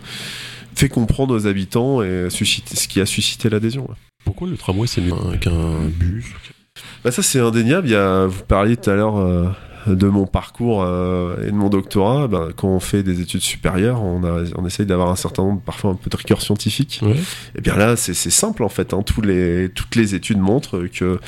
fait 0.76 0.88
comprendre 0.88 1.34
aux 1.34 1.46
habitants 1.46 2.02
et 2.02 2.28
suscité, 2.30 2.76
ce 2.76 2.86
qui 2.88 3.00
a 3.00 3.06
suscité 3.06 3.50
l'adhésion. 3.50 3.88
Pourquoi 4.24 4.48
le 4.48 4.56
tramway 4.56 4.86
c'est 4.86 5.00
mieux 5.00 5.12
qu'un 5.40 5.88
bus 5.88 6.24
Bah 7.04 7.10
ça 7.10 7.22
c'est 7.22 7.40
indéniable. 7.40 7.88
Il 7.88 7.92
y 7.92 7.96
a, 7.96 8.26
vous 8.26 8.42
parliez 8.44 8.76
tout 8.76 8.90
à 8.90 8.94
l'heure 8.94 9.18
euh, 9.18 9.48
de 9.86 10.08
mon 10.08 10.26
parcours 10.26 10.82
euh, 10.82 11.46
et 11.46 11.50
de 11.50 11.56
mon 11.56 11.68
doctorat. 11.68 12.28
Ben, 12.28 12.48
quand 12.56 12.68
on 12.68 12.80
fait 12.80 13.02
des 13.02 13.20
études 13.20 13.42
supérieures, 13.42 14.02
on, 14.02 14.24
a, 14.24 14.44
on 14.56 14.66
essaye 14.66 14.86
d'avoir 14.86 15.10
un 15.10 15.16
certain 15.16 15.42
nombre, 15.42 15.60
parfois 15.60 15.90
un 15.90 15.94
peu 15.94 16.10
de 16.10 16.16
rigueur 16.16 16.40
scientifique. 16.40 17.02
Et 17.56 17.60
bien 17.60 17.76
là, 17.76 17.96
c'est 17.96 18.14
simple 18.14 18.62
en 18.62 18.68
fait. 18.68 18.94
Hein. 18.94 19.02
Tous 19.02 19.20
les, 19.20 19.68
toutes 19.68 19.96
les 19.96 20.14
études 20.14 20.38
montrent 20.38 20.86
que 20.86 21.18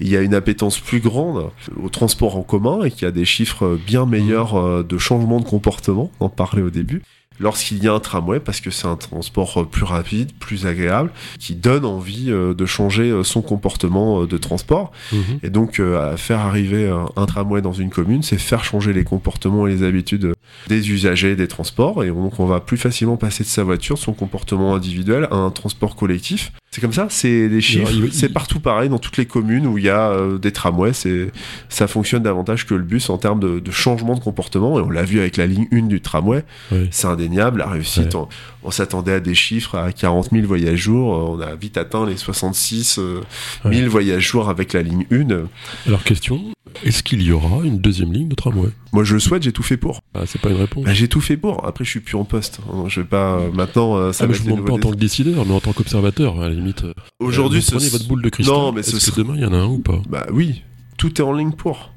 il 0.00 0.08
y 0.08 0.16
a 0.16 0.20
une 0.20 0.34
appétence 0.34 0.78
plus 0.78 1.00
grande 1.00 1.50
au 1.82 1.88
transport 1.88 2.36
en 2.36 2.42
commun 2.42 2.82
et 2.84 2.90
qu'il 2.90 3.02
y 3.02 3.06
a 3.06 3.12
des 3.12 3.24
chiffres 3.24 3.78
bien 3.86 4.06
meilleurs 4.06 4.56
euh, 4.56 4.82
de 4.82 4.98
changement 4.98 5.40
de 5.40 5.44
comportement. 5.44 6.10
On 6.20 6.26
en 6.26 6.28
parlait 6.28 6.62
au 6.62 6.70
début. 6.70 7.02
Lorsqu'il 7.40 7.82
y 7.82 7.88
a 7.88 7.94
un 7.94 8.00
tramway, 8.00 8.38
parce 8.38 8.60
que 8.60 8.70
c'est 8.70 8.86
un 8.86 8.96
transport 8.96 9.62
euh, 9.62 9.64
plus 9.64 9.84
rapide, 9.84 10.32
plus 10.38 10.66
agréable, 10.66 11.10
qui 11.38 11.54
donne 11.54 11.86
envie 11.86 12.30
euh, 12.30 12.52
de 12.52 12.66
changer 12.66 13.10
euh, 13.10 13.24
son 13.24 13.40
comportement 13.40 14.26
de 14.26 14.36
transport. 14.36 14.92
Mhm. 15.12 15.40
Et 15.42 15.48
donc, 15.48 15.80
faire 16.16 16.40
arriver 16.40 16.90
un, 17.16 17.26
tramway 17.26 17.62
dans 17.62 17.72
une 17.72 17.88
commune, 17.88 18.22
c'est 18.22 18.36
faire 18.36 18.64
changer 18.64 18.92
les 18.92 19.04
comportements 19.04 19.66
et 19.66 19.70
les 19.70 19.82
habitudes 19.82 20.34
des 20.68 20.90
usagers 20.90 21.36
des 21.36 21.48
transports. 21.48 22.04
Et 22.04 22.08
donc, 22.08 22.38
on 22.38 22.46
va 22.46 22.60
plus 22.60 22.76
facilement 22.76 23.16
passer 23.16 23.44
de 23.44 23.48
sa 23.48 23.64
voiture, 23.64 23.96
de 23.96 24.00
son 24.00 24.12
comportement 24.12 24.74
individuel, 24.74 25.26
à 25.30 25.36
un 25.36 25.50
transport 25.50 25.96
collectif. 25.96 26.52
C'est 26.72 26.80
comme 26.80 26.92
ça, 26.92 27.08
c'est 27.10 27.48
des 27.48 27.60
chiffres, 27.60 27.90
il- 27.92 28.12
c'est 28.12 28.28
partout 28.28 28.60
pareil 28.60 28.88
dans 28.88 29.00
toutes 29.00 29.16
les 29.16 29.26
communes 29.26 29.66
où 29.66 29.76
il 29.76 29.84
y 29.84 29.88
a 29.88 30.10
euh, 30.10 30.38
des 30.38 30.52
tramways. 30.52 30.92
C'est, 30.92 31.32
ça 31.68 31.88
fonctionne 31.88 32.22
davantage 32.22 32.64
que 32.64 32.74
le 32.74 32.84
bus 32.84 33.10
en 33.10 33.18
termes 33.18 33.40
de, 33.40 33.58
de 33.58 33.70
changement 33.72 34.14
de 34.14 34.20
comportement. 34.20 34.78
Et 34.78 34.82
on 34.82 34.88
l'a 34.88 35.02
vu 35.02 35.18
avec 35.18 35.36
la 35.36 35.46
ligne 35.48 35.66
1 35.72 35.88
du 35.88 36.00
tramway. 36.00 36.44
Ouais. 36.70 36.86
C'est 36.92 37.08
indéniable. 37.08 37.58
La 37.58 37.66
réussite, 37.70 38.14
Ouais. 38.14 38.20
on, 38.20 38.28
on 38.62 38.70
s'attendait 38.70 39.14
à 39.14 39.20
des 39.20 39.34
chiffres 39.34 39.74
à 39.76 39.90
40 39.90 40.28
000 40.30 40.46
voyages 40.46 40.78
jour. 40.78 41.12
Euh, 41.12 41.36
On 41.36 41.40
a 41.40 41.56
vite 41.56 41.76
atteint 41.76 42.06
les 42.06 42.16
66 42.16 42.98
euh, 43.00 43.20
000 43.64 43.74
Ouais. 43.74 43.86
voyages 43.86 44.28
jour 44.28 44.48
avec 44.48 44.72
la 44.72 44.82
ligne 44.82 45.06
1. 45.10 45.48
Alors 45.88 46.04
question, 46.04 46.40
est-ce 46.84 47.02
qu'il 47.02 47.22
y 47.22 47.32
aura 47.32 47.64
une 47.64 47.78
deuxième 47.78 48.12
ligne 48.12 48.28
de 48.28 48.34
tramway? 48.34 48.68
Moi, 48.92 49.04
je 49.04 49.14
le 49.14 49.20
souhaite, 49.20 49.42
j'ai 49.42 49.52
tout 49.52 49.62
fait 49.62 49.76
pour. 49.76 50.00
Ah, 50.14 50.20
c'est 50.26 50.40
pas 50.40 50.50
une 50.50 50.56
réponse. 50.56 50.84
Bah, 50.84 50.94
j'ai 50.94 51.08
tout 51.08 51.20
fait 51.20 51.36
pour. 51.36 51.64
Après, 51.66 51.84
je 51.84 51.90
suis 51.90 52.00
plus 52.00 52.16
en 52.16 52.24
poste. 52.24 52.60
Je 52.88 53.00
vais 53.00 53.06
pas 53.06 53.34
euh, 53.38 53.50
maintenant. 53.52 53.96
euh, 53.96 54.12
ça 54.12 54.24
Ah, 54.24 54.26
mais 54.28 54.34
je 54.34 54.42
vous 54.42 54.50
demande 54.50 54.66
pas 54.66 54.72
en 54.74 54.78
tant 54.78 54.90
que 54.90 54.96
décideur, 54.96 55.44
mais 55.46 55.54
en 55.54 55.60
tant 55.60 55.72
qu'observateur, 55.72 56.40
à 56.40 56.48
la 56.48 56.54
limite. 56.54 56.84
euh, 56.84 56.92
Aujourd'hui, 57.20 57.60
vous 57.60 57.66
ce- 57.66 57.70
prenez 57.74 57.88
votre 57.88 58.08
boule 58.08 58.22
de 58.22 58.28
cristal. 58.28 58.54
Non, 58.54 58.72
mais 58.72 58.82
ce 58.82 58.96
est-ce 58.96 59.06
que 59.06 59.12
serait- 59.12 59.22
demain 59.22 59.34
il 59.36 59.42
y 59.42 59.46
en 59.46 59.52
a 59.52 59.58
un 59.58 59.66
ou 59.66 59.78
pas? 59.78 60.00
Bah 60.08 60.26
oui, 60.32 60.62
tout 60.96 61.20
est 61.20 61.24
en 61.24 61.32
ligne 61.32 61.52
pour. 61.52 61.92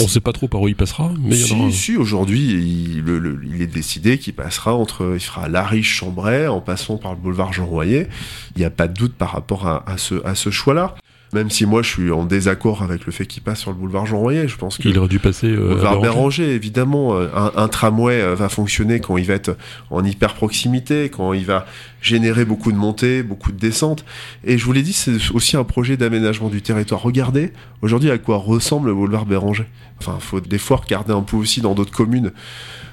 On 0.00 0.08
sait 0.08 0.20
pas 0.20 0.32
trop 0.32 0.48
par 0.48 0.62
où 0.62 0.68
il 0.68 0.76
passera, 0.76 1.12
mais 1.20 1.36
il 1.38 1.46
y 1.46 1.52
en 1.52 1.56
aura 1.56 1.66
un. 1.66 1.70
si, 1.70 1.76
si, 1.76 1.96
aujourd'hui, 1.96 2.40
il, 2.52 3.02
le- 3.02 3.18
le- 3.18 3.38
il 3.44 3.60
est 3.60 3.66
décidé 3.66 4.16
qu'il 4.18 4.32
passera 4.32 4.72
entre, 4.74 5.12
il 5.14 5.20
fera 5.20 5.48
la 5.48 5.62
riche 5.62 5.92
Chambray 5.96 6.46
en 6.46 6.60
passant 6.62 6.96
par 6.96 7.12
le 7.12 7.18
boulevard 7.18 7.52
Jean 7.52 7.66
Royer. 7.66 8.06
Il 8.56 8.60
n'y 8.60 8.64
a 8.64 8.70
pas 8.70 8.88
de 8.88 8.94
doute 8.94 9.12
par 9.12 9.32
rapport 9.32 9.66
à, 9.66 9.84
à 9.90 9.98
ce, 9.98 10.24
à 10.24 10.34
ce 10.34 10.50
choix-là. 10.50 10.94
Même 11.34 11.50
si 11.50 11.66
moi, 11.66 11.82
je 11.82 11.88
suis 11.88 12.10
en 12.12 12.24
désaccord 12.24 12.82
avec 12.82 13.06
le 13.06 13.12
fait 13.12 13.26
qu'il 13.26 13.42
passe 13.42 13.58
sur 13.60 13.70
le 13.72 13.76
boulevard 13.76 14.06
Jean 14.06 14.18
Royer, 14.18 14.46
je 14.46 14.56
pense 14.56 14.78
que 14.78 14.88
Il 14.88 14.96
aurait 14.98 15.08
dû 15.08 15.18
passer. 15.18 15.48
euh, 15.48 15.70
boulevard 15.70 16.00
Béranger. 16.00 16.54
Évidemment, 16.54 17.14
euh, 17.16 17.26
un, 17.34 17.50
un 17.56 17.66
tramway 17.68 18.20
euh, 18.22 18.34
va 18.36 18.48
fonctionner 18.48 19.00
quand 19.00 19.16
il 19.16 19.24
va 19.26 19.34
être 19.34 19.56
en 19.90 20.04
hyper 20.04 20.34
proximité, 20.34 21.08
quand 21.10 21.32
il 21.32 21.44
va 21.44 21.66
générer 22.00 22.44
beaucoup 22.44 22.70
de 22.70 22.76
montées, 22.76 23.22
beaucoup 23.24 23.50
de 23.50 23.58
descentes. 23.58 24.04
Et 24.44 24.56
je 24.58 24.64
vous 24.64 24.72
l'ai 24.72 24.82
dit, 24.82 24.92
c'est 24.92 25.16
aussi 25.34 25.56
un 25.56 25.64
projet 25.64 25.96
d'aménagement 25.96 26.48
du 26.48 26.62
territoire. 26.62 27.02
Regardez 27.02 27.52
aujourd'hui 27.82 28.10
à 28.10 28.18
quoi 28.18 28.36
ressemble 28.36 28.88
le 28.88 28.94
boulevard 28.94 29.26
Béranger. 29.26 29.66
Enfin, 30.00 30.18
faut 30.20 30.40
des 30.40 30.58
fois 30.58 30.76
regarder 30.78 31.12
un 31.12 31.22
peu 31.22 31.36
aussi 31.36 31.60
dans 31.60 31.74
d'autres 31.74 31.92
communes. 31.92 32.30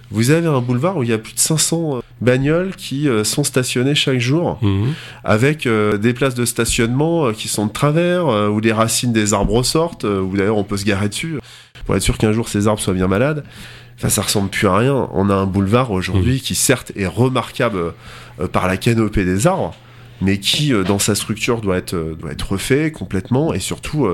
Vous 0.09 0.31
avez 0.31 0.47
un 0.47 0.59
boulevard 0.61 0.97
où 0.97 1.03
il 1.03 1.09
y 1.09 1.13
a 1.13 1.17
plus 1.17 1.33
de 1.33 1.39
500 1.39 1.97
euh, 1.97 2.01
bagnoles 2.21 2.75
qui 2.75 3.09
euh, 3.09 3.23
sont 3.23 3.43
stationnées 3.43 3.95
chaque 3.95 4.19
jour 4.19 4.59
Mhm. 4.61 4.93
avec 5.23 5.65
euh, 5.65 5.97
des 5.97 6.13
places 6.13 6.35
de 6.35 6.45
stationnement 6.45 7.27
euh, 7.27 7.31
qui 7.33 7.47
sont 7.47 7.65
de 7.65 7.71
travers, 7.71 8.27
où 8.27 8.59
les 8.59 8.71
racines 8.71 9.11
des 9.11 9.33
arbres 9.33 9.63
sortent, 9.63 10.03
où 10.03 10.35
d'ailleurs 10.37 10.57
on 10.57 10.63
peut 10.63 10.77
se 10.77 10.85
garer 10.85 11.09
dessus, 11.09 11.39
pour 11.85 11.95
être 11.95 12.01
sûr 12.01 12.17
qu'un 12.17 12.31
jour 12.31 12.47
ces 12.47 12.67
arbres 12.67 12.79
soient 12.81 12.93
bien 12.93 13.07
malades. 13.07 13.43
Enfin, 13.97 14.09
ça 14.09 14.21
ressemble 14.21 14.49
plus 14.49 14.67
à 14.67 14.75
rien. 14.77 15.09
On 15.13 15.29
a 15.29 15.35
un 15.35 15.45
boulevard 15.45 15.91
aujourd'hui 15.91 16.41
qui 16.41 16.55
certes 16.55 16.91
est 16.95 17.07
remarquable 17.07 17.93
par 18.51 18.67
la 18.67 18.77
canopée 18.77 19.25
des 19.25 19.47
arbres, 19.47 19.75
mais 20.21 20.39
qui 20.39 20.71
dans 20.87 20.99
sa 20.99 21.15
structure 21.15 21.61
doit 21.61 21.77
être 21.77 22.15
doit 22.19 22.31
être 22.31 22.53
refait 22.53 22.91
complètement 22.91 23.53
et 23.53 23.59
surtout 23.59 24.07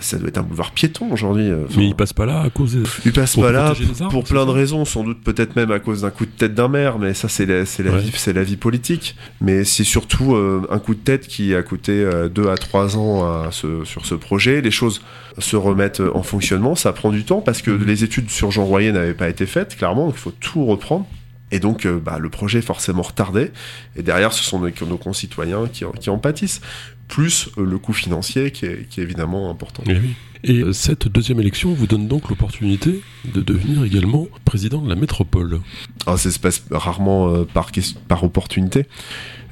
ça 0.00 0.18
doit 0.18 0.28
être 0.28 0.38
un 0.38 0.42
boulevard 0.42 0.72
piéton 0.72 1.08
aujourd'hui. 1.12 1.48
euh, 1.50 1.64
enfin, 1.66 1.74
Mais 1.80 1.86
il 1.88 1.94
passe 1.94 2.12
pas 2.12 2.26
là 2.26 2.40
à 2.40 2.50
cause 2.50 2.74
des. 2.74 2.82
il 3.04 3.12
passe 3.12 3.36
pas 3.36 3.52
là 3.52 3.66
arbres, 3.66 4.08
pour 4.10 4.24
plein 4.24 4.46
de 4.46 4.50
raisons, 4.50 4.84
sans 4.84 5.04
doute 5.04 5.22
peut-être 5.22 5.56
même 5.56 5.70
à 5.70 5.78
cause 5.78 6.02
d'un 6.02 6.10
coup 6.10 6.26
de 6.26 6.30
tête 6.30 6.54
d'un 6.54 6.68
maire, 6.68 6.98
mais 6.98 7.14
ça 7.14 7.28
c'est 7.28 7.46
la, 7.46 7.64
c'est 7.66 7.82
la 7.82 7.92
Ouais. 7.92 8.00
vie, 8.00 8.12
c'est 8.14 8.32
la 8.32 8.42
vie 8.42 8.56
politique. 8.56 9.16
Mais 9.40 9.64
c'est 9.64 9.84
surtout 9.84 10.34
euh, 10.34 10.66
un 10.70 10.78
coup 10.78 10.94
de 10.94 11.00
tête 11.00 11.26
qui 11.26 11.54
a 11.54 11.62
coûté 11.62 12.08
2 12.34 12.48
à 12.48 12.56
3 12.56 12.96
ans 12.96 13.24
à 13.24 13.48
ce- 13.50 13.84
sur 13.84 14.04
ce 14.06 14.14
projet. 14.14 14.60
Les 14.60 14.70
choses 14.70 15.02
se 15.38 15.56
remettent 15.56 16.02
en 16.14 16.22
fonctionnement, 16.22 16.74
ça 16.74 16.92
prend 16.92 17.10
du 17.10 17.24
temps 17.24 17.40
parce 17.40 17.62
que 17.62 17.70
Mhm. 17.70 17.84
les 17.86 18.04
études 18.04 18.30
sur 18.30 18.50
Jean 18.50 18.64
Royer 18.64 18.92
n'avaient 18.92 19.14
pas 19.14 19.28
été 19.28 19.46
faites, 19.46 19.76
clairement, 19.76 20.06
donc 20.06 20.14
il 20.16 20.20
faut 20.20 20.32
tout 20.40 20.64
reprendre. 20.66 21.06
Et 21.50 21.60
donc, 21.60 21.86
euh, 21.86 21.98
bah, 21.98 22.18
le 22.18 22.28
projet 22.28 22.58
est 22.58 22.62
forcément 22.62 23.02
retardé. 23.02 23.50
Et 23.96 24.02
derrière, 24.02 24.32
ce 24.32 24.44
sont 24.44 24.58
nos, 24.58 24.68
nos 24.86 24.98
concitoyens 24.98 25.66
qui, 25.72 25.84
en- 25.84 25.92
qui 25.92 26.10
en 26.10 26.18
pâtissent. 26.18 26.60
Plus 27.08 27.48
euh, 27.56 27.64
le 27.64 27.78
coût 27.78 27.94
financier 27.94 28.50
qui 28.50 28.66
est, 28.66 28.86
qui 28.88 29.00
est 29.00 29.02
évidemment 29.02 29.50
important. 29.50 29.82
Eh 29.86 29.94
oui. 29.94 30.14
Et 30.44 30.58
euh, 30.62 30.72
cette 30.72 31.08
deuxième 31.08 31.40
élection 31.40 31.72
vous 31.72 31.86
donne 31.86 32.06
donc 32.06 32.28
l'opportunité 32.28 33.00
de 33.34 33.40
devenir 33.40 33.82
également 33.82 34.28
président 34.44 34.80
de 34.82 34.88
la 34.88 34.94
métropole. 34.94 35.60
Alors, 36.06 36.18
ça 36.18 36.30
se 36.30 36.38
passe 36.38 36.64
rarement 36.70 37.44
par, 37.46 37.70
par 38.08 38.22
opportunité. 38.24 38.84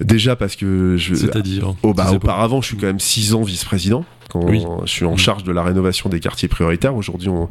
Déjà 0.01 0.37
parce 0.37 0.55
que 0.55 0.97
je, 0.99 1.15
C'est-à-dire. 1.15 1.75
oh, 1.83 1.95
bah, 1.95 2.13
auparavant, 2.13 2.61
je 2.61 2.67
suis 2.69 2.77
quand 2.77 2.87
même 2.87 3.01
6 3.01 3.35
ans 3.35 3.43
vice-président. 3.43 4.05
Quand 4.31 4.49
je 4.85 4.91
suis 4.91 5.05
en 5.05 5.17
charge 5.17 5.45
de 5.45 5.53
la 5.53 5.63
rénovation 5.63 6.09
des 6.09 6.21
quartiers 6.21 6.49
prioritaires. 6.49 6.97
Aujourd'hui, 6.97 7.29
on, 7.29 7.49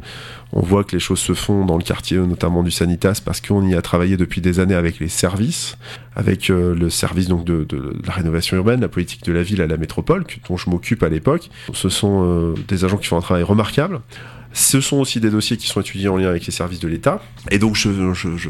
voit 0.52 0.84
que 0.84 0.92
les 0.92 1.00
choses 1.00 1.18
se 1.18 1.34
font 1.34 1.64
dans 1.64 1.76
le 1.76 1.82
quartier, 1.82 2.18
notamment 2.18 2.62
du 2.62 2.70
Sanitas, 2.70 3.20
parce 3.24 3.40
qu'on 3.40 3.66
y 3.66 3.74
a 3.74 3.82
travaillé 3.82 4.16
depuis 4.16 4.40
des 4.40 4.60
années 4.60 4.74
avec 4.74 4.98
les 5.00 5.08
services, 5.08 5.76
avec 6.14 6.50
euh, 6.50 6.74
le 6.74 6.90
service 6.90 7.28
donc 7.28 7.44
de, 7.44 7.66
la 8.06 8.12
rénovation 8.12 8.56
urbaine, 8.56 8.80
la 8.80 8.88
politique 8.88 9.24
de 9.24 9.32
la 9.32 9.42
ville 9.42 9.60
à 9.60 9.66
la 9.66 9.76
métropole, 9.76 10.24
dont 10.48 10.56
je 10.56 10.70
m'occupe 10.70 11.02
à 11.02 11.08
l'époque. 11.08 11.50
Ce 11.72 11.88
sont 11.88 12.24
euh, 12.24 12.54
des 12.68 12.84
agents 12.84 12.96
qui 12.96 13.06
font 13.06 13.18
un 13.18 13.22
travail 13.22 13.42
remarquable. 13.42 14.00
Ce 14.52 14.80
sont 14.80 14.96
aussi 14.96 15.20
des 15.20 15.30
dossiers 15.30 15.58
qui 15.58 15.66
sont 15.66 15.82
étudiés 15.82 16.08
en 16.08 16.16
lien 16.16 16.28
avec 16.28 16.46
les 16.46 16.52
services 16.52 16.80
de 16.80 16.88
l'État. 16.88 17.20
Et 17.50 17.58
donc 17.58 17.76
je, 17.76 17.90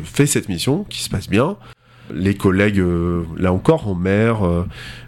fais 0.04 0.26
cette 0.26 0.48
mission 0.48 0.84
qui 0.88 1.02
se 1.02 1.10
passe 1.10 1.28
bien. 1.28 1.56
Les 2.14 2.34
collègues, 2.34 2.78
euh, 2.78 3.24
là 3.36 3.52
encore, 3.52 3.88
en 3.88 3.94
maire, 3.94 4.40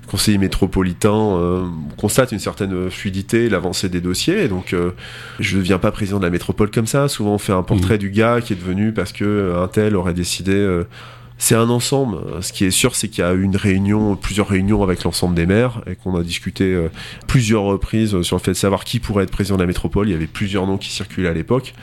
conseiller 0.08 0.38
métropolitain 0.38 1.36
euh, 1.36 1.66
constate 1.96 2.32
une 2.32 2.38
certaine 2.38 2.90
fluidité, 2.90 3.48
l'avancée 3.48 3.88
des 3.88 4.00
dossiers. 4.00 4.44
Et 4.44 4.48
donc, 4.48 4.72
euh, 4.72 4.90
je 5.38 5.56
ne 5.56 5.62
deviens 5.62 5.78
pas 5.78 5.92
président 5.92 6.18
de 6.18 6.24
la 6.24 6.30
métropole 6.30 6.70
comme 6.70 6.86
ça. 6.86 7.08
Souvent, 7.08 7.34
on 7.34 7.38
fait 7.38 7.52
un 7.52 7.62
portrait 7.62 7.96
mmh. 7.96 7.98
du 7.98 8.10
gars 8.10 8.40
qui 8.40 8.54
est 8.54 8.56
devenu 8.56 8.92
parce 8.92 9.12
que 9.12 9.24
euh, 9.24 9.62
un 9.62 9.68
tel 9.68 9.94
aurait 9.94 10.14
décidé. 10.14 10.82
c'est 11.36 11.54
un 11.54 11.68
ensemble. 11.68 12.18
Ce 12.42 12.52
qui 12.52 12.64
est 12.64 12.70
sûr, 12.70 12.96
c'est 12.96 13.08
qu'il 13.08 13.22
y 13.22 13.26
a 13.26 13.32
eu 13.32 13.42
une 13.42 13.56
réunion, 13.56 14.16
plusieurs 14.16 14.48
réunions 14.48 14.82
avec 14.82 15.04
l'ensemble 15.04 15.34
des 15.34 15.46
maires 15.46 15.82
et 15.86 15.94
qu'on 15.94 16.16
a 16.16 16.22
discuté 16.22 16.76
plusieurs 17.26 17.62
reprises 17.62 18.22
sur 18.22 18.36
le 18.36 18.42
fait 18.42 18.52
de 18.52 18.56
savoir 18.56 18.84
qui 18.84 18.98
pourrait 18.98 19.24
être 19.24 19.30
président 19.30 19.56
de 19.56 19.62
la 19.62 19.66
métropole. 19.66 20.08
Il 20.08 20.12
y 20.12 20.14
avait 20.14 20.26
plusieurs 20.26 20.66
noms 20.66 20.78
qui 20.78 20.90
circulaient 20.90 21.28
à 21.28 21.34
l'époque 21.34 21.74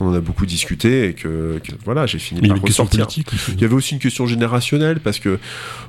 on 0.00 0.14
a 0.14 0.20
beaucoup 0.20 0.46
discuté 0.46 1.08
et 1.08 1.14
que, 1.14 1.60
voilà, 1.84 2.06
j'ai 2.06 2.18
fini 2.18 2.46
par 2.46 2.60
ressortir. 2.60 3.06
Il 3.48 3.60
y 3.60 3.64
avait 3.64 3.74
aussi 3.74 3.94
une 3.94 4.00
question 4.00 4.26
générationnelle 4.26 5.00
parce 5.00 5.18
que 5.18 5.38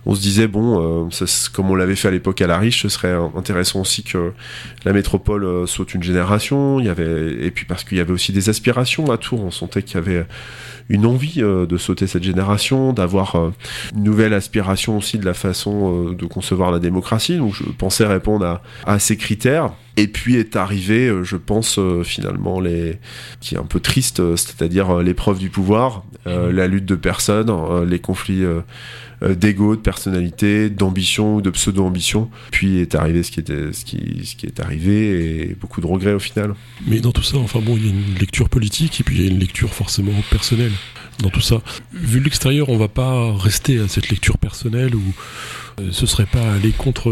on 0.06 0.16
se 0.16 0.22
disait 0.22 0.48
bon, 0.48 1.06
euh, 1.06 1.26
comme 1.54 1.70
on 1.70 1.76
l'avait 1.76 1.96
fait 1.96 2.08
à 2.08 2.12
l'époque 2.12 2.42
à 2.42 2.48
la 2.48 2.58
riche, 2.58 2.82
ce 2.82 2.90
serait 2.90 3.16
intéressant 3.36 3.82
aussi 3.82 4.04
que 4.04 4.34
la 4.86 4.94
métropole 4.94 5.44
euh, 5.44 5.66
saute 5.66 5.94
une 5.94 6.04
génération. 6.04 6.80
Il 6.80 6.86
y 6.86 6.90
avait 6.90 7.34
et 7.42 7.52
puis 7.52 7.66
parce 7.66 7.84
qu'il 7.84 7.98
y 7.98 8.02
avait 8.02 8.14
aussi 8.14 8.32
des 8.32 8.50
aspirations 8.50 9.12
à 9.12 9.18
Tours. 9.18 9.44
On 9.44 9.52
sentait 9.52 9.84
qu'il 9.84 9.96
y 9.96 9.98
avait 9.98 10.26
une 10.90 11.06
envie 11.06 11.42
euh, 11.42 11.66
de 11.66 11.78
sauter 11.78 12.08
cette 12.08 12.24
génération, 12.24 12.94
d'avoir 12.94 13.36
une 13.96 14.04
nouvelle 14.04 14.34
aspiration 14.34 14.98
aussi 14.98 15.18
de 15.18 15.26
la 15.26 15.34
façon 15.34 16.12
de 16.12 16.26
concevoir 16.26 16.72
la 16.72 16.80
démocratie. 16.80 17.38
Donc 17.38 17.54
je 17.54 17.64
pensais 17.64 18.06
répondre 18.06 18.46
à, 18.46 18.62
à 18.86 19.00
ces 19.00 19.18
critères. 19.18 19.72
Et 19.98 20.08
puis 20.08 20.36
est 20.38 20.56
arrivé, 20.56 21.08
euh, 21.08 21.24
je 21.24 21.36
pense, 21.36 21.78
euh, 21.78 22.04
finalement, 22.04 22.60
les... 22.60 22.98
qui 23.42 23.56
est 23.56 23.58
un 23.58 23.66
peu 23.66 23.80
triste, 23.80 24.22
euh, 24.22 24.38
c'est-à-dire 24.38 25.00
l'épreuve 25.00 25.38
du 25.38 25.50
pouvoir, 25.50 26.04
mhm. 26.26 26.50
la 26.50 26.68
lutte 26.68 26.86
de 26.86 26.96
personnes, 26.96 27.52
les 27.88 28.00
conflits 28.00 28.44
d'ego, 29.22 29.76
de 29.76 29.82
personnalité, 29.82 30.70
d'ambition 30.70 31.36
ou 31.36 31.42
de 31.42 31.50
pseudo-ambition. 31.50 32.30
Puis 32.52 32.80
est 32.80 32.96
arrivé 32.96 33.24
ce 33.24 33.32
qui, 33.32 33.40
était, 33.40 33.74
ce, 33.74 33.86
qui, 33.86 34.22
ce 34.24 34.36
qui 34.36 34.46
est 34.46 34.60
arrivé 34.60 35.50
et 35.50 35.56
beaucoup 35.60 35.82
de 35.82 35.88
regrets 35.88 36.14
au 36.14 36.20
final. 36.20 36.54
Mais 36.88 37.00
dans 37.00 37.12
tout 37.12 37.24
ça, 37.24 37.38
enfin 37.38 37.60
bon, 37.60 37.76
il 37.76 37.86
y 37.86 37.90
a 37.90 37.92
une 37.92 38.20
lecture 38.20 38.50
politique 38.50 39.00
et 39.00 39.04
puis 39.04 39.18
il 39.18 39.22
y 39.24 39.28
a 39.28 39.32
une 39.32 39.40
lecture 39.40 39.74
forcément 39.74 40.14
personnelle 40.30 40.72
dans 41.20 41.30
tout 41.30 41.42
ça. 41.42 41.62
Vu 41.94 42.20
de 42.20 42.26
l'extérieur, 42.26 42.70
on 42.70 42.78
va 42.78 42.88
pas 42.88 43.36
rester 43.36 43.80
à 43.80 43.88
cette 43.88 44.10
lecture 44.10 44.38
personnelle 44.38 44.96
où 44.96 45.14
ce 45.92 46.06
serait 46.06 46.26
pas 46.26 46.54
aller 46.54 46.72
contre 46.72 47.12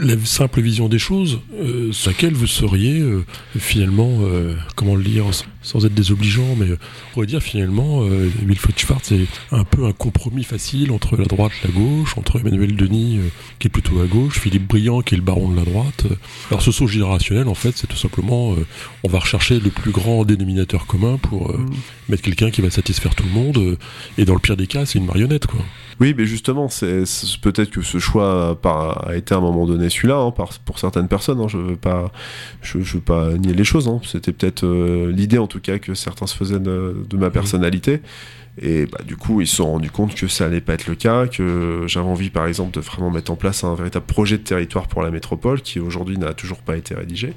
la 0.00 0.16
simple 0.24 0.60
vision 0.60 0.88
des 0.88 0.98
choses, 0.98 1.40
euh, 1.54 1.92
sur 1.92 2.10
laquelle 2.10 2.34
vous 2.34 2.46
seriez 2.46 3.00
euh, 3.00 3.24
finalement, 3.58 4.18
euh, 4.22 4.54
comment 4.76 4.96
le 4.96 5.04
dire, 5.04 5.26
sans 5.64 5.84
être 5.84 5.94
désobligeant, 5.94 6.54
mais 6.56 6.66
on 6.70 7.14
pourrait 7.14 7.26
dire 7.26 7.42
finalement, 7.42 8.04
euh, 8.04 8.30
Wilfried 8.46 8.78
Schwartz 8.78 9.10
est 9.10 9.26
un 9.50 9.64
peu 9.64 9.86
un 9.86 9.92
compromis 9.92 10.44
facile 10.44 10.92
entre 10.92 11.16
la 11.16 11.24
droite 11.24 11.50
et 11.64 11.68
la 11.68 11.74
gauche, 11.74 12.16
entre 12.16 12.38
Emmanuel 12.38 12.76
Denis, 12.76 13.18
qui 13.58 13.66
est 13.66 13.70
plutôt 13.70 14.00
à 14.00 14.06
gauche, 14.06 14.38
Philippe 14.38 14.68
Briand, 14.68 15.00
qui 15.02 15.14
est 15.14 15.18
le 15.18 15.24
baron 15.24 15.48
de 15.48 15.56
la 15.56 15.64
droite. 15.64 16.04
Alors 16.50 16.62
ce 16.62 16.70
saut 16.70 16.86
générationnel, 16.86 17.48
en 17.48 17.54
fait, 17.54 17.72
c'est 17.76 17.88
tout 17.88 17.96
simplement, 17.96 18.54
on 19.02 19.08
va 19.08 19.18
rechercher 19.18 19.58
le 19.58 19.70
plus 19.70 19.90
grand 19.90 20.24
dénominateur 20.24 20.86
commun 20.86 21.16
pour 21.16 21.50
mm. 21.58 21.70
mettre 22.08 22.22
quelqu'un 22.22 22.50
qui 22.50 22.60
va 22.60 22.70
satisfaire 22.70 23.14
tout 23.14 23.24
le 23.24 23.32
monde, 23.32 23.78
et 24.18 24.24
dans 24.24 24.34
le 24.34 24.40
pire 24.40 24.56
des 24.56 24.68
cas, 24.68 24.86
c'est 24.86 24.98
une 24.98 25.06
marionnette, 25.06 25.46
quoi. 25.46 25.60
Oui, 26.00 26.14
mais 26.16 26.26
justement, 26.26 26.68
c'est 26.68 27.04
peut-être 27.40 27.70
que 27.70 27.82
ce 27.82 27.98
choix 27.98 28.58
a, 28.64 29.14
été 29.14 29.34
à 29.34 29.38
un 29.38 29.40
moment 29.40 29.66
donné 29.66 29.88
celui-là 29.88 30.16
hein, 30.16 30.32
pour 30.64 30.78
certaines 30.78 31.08
personnes. 31.08 31.40
Hein, 31.40 31.48
je 31.48 31.56
veux 31.56 31.76
pas, 31.76 32.10
je, 32.62 32.78
veux 32.78 33.00
pas 33.00 33.32
nier 33.34 33.54
les 33.54 33.64
choses. 33.64 33.88
Hein. 33.88 34.00
C'était 34.04 34.32
peut-être 34.32 34.64
euh, 34.64 35.12
l'idée, 35.12 35.38
en 35.38 35.46
tout 35.46 35.53
cas, 35.60 35.78
que 35.78 35.94
certains 35.94 36.26
se 36.26 36.36
faisaient 36.36 36.60
de, 36.60 37.16
ma 37.16 37.30
personnalité. 37.30 38.00
Et 38.60 38.86
bah, 38.86 39.00
du 39.04 39.16
coup, 39.16 39.40
ils 39.40 39.46
se 39.46 39.56
sont 39.56 39.66
rendus 39.66 39.90
compte 39.90 40.14
que 40.14 40.28
ça 40.28 40.46
allait 40.46 40.60
pas 40.60 40.74
être 40.74 40.86
le 40.86 40.94
cas, 40.94 41.26
que 41.26 41.84
j'avais 41.88 42.06
envie, 42.06 42.30
par 42.30 42.46
exemple, 42.46 42.72
de 42.72 42.80
vraiment 42.80 43.10
mettre 43.10 43.32
en 43.32 43.36
place 43.36 43.64
un 43.64 43.74
véritable 43.74 44.06
projet 44.06 44.38
de 44.38 44.42
territoire 44.42 44.86
pour 44.86 45.02
la 45.02 45.10
métropole, 45.10 45.60
qui 45.60 45.80
aujourd'hui 45.80 46.18
n'a 46.18 46.34
toujours 46.34 46.58
pas 46.58 46.76
été 46.76 46.94
rédigé, 46.94 47.32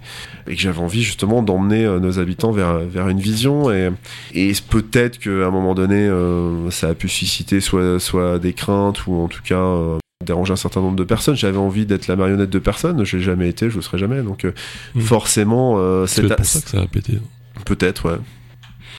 et 0.48 0.56
que 0.56 0.62
j'avais 0.62 0.80
envie 0.80 1.02
justement 1.02 1.42
d'emmener 1.42 1.86
euh, 1.86 2.00
nos 2.00 2.20
habitants 2.20 2.52
vers, 2.52 2.80
vers 2.80 3.10
une 3.10 3.20
vision. 3.20 3.72
Et, 3.72 3.90
et 4.34 4.52
peut-être 4.70 5.18
qu'à 5.18 5.48
un 5.48 5.52
moment 5.52 5.74
donné, 5.74 6.08
euh, 6.08 6.70
ça 6.70 6.90
a 6.90 6.94
pu 6.94 7.10
susciter 7.10 7.62
soit, 7.62 8.00
soit 8.00 8.38
des 8.38 8.54
craintes, 8.54 9.08
ou 9.08 9.16
en 9.16 9.28
tout 9.28 9.42
cas 9.44 9.56
euh, 9.56 9.98
déranger 10.24 10.54
un 10.54 10.58
certain 10.58 10.82
nombre 10.82 10.98
de 10.98 11.04
personnes. 11.04 11.36
J'avais 11.36 11.58
envie 11.58 11.88
d'être 11.88 12.08
la 12.08 12.16
marionnette 12.16 12.52
de 12.52 12.60
personne, 12.60 13.04
je 13.04 13.18
l'ai 13.18 13.24
jamais 13.24 13.50
été, 13.50 13.72
je 13.72 13.76
le 13.78 13.82
serai 13.82 13.98
jamais. 13.98 14.22
Donc 14.22 14.44
mmh. 14.44 15.02
forcément, 15.02 16.06
c'est 16.06 16.22
pour 16.28 16.46
ça 16.46 16.62
que 16.62 16.70
ça 16.70 16.82
a 16.82 16.86
pété. 16.86 17.18
Peut-être, 17.68 18.10
ouais. 18.10 18.20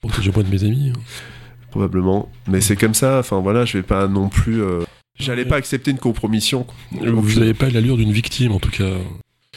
Pour 0.01 0.11
que 0.11 0.21
je 0.21 0.31
de 0.31 0.49
mes 0.49 0.63
amis. 0.63 0.93
Hein 0.95 0.99
probablement. 1.69 2.29
Mais 2.47 2.61
c'est 2.61 2.75
comme 2.75 2.93
ça, 2.93 3.19
enfin 3.19 3.39
voilà, 3.39 3.65
je 3.65 3.77
vais 3.77 3.83
pas 3.83 4.07
non 4.07 4.29
plus. 4.29 4.61
Euh, 4.61 4.81
j'allais 5.19 5.45
pas 5.45 5.55
accepter 5.55 5.91
une 5.91 5.97
compromission. 5.97 6.65
Vous 6.91 7.39
n'avez 7.39 7.53
pas 7.53 7.69
l'allure 7.69 7.97
d'une 7.97 8.11
victime 8.11 8.51
en 8.51 8.59
tout 8.59 8.71
cas. 8.71 8.91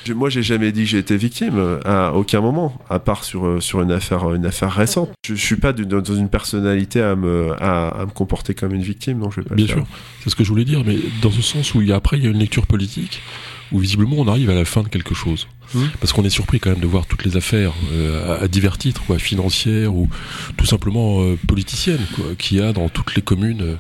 Moi, 0.09 0.31
j'ai 0.31 0.42
jamais 0.42 0.72
dit 0.72 0.83
que 0.83 0.88
j'ai 0.88 0.98
été 0.98 1.16
victime 1.16 1.79
à 1.85 2.12
aucun 2.14 2.40
moment, 2.40 2.77
à 2.90 2.98
part 2.98 3.22
sur, 3.22 3.46
euh, 3.46 3.61
sur 3.61 3.83
une, 3.83 3.92
affaire, 3.92 4.35
une 4.35 4.44
affaire 4.44 4.72
récente. 4.72 5.11
Je, 5.25 5.35
suis 5.35 5.55
pas 5.55 5.72
dans 5.72 6.14
une 6.14 6.29
personnalité 6.29 7.01
à 7.01 7.14
me, 7.14 7.53
à, 7.62 8.05
me 8.05 8.11
comporter 8.11 8.53
comme 8.55 8.75
une 8.75 8.83
victime, 8.83 9.20
donc 9.20 9.33
je 9.33 9.40
vais 9.40 9.48
pas 9.48 9.55
Bien 9.55 9.68
sûr, 9.68 9.87
c'est 10.25 10.31
ce 10.31 10.35
que 10.35 10.42
je 10.42 10.48
voulais 10.48 10.64
dire, 10.64 10.83
mais 10.85 10.96
dans 11.22 11.31
ce 11.31 11.40
sens 11.40 11.72
où 11.75 11.83
il 11.83 11.88
y 11.88 11.92
a, 11.92 11.96
après 11.96 12.18
il 12.18 12.25
y 12.25 12.27
a 12.27 12.31
une 12.31 12.38
lecture 12.38 12.66
politique, 12.66 13.22
où 13.70 13.79
visiblement 13.79 14.16
on 14.16 14.27
arrive 14.27 14.51
à 14.51 14.55
la 14.55 14.64
fin 14.64 14.83
de 14.83 14.88
quelque 14.88 15.14
chose. 15.14 15.46
Mmh. 15.75 15.81
Parce 16.01 16.12
qu'on 16.12 16.25
est 16.25 16.31
surpris 16.31 16.61
quand 16.61 16.70
même 16.70 16.81
de 16.81 16.87
voir 16.87 17.07
toutes 17.07 17.25
les 17.25 17.37
affaires 17.37 17.72
euh, 17.92 18.42
à, 18.42 18.48
divers 18.48 18.79
titres, 18.79 19.03
quoi, 19.07 19.18
financières 19.18 19.94
ou 19.94 20.09
tout 20.57 20.66
simplement 20.66 21.22
euh, 21.22 21.38
politiciennes, 21.46 22.05
qu'il 22.38 22.59
y 22.59 22.61
a 22.61 22.72
dans 22.72 22.88
toutes 22.88 23.14
les 23.14 23.22
communes 23.22 23.62
euh, 23.62 23.77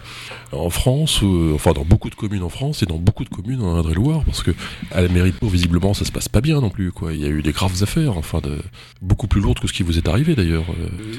en 0.52 0.70
France, 0.70 1.22
enfin 1.54 1.72
dans 1.72 1.84
beaucoup 1.84 2.10
de 2.10 2.14
communes 2.14 2.42
en 2.42 2.50
France 2.50 2.82
et 2.82 2.86
dans 2.86 2.98
beaucoup 2.98 3.24
de 3.24 3.30
communes 3.30 3.62
en 3.62 3.74
Indre-et-Loire, 3.76 4.22
parce 4.24 4.42
que 4.42 4.50
à 4.90 5.00
la 5.00 5.08
mairie 5.08 5.32
de 5.32 5.46
visiblement, 5.46 5.94
ça 5.94 6.04
se 6.04 6.12
passe 6.12 6.28
pas 6.28 6.42
bien 6.42 6.60
non 6.60 6.68
plus, 6.68 6.92
quoi. 6.92 7.14
Il 7.14 7.20
y 7.20 7.24
a 7.24 7.28
eu 7.28 7.40
des 7.40 7.52
graves 7.52 7.82
affaires, 7.82 8.18
enfin, 8.18 8.40
de, 8.40 8.58
beaucoup 9.00 9.28
plus 9.28 9.40
lourdes 9.40 9.60
que 9.60 9.66
ce 9.66 9.72
qui 9.72 9.82
vous 9.82 9.96
est 9.96 10.08
arrivé 10.08 10.34
d'ailleurs, 10.34 10.64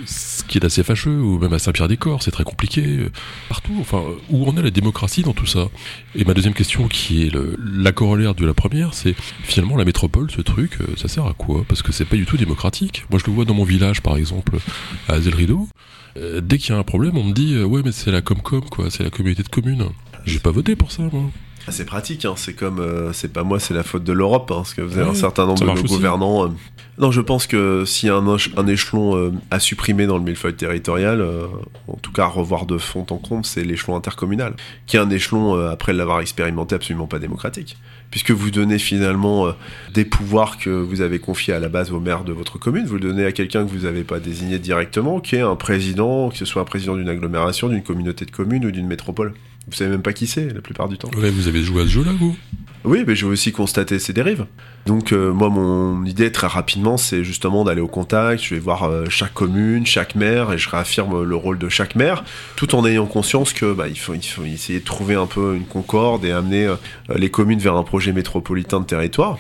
ce 0.06 0.43
qui 0.43 0.60
est 0.60 0.65
assez 0.65 0.84
fâcheux, 0.84 1.19
ou 1.19 1.39
même 1.39 1.52
à 1.52 1.58
Saint-Pierre-des-Corps, 1.58 2.21
c'est 2.21 2.30
très 2.30 2.43
compliqué, 2.43 3.08
partout, 3.49 3.76
enfin, 3.80 4.04
où 4.30 4.45
en 4.47 4.56
est 4.56 4.62
la 4.62 4.69
démocratie 4.69 5.23
dans 5.23 5.34
tout 5.34 5.47
ça? 5.47 5.67
Et 6.15 6.26
ma 6.26 6.36
deuxième 6.36 6.54
question, 6.54 6.88
qui 6.88 7.23
est 7.23 7.32
la 7.60 7.91
corollaire 7.91 8.36
de 8.36 8.45
la 8.45 8.54
première, 8.54 8.93
c'est 8.93 9.15
finalement 9.43 9.78
la 9.78 9.86
métropole, 9.86 10.30
ce 10.30 10.41
truc, 10.53 10.77
euh, 10.81 10.85
ça 10.97 11.07
sert 11.07 11.25
à 11.25 11.33
quoi? 11.33 11.65
Parce 11.67 11.81
que 11.81 11.91
c'est 11.91 12.05
pas 12.05 12.15
du 12.15 12.25
tout 12.25 12.37
démocratique. 12.37 13.05
Moi, 13.09 13.19
je 13.19 13.25
le 13.25 13.33
vois 13.33 13.45
dans 13.45 13.53
mon 13.55 13.63
village, 13.63 14.01
par 14.01 14.17
exemple, 14.17 14.57
à 15.07 15.19
Zelrido. 15.19 15.67
Euh, 16.17 16.41
dès 16.41 16.59
qu'il 16.59 16.73
y 16.73 16.77
a 16.77 16.79
un 16.79 16.83
problème, 16.83 17.17
on 17.17 17.23
me 17.23 17.33
dit 17.33 17.55
euh, 17.55 17.63
ouais, 17.63 17.81
mais 17.83 17.91
c'est 17.91 18.11
la 18.11 18.21
Comcom, 18.21 18.61
quoi, 18.69 18.91
c'est 18.91 19.03
la 19.03 19.09
communauté 19.09 19.41
de 19.41 19.49
communes. 19.49 19.85
J'ai 20.25 20.39
pas 20.39 20.51
voté 20.51 20.75
pour 20.75 20.91
ça, 20.91 21.03
moi. 21.11 21.23
Ah, 21.65 21.71
c'est 21.71 21.85
pratique, 21.85 22.25
hein. 22.25 22.33
c'est 22.35 22.53
comme, 22.53 22.85
c'est 23.13 23.31
pas 23.31 23.43
moi, 23.43 23.57
c'est 23.57 23.73
la 23.73 23.83
faute 23.83 24.03
de 24.03 24.11
l'Europe, 24.11 24.51
hein, 24.51 24.57
parce 24.57 24.73
que 24.73 24.81
vous 24.81 24.97
avez 24.97 25.09
un 25.09 25.15
certain 25.15 25.45
nombre 25.45 25.75
de 25.75 25.87
gouvernants. 25.87 26.53
Non, 26.97 27.09
je 27.11 27.21
pense 27.21 27.47
que 27.47 27.85
s'il 27.85 28.09
y 28.09 28.11
a 28.11 28.15
un, 28.15 28.67
échelon 28.67 29.33
à 29.49 29.59
supprimer 29.59 30.05
dans 30.05 30.17
le 30.17 30.23
millefeuille 30.23 30.55
territorial, 30.55 31.25
en 31.87 31.95
tout 31.95 32.11
cas 32.11 32.23
à 32.23 32.27
revoir 32.27 32.65
de 32.65 32.77
fond 32.77 33.05
en 33.09 33.17
compte, 33.17 33.45
c'est 33.45 33.63
l'échelon 33.63 33.95
intercommunal, 33.95 34.55
qui 34.87 34.97
est 34.97 34.99
un 34.99 35.09
échelon, 35.09 35.55
après 35.67 35.93
l'avoir 35.93 36.19
expérimenté, 36.19 36.75
absolument 36.75 37.07
pas 37.07 37.19
démocratique 37.19 37.77
puisque 38.13 38.30
vous 38.30 38.52
donnez 38.52 38.78
finalement 38.78 39.47
euh, 39.47 39.54
des 39.91 40.06
pouvoirs 40.06 40.60
que 40.60 40.69
vous 40.69 41.02
avez 41.02 41.17
confiés 41.17 41.52
à 41.52 41.60
la 41.60 41.67
base 41.67 41.91
au 41.91 41.99
maire 41.99 42.23
de 42.23 42.32
votre 42.32 42.60
commune, 42.60 42.86
vous 42.86 42.93
le 42.93 42.99
donnez 42.99 43.26
à 43.26 43.32
quelqu'un 43.32 43.65
que 43.65 43.71
vous 43.71 43.86
n'avez 43.86 44.04
pas 44.04 44.19
désigné 44.19 44.60
directement, 44.60 45.19
qui 45.19 45.36
est 45.36 45.41
un 45.41 45.56
président, 45.56 46.30
que 46.30 46.38
ce 46.38 46.45
soit 46.45 46.62
un 46.62 46.65
président 46.65 46.95
d'une 46.95 47.10
agglomération, 47.10 47.69
d'une 47.69 47.82
communauté 47.82 48.26
de 48.26 48.30
communes 48.30 48.67
ou 48.67 48.71
d'une 48.71 48.86
métropole. 48.86 49.34
Vous 49.65 49.73
savez 49.73 49.89
même 49.89 50.04
pas 50.04 50.13
qui 50.13 50.28
c'est 50.28 50.54
la 50.54 50.62
plupart 50.62 50.89
du 50.89 50.99
temps. 50.99 51.10
Vous 51.12 51.47
avez 51.47 51.63
joué 51.63 51.82
à 51.82 51.86
ce 51.86 51.89
jeu-là, 51.89 52.12
vous? 52.19 52.38
Oui, 52.85 53.05
mais 53.07 53.15
je 53.15 53.25
veux 53.25 53.31
aussi 53.31 53.53
constater 53.53 53.97
ces 53.97 54.11
dérives. 54.11 54.45
Donc 54.85 55.13
euh, 55.13 55.31
moi, 55.31 55.49
mon 55.49 56.03
idée 56.03 56.31
très 56.31 56.47
rapidement, 56.47 56.97
c'est 56.97 57.23
justement 57.23 57.63
d'aller 57.63 57.79
au 57.79 57.87
contact. 57.87 58.43
Je 58.43 58.55
vais 58.55 58.59
voir 58.59 58.83
euh, 58.83 59.05
chaque 59.09 59.33
commune, 59.33 59.85
chaque 59.85 60.15
maire, 60.15 60.51
et 60.51 60.57
je 60.57 60.69
réaffirme 60.69 61.23
le 61.23 61.35
rôle 61.35 61.57
de 61.57 61.69
chaque 61.69 61.95
maire, 61.95 62.25
tout 62.57 62.75
en 62.75 62.85
ayant 62.85 63.05
conscience 63.05 63.53
que 63.53 63.73
bah, 63.73 63.87
il, 63.87 63.97
faut, 63.97 64.13
essayer 64.13 64.79
de 64.79 64.85
trouver 64.85 65.15
un 65.15 65.27
peu 65.27 65.55
une 65.55 65.65
concorde 65.65 66.25
et 66.25 66.31
amener 66.31 66.67
euh, 66.67 66.75
les 67.15 67.29
communes 67.29 67.59
vers 67.59 67.75
un 67.75 67.84
projet 67.84 68.11
métropolitain 68.11 68.81
de 68.81 68.86
territoire 68.86 69.39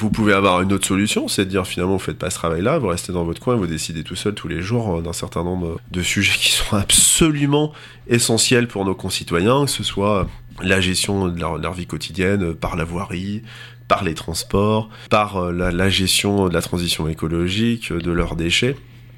Vous 0.00 0.08
pouvez 0.08 0.32
avoir 0.32 0.62
une 0.62 0.72
autre 0.72 0.86
solution, 0.86 1.28
c'est 1.28 1.44
de 1.44 1.50
dire 1.50 1.66
finalement 1.66 1.92
vous 1.92 1.98
faites 1.98 2.16
pas 2.16 2.30
ce 2.30 2.36
travail-là, 2.36 2.78
vous 2.78 2.86
restez 2.86 3.12
dans 3.12 3.24
votre 3.24 3.38
coin, 3.38 3.56
vous 3.56 3.66
décidez 3.66 4.02
tout 4.02 4.16
seul 4.16 4.32
tous 4.32 4.48
les 4.48 4.62
jours 4.62 4.96
euh, 4.96 5.02
d'un 5.02 5.12
certain 5.12 5.44
nombre 5.44 5.78
de 5.90 6.02
sujets 6.02 6.38
qui 6.38 6.52
sont 6.52 6.74
absolument 6.74 7.74
essentiels 8.08 8.66
pour 8.66 8.86
nos 8.86 8.94
concitoyens, 8.94 9.66
que 9.66 9.70
ce 9.70 9.82
soit 9.82 10.26
la 10.62 10.80
gestion 10.80 11.28
de 11.28 11.38
leur, 11.38 11.74
vie 11.74 11.84
quotidienne 11.84 12.42
euh, 12.44 12.54
par 12.54 12.76
la 12.76 12.84
voirie, 12.84 13.42
par 13.88 14.02
les 14.02 14.14
transports, 14.14 14.88
par 15.10 15.36
euh, 15.36 15.52
la, 15.52 15.90
gestion 15.90 16.48
de 16.48 16.54
la 16.54 16.62
transition 16.62 17.06
écologique, 17.06 17.92
de 17.92 18.10
leurs 18.10 18.36
déchets. 18.36 18.76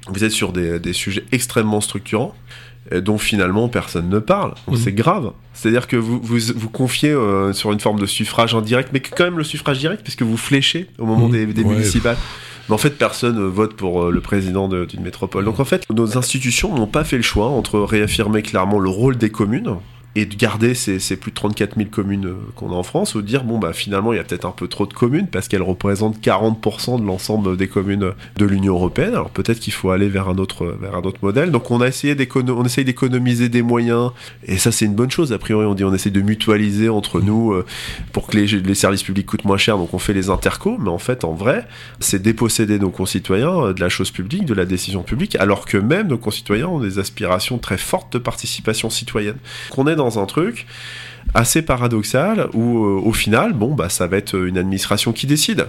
Vous 0.09 0.25
êtes 0.25 0.33
sur 0.33 0.51
des 0.51 0.91
sujets 0.91 1.23
extrêmement 1.31 1.79
structurants 1.79 2.35
dont 2.91 3.17
finalement 3.17 3.69
personne 3.69 4.09
ne 4.09 4.19
parle. 4.19 4.53
Mmh. 4.67 4.75
C'est 4.75 4.91
grave. 4.91 5.31
C'est-à-dire 5.53 5.87
que 5.87 5.95
vous 5.95 6.19
vous, 6.21 6.39
vous 6.55 6.69
confiez 6.69 7.11
euh, 7.11 7.53
sur 7.53 7.71
une 7.71 7.79
forme 7.79 7.99
de 7.99 8.05
suffrage 8.05 8.55
indirect, 8.55 8.89
mais 8.93 8.99
quand 8.99 9.23
même 9.23 9.37
le 9.37 9.43
suffrage 9.43 9.79
direct, 9.79 10.03
puisque 10.03 10.23
vous 10.23 10.37
fléchez 10.37 10.87
au 10.97 11.05
moment 11.05 11.29
mmh. 11.29 11.53
des, 11.53 11.63
municipales. 11.63 12.17
Mais 12.67 12.75
en 12.75 12.77
fait, 12.77 12.97
personne 12.97 13.45
vote 13.47 13.75
pour 13.75 14.03
euh, 14.03 14.11
le 14.11 14.21
président 14.21 14.67
d'une 14.67 15.01
métropole. 15.01 15.45
Donc 15.45 15.59
en 15.59 15.65
fait, 15.65 15.85
nos 15.89 16.17
institutions 16.17 16.73
n'ont 16.75 16.87
pas 16.87 17.03
fait 17.03 17.17
le 17.17 17.23
choix 17.23 17.47
entre 17.47 17.79
réaffirmer 17.79 18.41
clairement 18.41 18.79
le 18.79 18.89
rôle 18.89 19.17
des 19.17 19.29
communes, 19.29 19.75
et 20.15 20.25
de 20.25 20.35
garder 20.35 20.75
ces, 20.75 20.99
plus 21.17 21.31
de 21.31 21.35
34 21.35 21.75
000 21.75 21.89
communes 21.89 22.27
euh, 22.27 22.35
qu'on 22.55 22.71
a 22.71 22.75
en 22.75 22.83
France, 22.83 23.15
ou 23.15 23.21
de 23.21 23.27
dire, 23.27 23.43
bon, 23.43 23.57
bah 23.57 23.73
finalement, 23.73 24.13
il 24.13 24.17
y 24.17 24.19
a 24.19 24.23
peut-être 24.23 24.45
un 24.45 24.51
peu 24.51 24.67
trop 24.67 24.85
de 24.85 24.93
communes, 24.93 25.27
parce 25.27 25.47
qu'elles 25.47 25.63
représentent 25.63 26.19
40% 26.19 27.01
de 27.01 27.05
l'ensemble 27.05 27.57
des 27.57 27.67
communes 27.67 28.11
de 28.37 28.45
l'Union 28.45 28.75
Européenne, 28.75 29.13
alors 29.13 29.29
peut-être 29.29 29.59
qu'il 29.59 29.73
faut 29.73 29.89
aller 29.89 30.09
vers 30.09 30.29
un 30.29 30.37
autre, 30.37 30.77
vers 30.79 30.95
un 30.95 31.01
autre 31.01 31.19
modèle. 31.21 31.51
Donc 31.51 31.71
on 31.71 31.81
a 31.81 31.87
essayé 31.87 32.15
on 32.35 32.65
essaye 32.65 32.85
d'économiser 32.85 33.49
des 33.49 33.61
moyens, 33.61 34.11
et 34.45 34.57
ça 34.57 34.71
c'est 34.71 34.85
une 34.85 34.95
bonne 34.95 35.11
chose, 35.11 35.33
a 35.33 35.37
priori 35.37 35.65
on 35.65 35.73
dit 35.73 35.83
on 35.83 35.93
essaie 35.93 36.09
de 36.09 36.21
mutualiser 36.21 36.89
entre 36.89 37.21
nous 37.21 37.53
euh, 37.53 37.65
pour 38.11 38.27
que 38.27 38.37
les, 38.37 38.45
les 38.45 38.75
services 38.75 39.03
publics 39.03 39.25
coûtent 39.25 39.45
moins 39.45 39.57
cher, 39.57 39.77
donc 39.77 39.93
on 39.93 39.99
fait 39.99 40.13
les 40.13 40.29
intercos, 40.29 40.77
mais 40.79 40.89
en 40.89 40.97
fait, 40.97 41.23
en 41.23 41.33
vrai, 41.33 41.67
c'est 41.99 42.21
déposséder 42.21 42.79
nos 42.79 42.89
concitoyens 42.89 43.67
euh, 43.67 43.73
de 43.73 43.81
la 43.81 43.89
chose 43.89 44.11
publique, 44.11 44.45
de 44.45 44.53
la 44.53 44.65
décision 44.65 45.03
publique, 45.03 45.35
alors 45.35 45.65
que 45.65 45.77
même 45.77 46.07
nos 46.07 46.17
concitoyens 46.17 46.67
ont 46.67 46.79
des 46.79 46.99
aspirations 46.99 47.57
très 47.57 47.77
fortes 47.77 48.13
de 48.13 48.19
participation 48.19 48.89
citoyenne. 48.89 49.37
Qu'on 49.71 49.87
est 49.87 49.95
dans 49.95 50.02
un 50.07 50.25
truc 50.25 50.65
assez 51.33 51.61
paradoxal 51.61 52.49
où 52.53 52.85
euh, 52.85 53.01
au 53.03 53.13
final, 53.13 53.53
bon, 53.53 53.73
bah, 53.73 53.89
ça 53.89 54.07
va 54.07 54.17
être 54.17 54.35
une 54.35 54.57
administration 54.57 55.13
qui 55.13 55.27
décide. 55.27 55.67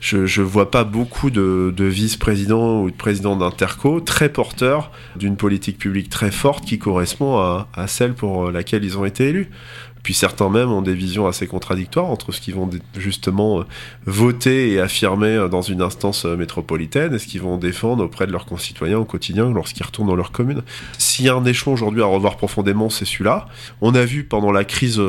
Je, 0.00 0.18
ne 0.18 0.44
vois 0.44 0.70
pas 0.70 0.84
beaucoup 0.84 1.30
de, 1.30 1.72
vice-présidents 1.78 2.82
ou 2.82 2.90
de 2.90 2.94
présidents 2.96 3.36
d'interco 3.36 4.00
très 4.00 4.28
porteurs 4.28 4.90
d'une 5.16 5.36
politique 5.36 5.78
publique 5.78 6.10
très 6.10 6.30
forte 6.30 6.66
qui 6.66 6.78
correspond 6.78 7.38
à, 7.38 7.86
celle 7.86 8.12
pour 8.12 8.50
laquelle 8.50 8.84
ils 8.84 8.98
ont 8.98 9.06
été 9.06 9.30
élus. 9.30 9.48
Puis 10.04 10.12
certains 10.12 10.50
même 10.50 10.70
ont 10.70 10.82
des 10.82 10.94
visions 10.94 11.26
assez 11.26 11.46
contradictoires 11.46 12.04
entre 12.04 12.30
ce 12.30 12.40
qu'ils 12.40 12.54
vont 12.54 12.68
justement 12.94 13.60
euh, 13.60 13.64
voter 14.04 14.70
et 14.72 14.80
affirmer 14.80 15.28
euh, 15.28 15.48
dans 15.48 15.62
une 15.62 15.80
instance 15.80 16.26
euh, 16.26 16.36
métropolitaine 16.36 17.14
et 17.14 17.18
ce 17.18 17.26
qu'ils 17.26 17.40
vont 17.40 17.56
défendre 17.56 18.04
auprès 18.04 18.26
de 18.26 18.32
leurs 18.32 18.44
concitoyens 18.44 18.98
au 18.98 19.06
quotidien 19.06 19.50
lorsqu'ils 19.50 19.82
retournent 19.82 20.08
dans 20.08 20.14
leur 20.14 20.30
commune. 20.30 20.62
S'il 20.98 21.24
y 21.24 21.30
a 21.30 21.34
un 21.34 21.44
échelon 21.46 21.72
aujourd'hui 21.72 22.02
à 22.02 22.06
revoir 22.06 22.36
profondément, 22.36 22.90
c'est 22.90 23.06
celui-là. 23.06 23.46
On 23.80 23.94
a 23.94 24.04
vu 24.04 24.24
pendant 24.24 24.52
la 24.52 24.64
crise 24.64 25.00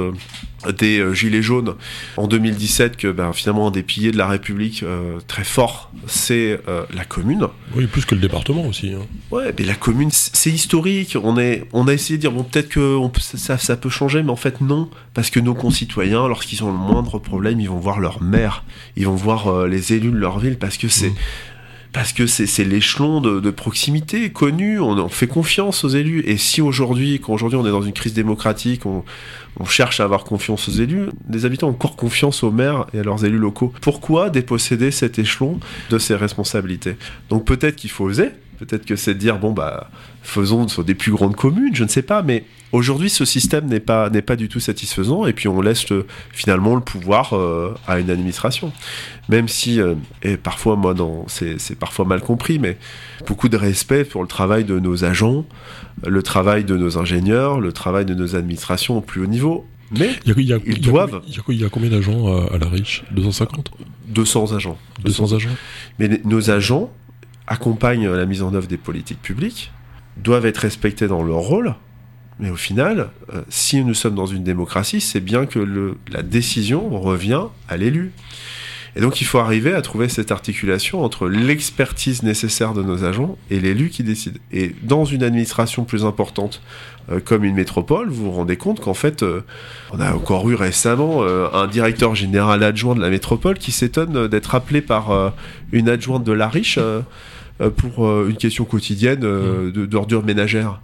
des 0.71 0.99
euh, 0.99 1.13
Gilets 1.13 1.41
jaunes 1.41 1.75
en 2.17 2.27
2017 2.27 2.97
que 2.97 3.11
ben, 3.11 3.33
finalement 3.33 3.67
un 3.67 3.71
des 3.71 3.83
piliers 3.83 4.11
de 4.11 4.17
la 4.17 4.27
République 4.27 4.83
euh, 4.83 5.19
très 5.27 5.43
fort, 5.43 5.91
c'est 6.07 6.59
euh, 6.67 6.83
la 6.93 7.05
commune. 7.05 7.47
Oui, 7.75 7.87
plus 7.87 8.05
que 8.05 8.15
le 8.15 8.21
département 8.21 8.65
aussi. 8.65 8.93
Hein. 8.93 9.05
Ouais, 9.31 9.53
mais 9.57 9.65
la 9.65 9.75
commune, 9.75 10.09
c'est 10.11 10.51
historique. 10.51 11.17
On, 11.21 11.37
est, 11.37 11.65
on 11.73 11.87
a 11.87 11.93
essayé 11.93 12.17
de 12.17 12.21
dire, 12.21 12.31
bon, 12.31 12.43
peut-être 12.43 12.69
que 12.69 12.97
ça, 13.19 13.57
ça 13.57 13.77
peut 13.77 13.89
changer, 13.89 14.23
mais 14.23 14.31
en 14.31 14.35
fait, 14.35 14.61
non. 14.61 14.89
Parce 15.13 15.29
que 15.29 15.39
nos 15.39 15.53
concitoyens, 15.53 16.27
lorsqu'ils 16.27 16.63
ont 16.63 16.71
le 16.71 16.77
moindre 16.77 17.19
problème, 17.19 17.59
ils 17.59 17.69
vont 17.69 17.79
voir 17.79 17.99
leur 17.99 18.21
maire, 18.21 18.63
ils 18.95 19.05
vont 19.05 19.15
voir 19.15 19.67
les 19.67 19.93
élus 19.93 20.11
de 20.11 20.17
leur 20.17 20.39
ville, 20.39 20.57
parce 20.57 20.77
que 20.77 20.87
c'est. 20.87 21.09
Mmh 21.09 21.15
parce 21.95 22.11
que 22.11 22.27
c'est 22.27 22.65
l'échelon 22.65 23.21
de, 23.21 23.51
proximité 23.51 24.29
connu, 24.29 24.81
on, 24.81 25.07
fait 25.07 25.27
confiance 25.27 25.85
aux 25.85 25.87
élus. 25.87 26.23
Et 26.27 26.35
si 26.35 26.61
aujourd'hui, 26.61 27.21
quand 27.21 27.31
aujourd'hui 27.31 27.57
on 27.57 27.65
est 27.65 27.71
dans 27.71 27.83
une 27.83 27.93
crise 27.93 28.13
démocratique, 28.13 28.85
on, 28.85 29.05
cherche 29.65 30.01
à 30.01 30.03
avoir 30.03 30.25
confiance 30.25 30.67
aux 30.67 30.73
élus, 30.73 31.07
les 31.29 31.45
habitants 31.45 31.69
ont 31.69 31.71
encore 31.71 31.95
confiance 31.95 32.43
aux 32.43 32.51
maires 32.51 32.85
et 32.93 32.99
à 32.99 33.03
leurs 33.03 33.23
élus 33.23 33.37
locaux. 33.37 33.71
Pourquoi 33.79 34.29
déposséder 34.29 34.91
cet 34.91 35.19
échelon 35.19 35.57
de 35.89 35.97
ses 35.97 36.15
responsabilités? 36.15 36.97
Donc 37.29 37.45
peut-être 37.45 37.77
qu'il 37.77 37.89
faut 37.89 38.03
oser, 38.03 38.31
peut-être 38.57 38.85
que 38.85 38.95
c'est 38.95 39.13
de 39.13 39.19
dire, 39.19 39.37
bon, 39.37 39.51
bah, 39.51 39.89
faisons 40.23 40.67
sur 40.67 40.83
des 40.83 40.95
plus 40.95 41.11
grandes 41.11 41.35
communes, 41.35 41.75
je 41.75 41.83
ne 41.83 41.89
sais 41.89 42.01
pas, 42.01 42.21
mais 42.21 42.45
aujourd'hui 42.71 43.09
ce 43.09 43.25
système 43.25 43.67
n'est 43.67 43.79
pas, 43.79 44.09
n'est 44.09 44.21
pas 44.21 44.35
du 44.35 44.49
tout 44.49 44.59
satisfaisant 44.59 45.25
et 45.25 45.33
puis 45.33 45.47
on 45.47 45.61
laisse 45.61 45.85
finalement 46.31 46.75
le 46.75 46.81
pouvoir 46.81 47.33
euh, 47.33 47.73
à 47.87 47.99
une 47.99 48.09
administration. 48.09 48.71
Même 49.29 49.47
si, 49.47 49.79
euh, 49.79 49.95
et 50.23 50.37
parfois, 50.37 50.75
moi, 50.75 50.95
c'est, 51.27 51.59
c'est 51.59 51.75
parfois 51.75 52.05
mal 52.05 52.21
compris, 52.21 52.59
mais 52.59 52.77
beaucoup 53.27 53.49
de 53.49 53.57
respect 53.57 54.03
pour 54.03 54.21
le 54.21 54.27
travail 54.27 54.63
de 54.63 54.79
nos 54.79 55.05
agents, 55.05 55.45
le 56.05 56.23
travail 56.23 56.63
de 56.63 56.75
nos 56.75 56.97
ingénieurs, 56.97 57.59
le 57.59 57.71
travail 57.71 58.05
de 58.05 58.13
nos 58.13 58.35
administrations 58.35 58.97
au 58.97 59.01
plus 59.01 59.21
haut 59.21 59.27
niveau. 59.27 59.65
Mais 59.91 60.11
ils 60.25 60.81
doivent. 60.81 61.21
Il 61.27 61.61
y, 61.61 61.63
a 61.63 61.69
combien 61.69 61.89
d'agents 61.89 62.47
à, 62.47 62.57
la 62.57 62.67
riche? 62.67 63.03
250 63.11 63.71
200 64.07 64.53
agents. 64.53 64.77
200 65.03 65.33
agents? 65.33 65.49
Mais 65.99 66.21
nos 66.25 66.49
agents 66.49 66.91
accompagnent 67.47 68.09
la 68.09 68.25
mise 68.25 68.41
en 68.41 68.53
œuvre 68.53 68.67
des 68.67 68.77
politiques 68.77 69.21
publiques 69.21 69.71
doivent 70.17 70.45
être 70.45 70.59
respectés 70.59 71.07
dans 71.07 71.23
leur 71.23 71.39
rôle, 71.39 71.75
mais 72.39 72.49
au 72.49 72.55
final, 72.55 73.09
euh, 73.33 73.41
si 73.49 73.83
nous 73.83 73.93
sommes 73.93 74.15
dans 74.15 74.25
une 74.25 74.43
démocratie, 74.43 75.01
c'est 75.01 75.19
bien 75.19 75.45
que 75.45 75.95
la 76.09 76.21
décision 76.21 76.89
revient 76.99 77.43
à 77.69 77.77
l'élu. 77.77 78.11
Et 78.95 79.01
donc 79.01 79.19
il 79.21 79.25
faut 79.25 79.39
arriver 79.39 79.73
à 79.73 79.81
trouver 79.81 80.07
cette 80.07 80.31
articulation 80.31 81.03
entre 81.03 81.27
l'expertise 81.27 82.23
nécessaire 82.23 82.73
de 82.73 82.81
nos 82.81 83.03
agents 83.03 83.37
et 83.49 83.59
l'élu 83.59 83.89
qui 83.89 84.03
décide. 84.03 84.37
Et 84.51 84.73
dans 84.83 85.05
une 85.05 85.23
administration 85.23 85.83
plus 85.83 86.05
importante 86.05 86.61
euh, 87.11 87.19
comme 87.19 87.43
une 87.43 87.55
métropole, 87.55 88.09
vous 88.09 88.25
vous 88.25 88.31
rendez 88.31 88.55
compte 88.55 88.79
qu'en 88.79 88.93
fait, 88.93 89.21
euh, 89.21 89.41
on 89.91 89.99
a 89.99 90.13
encore 90.13 90.49
eu 90.49 90.55
récemment 90.55 91.23
un 91.23 91.67
directeur 91.67 92.15
général 92.15 92.63
adjoint 92.63 92.95
de 92.95 93.01
la 93.01 93.09
métropole 93.09 93.57
qui 93.57 93.71
s'étonne 93.71 94.27
d'être 94.27 94.55
appelé 94.55 94.81
par 94.81 95.33
une 95.71 95.89
adjointe 95.89 96.23
de 96.23 96.31
la 96.31 96.47
riche 96.47 96.79
euh, 97.61 97.69
pour 97.69 98.05
euh, 98.05 98.27
une 98.29 98.35
question 98.35 98.65
quotidienne 98.65 99.21
euh, 99.23 99.71
mm. 99.73 99.87
d'ordure 99.87 100.25
ménagère. 100.25 100.81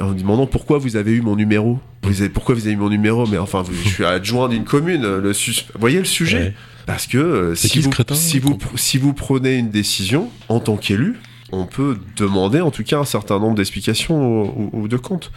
en 0.00 0.12
demandant 0.12 0.46
pourquoi 0.46 0.78
vous 0.78 0.94
avez 0.94 1.10
eu 1.10 1.20
mon 1.20 1.34
numéro. 1.34 1.80
Vous 2.04 2.20
avez, 2.20 2.30
pourquoi 2.30 2.54
vous 2.54 2.62
avez 2.66 2.74
eu 2.74 2.76
mon 2.76 2.90
numéro? 2.90 3.26
Mais 3.26 3.38
enfin, 3.38 3.64
je 3.68 3.88
suis 3.88 4.04
adjoint 4.04 4.48
d'une 4.48 4.64
commune. 4.64 5.02
Le 5.02 5.32
vous 5.32 5.80
voyez 5.80 5.98
le 5.98 6.04
sujet? 6.04 6.54
Parce 6.86 7.06
que 7.06 7.54
si, 7.54 7.80
vous, 7.80 7.90
si, 8.14 8.38
vous, 8.38 8.58
si 8.76 8.98
vous 8.98 9.12
prenez 9.12 9.56
une 9.56 9.70
décision 9.70 10.28
en 10.48 10.60
tant 10.60 10.76
qu'élu, 10.76 11.18
on 11.52 11.66
peut 11.66 11.98
demander 12.16 12.62
en 12.62 12.70
tout 12.70 12.82
cas 12.82 12.98
un 12.98 13.04
certain 13.04 13.38
nombre 13.38 13.56
d'explications 13.56 14.72
ou, 14.72 14.88
de 14.88 14.96
comptes. 14.96 15.30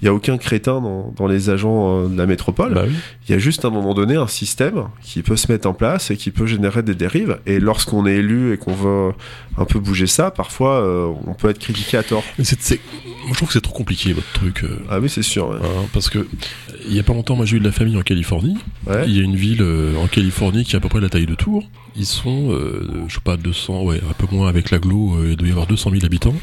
Il 0.00 0.04
n'y 0.04 0.08
a 0.08 0.14
aucun 0.14 0.36
crétin 0.36 0.82
dans, 1.16 1.26
les 1.26 1.48
agents 1.48 2.04
euh, 2.04 2.08
de 2.08 2.16
la 2.16 2.26
métropole. 2.26 2.74
Bah 2.74 2.84
Il 3.26 3.32
y 3.32 3.34
a 3.34 3.38
juste 3.38 3.64
à 3.64 3.68
un 3.68 3.70
moment 3.70 3.94
donné 3.94 4.16
un 4.16 4.26
système 4.26 4.84
qui 5.00 5.22
peut 5.22 5.36
se 5.36 5.50
mettre 5.50 5.66
en 5.66 5.72
place 5.72 6.10
et 6.10 6.16
qui 6.16 6.30
peut 6.30 6.46
générer 6.46 6.82
des 6.82 6.94
dérives. 6.94 7.38
Et 7.46 7.58
lorsqu'on 7.58 8.06
est 8.06 8.16
élu 8.16 8.52
et 8.52 8.58
qu'on 8.58 8.74
veut 8.74 9.12
un 9.56 9.64
peu 9.64 9.78
bouger 9.78 10.06
ça, 10.06 10.30
parfois 10.30 10.82
euh, 10.82 11.10
on 11.26 11.32
peut 11.32 11.48
être 11.48 11.58
critiqué 11.58 11.96
à 11.96 12.02
tort. 12.02 12.24
Moi 12.38 12.44
je 13.30 13.34
trouve 13.34 13.48
que 13.48 13.54
c'est 13.54 13.60
trop 13.60 13.74
compliqué 13.74 14.12
votre 14.12 14.32
truc. 14.32 14.64
Euh. 14.64 14.78
Ah 14.90 15.00
oui, 15.00 15.08
c'est 15.08 15.22
sûr. 15.22 15.52
Hein, 15.52 15.86
parce 15.94 16.10
que 16.10 16.26
il 16.86 16.94
y 16.94 17.00
a 17.00 17.02
pas 17.02 17.14
longtemps, 17.14 17.36
moi 17.36 17.46
j'ai 17.46 17.56
eu 17.56 17.60
de 17.60 17.64
la 17.64 17.72
famille 17.72 17.96
en 17.96 18.02
Californie. 18.02 18.58
Il 19.06 19.16
y 19.16 19.20
a 19.20 19.22
une 19.22 19.36
ville 19.36 19.64
en 19.98 20.06
Californie 20.06 20.64
qui 20.64 20.76
a 20.76 20.78
à 20.78 20.80
peu 20.80 20.88
près 20.88 21.00
la 21.00 21.08
taille 21.08 21.26
de 21.26 21.34
Tours. 21.34 21.64
Ils 21.96 22.06
sont, 22.06 22.50
je 23.08 23.14
sais 23.14 23.20
pas, 23.20 23.36
200, 23.36 23.82
ouais, 23.82 24.00
un 24.08 24.12
peu 24.14 24.26
moins 24.34 24.48
avec 24.48 24.70
l'aglo, 24.70 25.24
il 25.24 25.36
doit 25.36 25.48
y 25.48 25.50
avoir 25.50 25.66
200 25.66 25.90
000 25.90 26.04
habitants. 26.04 26.34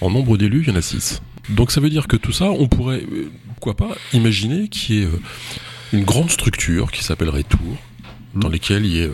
En 0.00 0.10
nombre 0.10 0.36
d'élus, 0.36 0.62
il 0.66 0.68
y 0.68 0.72
en 0.72 0.76
a 0.76 0.82
6. 0.82 1.20
Donc 1.48 1.70
ça 1.70 1.80
veut 1.80 1.90
dire 1.90 2.08
que 2.08 2.16
tout 2.16 2.32
ça, 2.32 2.50
on 2.50 2.68
pourrait, 2.68 3.02
euh, 3.12 3.30
pourquoi 3.48 3.74
pas, 3.74 3.96
imaginer 4.12 4.68
qu'il 4.68 4.96
y 4.96 5.02
ait 5.02 5.06
euh, 5.06 5.20
une 5.92 6.04
grande 6.04 6.30
structure 6.30 6.90
qui 6.90 7.04
s'appellerait 7.04 7.42
Tours, 7.42 7.76
dans 8.34 8.48
lesquelles 8.48 8.86
il 8.86 8.92
y 8.92 9.00
ait 9.00 9.10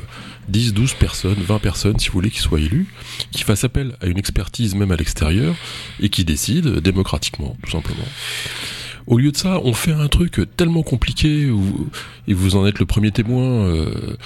10, 0.49 0.71
euh, 0.71 0.73
12 0.73 0.95
personnes, 0.95 1.39
20 1.39 1.59
personnes, 1.59 1.99
si 1.99 2.09
vous 2.09 2.15
voulez, 2.15 2.31
qui 2.31 2.39
soient 2.39 2.61
élues, 2.61 2.87
qui 3.33 3.43
fassent 3.43 3.65
appel 3.65 3.97
à 4.01 4.07
une 4.07 4.19
expertise 4.19 4.75
même 4.75 4.93
à 4.93 4.97
l'extérieur, 4.97 5.55
et 6.01 6.09
qui 6.09 6.25
décident 6.25 6.81
démocratiquement, 6.81 7.57
tout 7.65 7.71
simplement. 7.71 8.07
Au 9.11 9.19
lieu 9.19 9.33
de 9.33 9.37
ça, 9.37 9.61
on 9.65 9.75
fait 9.75 9.93
un 9.93 10.07
truc 10.07 10.41
tellement 10.57 10.85
compliqué, 10.85 11.51
où, 11.51 11.91
et 12.29 12.33
vous 12.33 12.55
en 12.55 12.65
êtes 12.65 12.79
le 12.79 12.87
premier 12.87 13.11
témoin, 13.11 13.43
euh, 13.43 14.17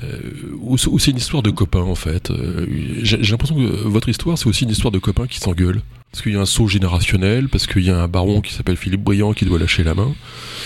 euh 0.00 0.20
où, 0.60 0.78
c'est 0.78 1.10
une 1.10 1.16
histoire 1.16 1.42
de 1.42 1.50
copains 1.50 1.82
en 1.82 1.96
fait. 1.96 2.30
Euh, 2.30 2.64
j'ai 3.02 3.16
l'impression 3.16 3.56
que 3.56 3.88
votre 3.88 4.08
histoire, 4.08 4.38
c'est 4.38 4.46
aussi 4.46 4.62
une 4.62 4.70
histoire 4.70 4.92
de 4.92 5.00
copains 5.00 5.26
qui 5.26 5.40
s'engueulent. 5.40 5.82
Parce 6.12 6.22
qu'il 6.22 6.34
y 6.34 6.36
a 6.36 6.40
un 6.40 6.46
saut 6.46 6.68
générationnel, 6.68 7.48
parce 7.48 7.66
qu'il 7.66 7.82
y 7.82 7.90
a 7.90 8.00
un 8.00 8.06
baron 8.06 8.40
qui 8.40 8.54
s'appelle 8.54 8.76
Philippe 8.76 9.02
Briand 9.02 9.32
qui 9.32 9.44
doit 9.44 9.58
lâcher 9.58 9.82
la 9.82 9.94
main, 9.94 10.14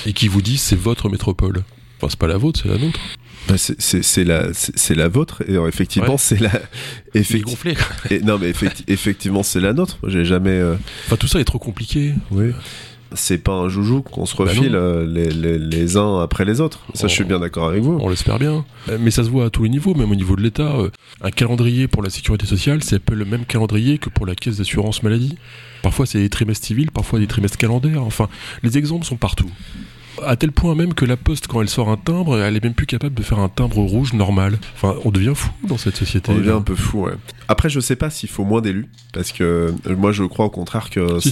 et 0.05 0.13
qui 0.13 0.29
vous 0.29 0.43
dit 0.43 0.59
c'est 0.59 0.79
votre 0.79 1.09
métropole. 1.09 1.65
Enfin, 1.97 2.09
c'est 2.11 2.19
pas 2.19 2.27
la 2.27 2.37
vôtre, 2.37 2.61
c'est 2.63 2.69
la 2.69 2.77
nôtre. 2.77 3.01
Bah 3.49 3.55
c'est 3.57 4.25
la 4.25 4.51
c'est 4.53 4.95
la 4.95 5.09
vôtre 5.09 5.43
et 5.49 5.55
effectivement 5.67 6.17
c'est 6.17 6.39
la 6.39 6.53
effectivement 7.13 7.57
non 8.23 8.39
mais 8.39 8.53
effectivement 8.87 9.43
c'est 9.43 9.59
la 9.59 9.73
nôtre 9.73 9.99
j'ai 10.07 10.25
jamais 10.25 10.51
euh, 10.51 10.77
enfin 11.07 11.17
tout 11.17 11.27
ça 11.27 11.41
est 11.41 11.45
trop 11.45 11.59
compliqué 11.59 12.15
oui 12.31 12.53
c'est 13.15 13.39
pas 13.39 13.53
un 13.53 13.69
joujou 13.69 14.03
qu'on 14.03 14.27
se 14.27 14.37
Bah 14.37 14.45
refile 14.45 14.75
euh, 14.75 15.07
les, 15.07 15.29
les- 15.31 15.59
les 15.59 15.97
uns 15.97 16.21
après 16.21 16.45
les 16.45 16.61
autres. 16.61 16.81
Ça, 16.95 17.07
je 17.09 17.13
suis 17.13 17.25
Oh. 17.25 17.29
bien 17.29 17.39
d'accord 17.39 17.69
avec 17.69 17.83
vous. 17.83 17.99
On 18.01 18.09
l'espère 18.09 18.39
bien. 18.39 18.65
Euh, 18.89 18.99
Mais 19.01 19.11
ça 19.11 19.25
se 19.25 19.31
voit 19.31 19.47
à 19.47 19.51
tous 19.51 19.65
les 19.65 19.69
niveaux, 19.71 19.95
même 19.95 20.11
au 20.11 20.15
niveau 20.15 20.37
de 20.37 20.43
l'État. 20.43 20.75
Euh, 20.77 20.91
Un 21.21 21.31
calendrier 21.31 21.89
pour 21.89 22.03
la 22.03 22.11
sécurité 22.11 22.47
sociale, 22.47 22.83
c'est 22.83 22.97
un 22.97 23.01
peu 23.05 23.15
le 23.15 23.25
même 23.25 23.45
calendrier 23.45 23.99
que 23.99 24.09
pour 24.11 24.27
la 24.27 24.35
caisse 24.35 24.57
d'assurance 24.59 25.03
maladie. 25.03 25.37
Parfois, 25.83 26.07
c'est 26.07 26.19
des 26.19 26.29
trimestres 26.29 26.67
civils, 26.67 26.91
parfois 26.91 27.19
des 27.19 27.27
trimestres 27.27 27.59
calendaires. 27.59 28.03
Enfin, 28.05 28.29
les 28.63 28.79
exemples 28.79 29.05
sont 29.07 29.17
partout. 29.17 29.51
À 30.25 30.37
tel 30.37 30.53
point 30.53 30.75
même 30.75 30.93
que 30.95 31.05
la 31.07 31.17
Poste, 31.17 31.47
quand 31.47 31.63
elle 31.63 31.71
sort 31.71 31.89
un 31.89 31.97
timbre, 31.97 32.39
elle 32.39 32.55
est 32.55 32.63
même 32.63 32.75
plus 32.75 32.87
capable 32.87 33.15
de 33.15 33.23
faire 33.23 33.39
un 33.39 33.49
timbre 33.49 33.79
rouge 33.79 34.13
normal. 34.13 34.59
Enfin, 34.77 34.95
on 35.05 35.11
devient 35.11 35.33
fou 35.35 35.51
dans 35.67 35.79
cette 35.79 35.97
société. 35.97 36.31
On 36.31 36.37
devient 36.37 36.51
un 36.51 36.61
peu 36.61 36.75
fou, 36.75 37.05
ouais. 37.07 37.13
Après, 37.49 37.69
je 37.69 37.81
sais 37.81 37.97
pas 37.97 38.09
s'il 38.11 38.29
faut 38.29 38.45
moins 38.45 38.61
d'élus, 38.61 38.87
parce 39.13 39.33
que 39.33 39.43
euh, 39.87 39.97
moi, 39.97 40.13
je 40.13 40.25
crois 40.25 40.47
au 40.47 40.51
contraire 40.51 40.91
que. 40.91 41.19
Si, 41.21 41.31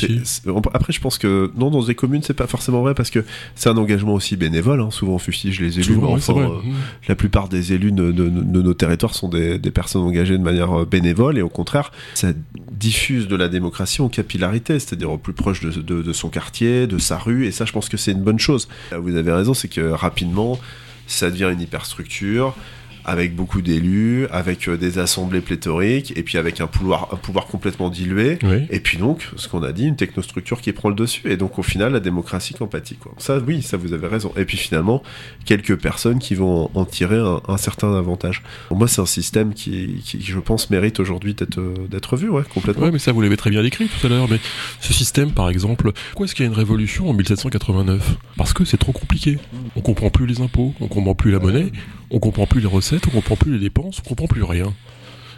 Après, 0.75 0.93
je 0.93 1.01
pense 1.01 1.19
que 1.19 1.51
non, 1.57 1.71
dans 1.71 1.83
des 1.85 1.95
communes, 1.95 2.23
c'est 2.23 2.35
pas 2.35 2.47
forcément 2.47 2.83
vrai, 2.83 2.95
parce 2.95 3.11
que 3.11 3.25
c'est 3.55 3.69
un 3.69 3.77
engagement 3.77 4.15
aussi 4.15 4.37
bénévole. 4.37 4.81
hein. 4.81 4.91
Souvent, 4.91 5.15
on 5.15 5.19
fustige 5.19 5.61
les 5.61 5.75
élus. 5.75 5.85
Souvent, 5.95 6.13
enfin, 6.15 6.33
euh, 6.69 6.71
la 7.09 7.15
plupart 7.15 7.49
des 7.49 7.73
élus 7.73 7.93
de, 7.93 8.13
de- 8.13 8.29
de 8.29 8.63
nos 8.63 8.75
territoires 8.75 9.15
sont 9.15 9.29
des, 9.29 9.59
des 9.59 9.71
personnes 9.71 10.03
engagées 10.03 10.37
de 10.39 10.43
manière 10.43 10.81
euh, 10.81 10.85
bénévole, 10.85 11.39
et 11.39 11.43
au 11.43 11.49
contraire, 11.49 11.93
ça 12.15 12.29
diffuse 12.73 13.29
de 13.29 13.37
la 13.37 13.49
démocratie 13.49 14.03
en 14.03 14.09
capillarité, 14.09 14.79
c'est-à-dire 14.79 15.11
au 15.11 15.19
plus 15.19 15.33
proche 15.33 15.61
de, 15.61 15.71
de- 15.71 16.03
de 16.03 16.13
son 16.13 16.29
quartier, 16.29 16.87
de 16.87 16.99
sa 16.99 17.19
rue, 17.19 17.47
et 17.47 17.51
ça, 17.53 17.65
je 17.65 17.73
pense 17.73 17.89
que 17.89 17.97
c'est 17.97 18.13
une 18.13 18.23
bonne 18.23 18.39
chose. 18.39 18.69
Là, 18.91 18.99
Vous 18.99 19.15
avez 19.17 19.33
raison, 19.33 19.55
c'est 19.55 19.69
que 19.69 19.91
rapidement, 19.91 20.59
ça 21.07 21.31
devient 21.31 21.51
une 21.53 21.61
hyperstructure 21.61 22.55
avec 23.11 23.35
beaucoup 23.35 23.61
d'élus, 23.61 24.29
avec 24.31 24.69
euh, 24.69 24.77
des 24.77 24.99
assemblées 24.99 25.41
pléthoriques, 25.41 26.17
et 26.17 26.23
puis 26.23 26.39
avec 26.39 26.61
un 26.61 26.69
pouvoir, 26.69 27.09
un 27.13 27.17
pouvoir 27.17 27.47
complètement 27.47 27.91
dilué. 27.91 28.39
Oui. 28.45 28.67
Et 28.71 28.79
puis 28.79 28.99
donc, 28.99 29.29
ce 29.35 29.49
qu'on 29.49 29.65
a 29.65 29.73
dit, 29.73 29.87
une 29.87 29.97
technostructure 29.97 30.61
qui 30.61 30.73
prend 30.73 30.91
le 30.91 30.95
dessus. 30.95 31.23
Et 31.25 31.37
donc 31.37 31.59
au 31.59 31.65
final, 31.65 31.93
la 31.93 31.99
démocratie 31.99 32.55
empathie. 32.61 32.95
Quoi. 32.95 33.13
Ça, 33.19 33.39
oui, 33.39 33.63
ça 33.63 33.77
vous 33.77 33.93
avez 33.95 34.07
raison. 34.07 34.33
Et 34.37 34.45
puis 34.45 34.57
finalement, 34.57 35.03
quelques 35.45 35.75
personnes 35.77 36.21
qui 36.21 36.37
vont 36.37 36.71
en 36.75 36.85
tirer 36.85 37.19
un, 37.19 37.41
un 37.49 37.57
certain 37.57 37.93
avantage. 37.97 38.43
Pour 38.69 38.77
moi, 38.77 38.87
c'est 38.87 39.01
un 39.01 39.07
système 39.07 39.55
qui, 39.55 40.01
qui, 40.05 40.23
je 40.23 40.39
pense, 40.39 40.71
mérite 40.71 41.01
aujourd'hui 41.01 41.35
d'être 41.35 41.59
euh, 41.59 41.75
d'être 41.91 42.17
vu, 42.17 42.29
ouais, 42.29 42.45
complètement. 42.55 42.85
Ouais, 42.85 42.93
mais 42.93 43.01
ça, 43.01 43.11
vous 43.11 43.23
l'avez 43.23 43.37
très 43.37 43.51
bien 43.51 43.63
décrit 43.63 43.89
tout 43.89 44.07
à 44.07 44.09
l'heure. 44.09 44.29
Mais 44.31 44.39
ce 44.81 44.93
système, 44.93 45.33
par 45.33 45.51
exemple, 45.51 45.93
pourquoi 46.11 46.27
est-ce 46.27 46.37
qu'il 46.37 46.45
y 46.45 46.49
a 46.49 46.51
une 46.51 46.57
révolution 46.57 47.11
en 47.11 47.13
1789 47.13 48.17
Parce 48.37 48.53
que 48.53 48.65
c'est 48.65 48.77
trop 48.77 48.93
compliqué. 48.93 49.39
On 49.75 49.81
comprend 49.81 50.11
plus 50.11 50.27
les 50.27 50.41
impôts, 50.41 50.75
on 50.81 50.87
comprend 50.87 51.17
plus 51.17 51.33
la 51.33 51.41
monnaie, 51.41 51.73
on 52.11 52.19
comprend 52.19 52.47
plus 52.47 52.61
les 52.61 52.67
recettes, 52.67 53.00
on 53.09 53.11
comprend 53.11 53.37
plus 53.37 53.53
les 53.55 53.59
dépenses, 53.59 54.01
on 54.05 54.09
comprend 54.09 54.27
plus 54.27 54.43
rien. 54.43 54.73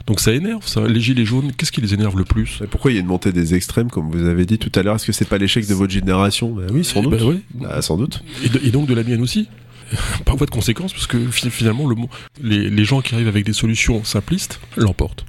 Donc 0.07 0.19
ça 0.21 0.33
énerve, 0.33 0.67
ça. 0.67 0.87
Les 0.89 1.01
gilets 1.01 1.25
jaunes, 1.25 1.53
qu'est-ce 1.57 1.71
qui 1.71 1.81
les 1.81 1.95
énerve 1.95 2.19
le 2.19 2.25
plus? 2.25 2.61
Et 2.65 2.67
pourquoi 2.67 2.91
il 2.91 2.95
y 2.95 2.97
a 2.97 3.01
une 3.01 3.07
montée 3.07 3.31
des 3.33 3.55
extrêmes, 3.55 3.89
comme 3.91 4.11
vous 4.11 4.27
avez 4.27 4.45
dit 4.47 4.59
tout 4.59 4.73
à 4.79 4.83
l'heure? 4.83 4.97
Est-ce 4.97 5.07
que 5.07 5.13
c'est 5.13 5.29
pas 5.29 5.39
l'échec 5.39 5.67
de 5.69 5.75
votre 5.75 5.93
génération? 5.93 6.51
Ben 6.53 6.67
Oui, 6.73 6.85
sans 6.85 7.01
Eh 7.01 7.03
doute. 7.05 7.19
ben 7.19 7.23
ouais. 7.25 7.41
Bah, 7.55 7.81
sans 7.83 7.97
doute. 7.97 8.23
Et, 8.45 8.49
de- 8.49 8.61
et 8.65 8.71
donc 8.71 8.87
de 8.89 8.95
la 8.95 9.05
mienne 9.05 9.23
aussi. 9.23 9.49
Par 10.25 10.37
voie 10.37 10.47
de 10.47 10.51
conséquence, 10.51 10.93
parce 10.93 11.07
que 11.07 11.19
fi- 11.31 11.51
finalement, 11.51 11.87
le, 11.87 11.95
les, 12.43 12.69
les 12.71 12.85
gens 12.85 13.01
qui 13.01 13.15
arrivent 13.15 13.29
avec 13.29 13.45
des 13.45 13.53
solutions 13.53 14.03
simplistes 14.05 14.59
l'emportent. 14.77 15.25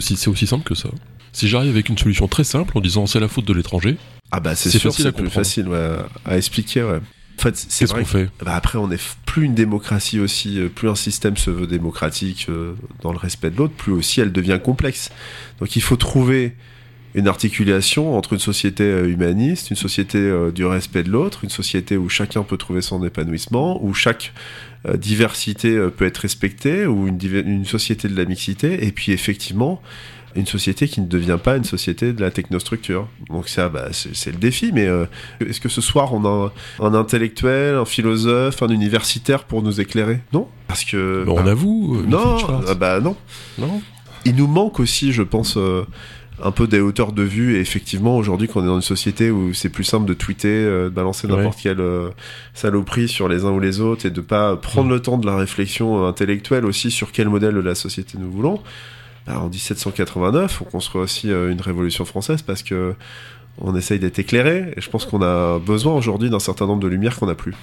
C'est 0.00 0.28
aussi, 0.28 0.46
simple 0.46 0.64
que 0.64 0.74
ça. 0.74 0.88
Si 1.32 1.48
j'arrive 1.48 1.70
avec 1.70 1.88
une 1.88 1.98
solution 1.98 2.28
très 2.28 2.44
simple 2.44 2.76
en 2.78 2.80
disant 2.80 3.06
c'est 3.06 3.20
la 3.20 3.28
faute 3.28 3.46
de 3.46 3.52
l'étranger, 3.52 3.96
Ah 4.30 4.40
bah 4.40 4.54
c'est 4.54 4.70
sûr, 4.70 4.94
plus 5.14 5.28
facile 5.30 5.68
ouais, 5.68 5.96
à 6.24 6.36
expliquer. 6.38 6.82
Ouais. 6.82 7.00
En 7.38 7.42
fait, 7.42 7.56
c'est 7.56 7.68
qu'est-ce 7.80 7.94
qu'on 7.94 8.04
fait 8.04 8.30
Bah 8.44 8.54
après, 8.54 8.78
on 8.78 8.90
est 8.90 8.96
f- 9.00 9.16
plus 9.26 9.44
une 9.46 9.54
démocratie 9.54 10.20
aussi, 10.20 10.60
euh, 10.60 10.68
plus 10.68 10.88
un 10.88 10.94
système 10.94 11.36
se 11.36 11.50
veut 11.50 11.66
démocratique 11.66 12.46
euh, 12.48 12.74
dans 13.00 13.12
le 13.12 13.18
respect 13.18 13.50
de 13.50 13.56
l'autre, 13.56 13.74
plus 13.74 13.92
aussi 13.92 14.20
elle 14.20 14.32
devient 14.32 14.60
complexe. 14.62 15.10
Donc 15.58 15.74
il 15.74 15.82
faut 15.82 15.96
trouver 15.96 16.54
une 17.14 17.28
articulation 17.28 18.16
entre 18.16 18.32
une 18.34 18.38
société 18.38 18.84
euh, 18.84 19.08
humaniste, 19.08 19.70
une 19.70 19.76
société 19.76 20.18
euh, 20.18 20.50
du 20.52 20.64
respect 20.64 21.02
de 21.02 21.10
l'autre, 21.10 21.40
une 21.42 21.50
société 21.50 21.96
où 21.96 22.08
chacun 22.08 22.42
peut 22.42 22.56
trouver 22.56 22.80
son 22.80 23.04
épanouissement, 23.04 23.82
où 23.84 23.92
chaque 23.92 24.32
euh, 24.86 24.96
diversité 24.96 25.76
peut 25.96 26.06
être 26.06 26.18
respectée, 26.18 26.86
ou 26.86 27.08
une, 27.08 27.18
une 27.22 27.64
société 27.64 28.08
de 28.08 28.16
la 28.16 28.24
mixité, 28.24 28.86
et 28.86 28.92
puis 28.92 29.12
effectivement 29.12 29.82
une 30.34 30.46
société 30.46 30.88
qui 30.88 31.00
ne 31.00 31.06
devient 31.06 31.38
pas 31.42 31.56
une 31.56 31.64
société 31.64 32.12
de 32.12 32.20
la 32.20 32.30
technostructure. 32.30 33.08
Donc 33.28 33.48
ça, 33.48 33.68
bah, 33.68 33.88
c'est 33.92 34.30
le 34.32 34.38
défi, 34.38 34.70
mais 34.72 34.86
euh, 34.86 35.04
est-ce 35.40 35.60
que 35.60 35.68
ce 35.68 35.80
soir 35.80 36.12
on 36.14 36.24
a 36.24 36.52
un, 36.80 36.84
un 36.86 36.94
intellectuel, 36.94 37.74
un 37.76 37.84
philosophe, 37.84 38.62
un 38.62 38.68
universitaire 38.68 39.44
pour 39.44 39.62
nous 39.62 39.80
éclairer? 39.80 40.20
Non, 40.32 40.48
parce 40.68 40.84
que 40.84 41.24
On 41.28 41.34
bah, 41.42 41.50
avoue 41.50 41.98
euh, 42.02 42.06
non, 42.06 42.36
ah 42.68 42.74
bah 42.74 43.00
non. 43.00 43.16
non 43.58 43.80
Il 44.24 44.36
nous 44.36 44.46
manque 44.46 44.80
aussi, 44.80 45.12
je 45.12 45.22
pense, 45.22 45.56
euh, 45.56 45.84
un 46.42 46.50
peu 46.50 46.66
des 46.66 46.80
hauteurs 46.80 47.12
de 47.12 47.22
vue. 47.22 47.56
Et 47.56 47.60
effectivement, 47.60 48.16
aujourd'hui, 48.16 48.48
qu'on 48.48 48.62
est 48.62 48.66
dans 48.66 48.76
une 48.76 48.82
société 48.82 49.30
où 49.30 49.52
c'est 49.54 49.68
plus 49.68 49.84
simple 49.84 50.06
de 50.06 50.14
tweeter, 50.14 50.48
euh, 50.48 50.84
de 50.84 50.88
balancer 50.94 51.26
Ouais. 51.28 51.36
n'importe 51.36 51.58
quelle 51.62 51.80
euh, 51.80 52.08
saloperie 52.54 53.06
sur 53.08 53.28
les 53.28 53.44
uns 53.44 53.50
ou 53.50 53.60
les 53.60 53.80
autres 53.80 54.06
et 54.06 54.10
de 54.10 54.20
pas 54.20 54.56
prendre 54.56 54.88
Mm. 54.88 54.92
le 54.92 55.00
temps 55.02 55.18
de 55.18 55.26
la 55.26 55.36
réflexion 55.36 56.04
euh, 56.04 56.08
intellectuelle 56.08 56.64
aussi 56.64 56.90
sur 56.90 57.12
quel 57.12 57.28
modèle 57.28 57.54
de 57.54 57.60
la 57.60 57.74
société 57.74 58.18
nous 58.18 58.30
voulons. 58.30 58.60
Bah, 59.26 59.40
en 59.40 59.48
1789, 59.48 60.62
on 60.62 60.64
construit 60.64 61.00
aussi 61.00 61.30
euh, 61.30 61.50
une 61.52 61.60
révolution 61.60 62.04
française 62.04 62.42
parce 62.42 62.62
que 62.62 62.94
on 63.58 63.76
essaye 63.76 63.98
d'être 63.98 64.18
éclairé. 64.18 64.72
Et 64.76 64.80
je 64.80 64.90
pense 64.90 65.04
qu'on 65.04 65.22
a 65.22 65.58
besoin 65.58 65.94
aujourd'hui 65.94 66.30
d'un 66.30 66.40
certain 66.40 66.66
nombre 66.66 66.82
de 66.82 66.88
lumières 66.88 67.16
qu'on 67.16 67.26
n'a 67.26 67.34
plus. 67.34 67.54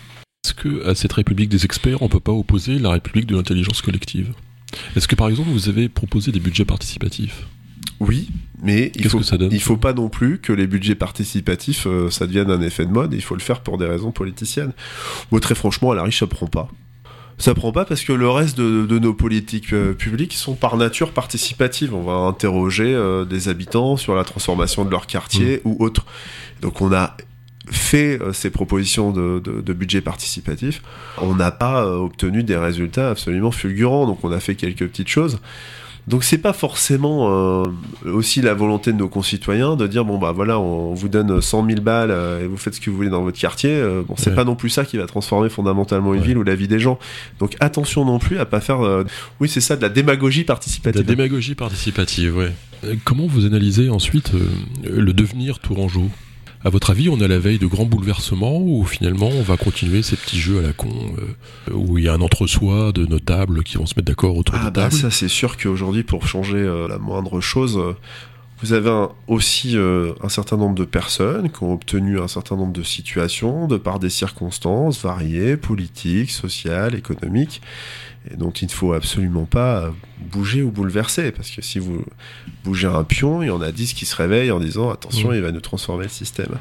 Est-ce 0.45 0.53
que 0.53 0.87
à 0.87 0.95
cette 0.95 1.13
République 1.13 1.49
des 1.49 1.65
experts, 1.65 2.01
on 2.01 2.09
peut 2.09 2.19
pas 2.19 2.31
opposer 2.31 2.79
la 2.79 2.91
République 2.91 3.25
de 3.25 3.35
l'intelligence 3.35 3.81
collective? 3.81 4.33
Est-ce 4.95 5.07
que 5.07 5.15
par 5.15 5.29
exemple 5.29 5.49
vous 5.49 5.67
avez 5.67 5.89
proposé 5.89 6.31
des 6.31 6.39
budgets 6.39 6.65
participatifs? 6.65 7.47
Oui, 7.99 8.29
mais 8.61 8.91
il 8.95 9.09
faut, 9.09 9.19
il 9.19 9.61
faut 9.61 9.75
pas 9.75 9.93
non 9.93 10.07
plus 10.07 10.39
que 10.39 10.53
les 10.53 10.67
budgets 10.67 10.95
participatifs, 10.95 11.85
euh, 11.85 12.09
ça 12.09 12.27
devienne 12.27 12.49
un 12.49 12.61
effet 12.61 12.85
de 12.85 12.91
mode. 12.91 13.13
Il 13.13 13.21
faut 13.21 13.35
le 13.35 13.41
faire 13.41 13.59
pour 13.59 13.77
des 13.77 13.85
raisons 13.85 14.11
politiciennes. 14.11 14.71
Moi, 15.31 15.41
très 15.41 15.55
franchement, 15.55 15.91
à 15.91 15.95
la 15.95 16.03
riche, 16.03 16.19
ça 16.19 16.27
prend 16.27 16.47
pas. 16.47 16.69
Ça 17.39 17.53
prend 17.53 17.71
pas 17.71 17.85
parce 17.85 18.03
que 18.03 18.11
le 18.11 18.29
reste 18.29 18.57
de, 18.57 18.85
de 18.85 18.99
nos 18.99 19.13
politiques 19.13 19.71
euh, 19.71 19.93
publiques 19.93 20.33
sont 20.33 20.55
par 20.55 20.75
nature 20.75 21.13
participatives. 21.13 21.93
On 21.93 22.01
va 22.01 22.27
interroger 22.27 22.93
euh, 22.93 23.23
des 23.23 23.47
habitants 23.47 23.95
sur 23.95 24.13
la 24.13 24.25
transformation 24.25 24.83
de 24.83 24.91
leur 24.91 25.07
quartier 25.07 25.61
ou 25.63 25.77
autre. 25.79 26.05
Donc 26.61 26.81
on 26.81 26.91
a 26.91 27.15
fait 27.71 28.21
euh, 28.21 28.33
ces 28.33 28.49
propositions 28.49 29.11
de, 29.11 29.39
de, 29.39 29.61
de 29.61 29.73
budget 29.73 30.01
participatif. 30.01 30.81
On 31.17 31.33
n'a 31.33 31.51
pas 31.51 31.87
obtenu 31.87 32.43
des 32.43 32.57
résultats 32.57 33.11
absolument 33.11 33.51
fulgurants. 33.51 34.05
Donc 34.05 34.21
on 34.25 34.33
a 34.33 34.41
fait 34.41 34.55
quelques 34.55 34.87
petites 34.87 35.07
choses. 35.07 35.39
Donc 36.09 36.23
c'est 36.23 36.39
pas 36.39 36.53
forcément 36.53 37.29
euh, 37.61 37.63
aussi 38.05 38.41
la 38.41 38.53
volonté 38.55 38.91
de 38.91 38.97
nos 38.97 39.07
concitoyens 39.09 39.75
de 39.75 39.85
dire 39.85 40.03
bon 40.05 40.17
bah 40.17 40.31
voilà 40.31 40.59
on 40.59 40.93
vous 40.95 41.07
donne 41.07 41.39
100 41.39 41.65
000 41.67 41.81
balles 41.81 42.09
euh, 42.11 42.43
et 42.43 42.47
vous 42.47 42.57
faites 42.57 42.73
ce 42.73 42.81
que 42.81 42.89
vous 42.89 42.95
voulez 42.95 43.09
dans 43.09 43.21
votre 43.21 43.39
quartier. 43.39 43.69
Euh, 43.69 44.01
bon 44.07 44.15
c'est 44.17 44.31
Ouais. 44.31 44.35
pas 44.35 44.43
non 44.43 44.55
plus 44.55 44.69
ça 44.71 44.85
qui 44.85 44.97
va 44.97 45.05
transformer 45.05 45.49
fondamentalement 45.49 46.13
une 46.15 46.21
Ouais. 46.21 46.25
ville 46.25 46.37
ou 46.39 46.43
la 46.43 46.55
vie 46.55 46.67
des 46.67 46.79
gens. 46.79 46.97
Donc 47.39 47.55
attention 47.59 48.05
non 48.05 48.17
plus 48.17 48.39
à 48.39 48.45
pas 48.45 48.59
faire 48.59 48.81
euh, 48.81 49.03
oui 49.39 49.47
c'est 49.47 49.61
ça 49.61 49.75
de 49.77 49.81
la 49.83 49.89
démagogie 49.89 50.41
De 50.41 50.45
participative. 50.47 50.99
la 51.01 51.07
démagogie 51.07 51.53
participative, 51.55 52.35
ouais. 52.37 52.51
Comment 53.03 53.27
vous 53.27 53.45
analysez 53.45 53.89
ensuite 53.89 54.31
le 54.83 55.13
devenir 55.13 55.59
tourangeau? 55.59 56.09
À 56.63 56.69
votre 56.69 56.89
avis, 56.89 57.07
on 57.07 57.17
est 57.21 57.23
à 57.23 57.27
la 57.29 57.39
veille 57.39 57.57
de 57.57 57.67
grands 57.67 57.85
bouleversements 57.85 58.57
ou 58.59 58.83
finalement 58.83 59.29
on 59.29 59.41
va 59.43 59.55
continuer 59.55 60.03
ces 60.03 60.17
petits 60.17 60.39
jeux 60.39 60.59
à 60.59 60.61
la 60.61 60.73
con 60.73 60.89
euh, 60.89 61.73
où 61.73 61.97
il 61.97 62.03
y 62.03 62.09
a 62.09 62.13
un 62.13 62.19
entre-soi 62.21 62.91
de 62.91 63.05
notables 63.05 63.63
qui 63.63 63.77
vont 63.77 63.85
se 63.85 63.93
mettre 63.95 64.07
d'accord 64.07 64.35
autour 64.35 64.55
Ah 64.57 64.65
de 64.65 64.75
bah 64.75 64.81
table 64.89 64.93
ça 64.93 65.09
c'est 65.09 65.29
sûr 65.29 65.55
qu'aujourd'hui 65.55 66.03
pour 66.03 66.27
changer 66.27 66.57
euh, 66.57 66.89
la 66.89 66.97
moindre 66.97 67.39
chose, 67.39 67.77
euh, 67.77 67.93
vous 68.61 68.73
avez 68.73 68.89
un- 68.89 69.09
aussi 69.29 69.77
euh, 69.77 70.11
un 70.21 70.27
certain 70.27 70.57
nombre 70.57 70.75
de 70.75 70.83
personnes 70.83 71.49
qui 71.49 71.63
ont 71.63 71.71
obtenu 71.71 72.19
un 72.19 72.27
certain 72.27 72.57
nombre 72.57 72.73
de 72.73 72.83
situations 72.83 73.67
de 73.67 73.77
par 73.77 73.99
des 73.99 74.09
circonstances 74.09 75.01
variées, 75.01 75.55
politiques, 75.55 76.31
sociales, 76.31 76.93
économiques, 76.93 77.61
et 78.31 78.35
dont 78.35 78.51
il 78.51 78.65
ne 78.65 78.71
faut 78.71 78.93
absolument 78.93 79.45
pas 79.45 79.91
bouger 80.19 80.61
ou 80.63 80.71
bouleverser, 80.71 81.31
parce 81.31 81.49
que 81.51 81.61
si 81.61 81.79
vous 81.79 82.03
bougez 82.63 82.87
un 82.87 83.03
pion, 83.03 83.41
il 83.43 83.47
y 83.47 83.51
en 83.51 83.61
a 83.61 83.71
10 83.71 83.93
qui 83.93 84.05
se 84.05 84.15
réveillent 84.15 84.51
en 84.51 84.59
disant 84.59 84.89
attention, 84.91 85.29
Mhm. 85.29 85.35
il 85.35 85.41
va 85.41 85.51
nous 85.51 85.61
transformer 85.61 86.03
le 86.03 86.09
système. 86.09 86.57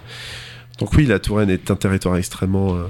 Donc 0.79 0.93
oui, 0.95 1.07
la 1.07 1.19
Touraine 1.19 1.51
est 1.51 1.71
un 1.71 1.77
territoire 1.77 2.17
extrêmement 2.17 2.75
euh, 2.77 2.85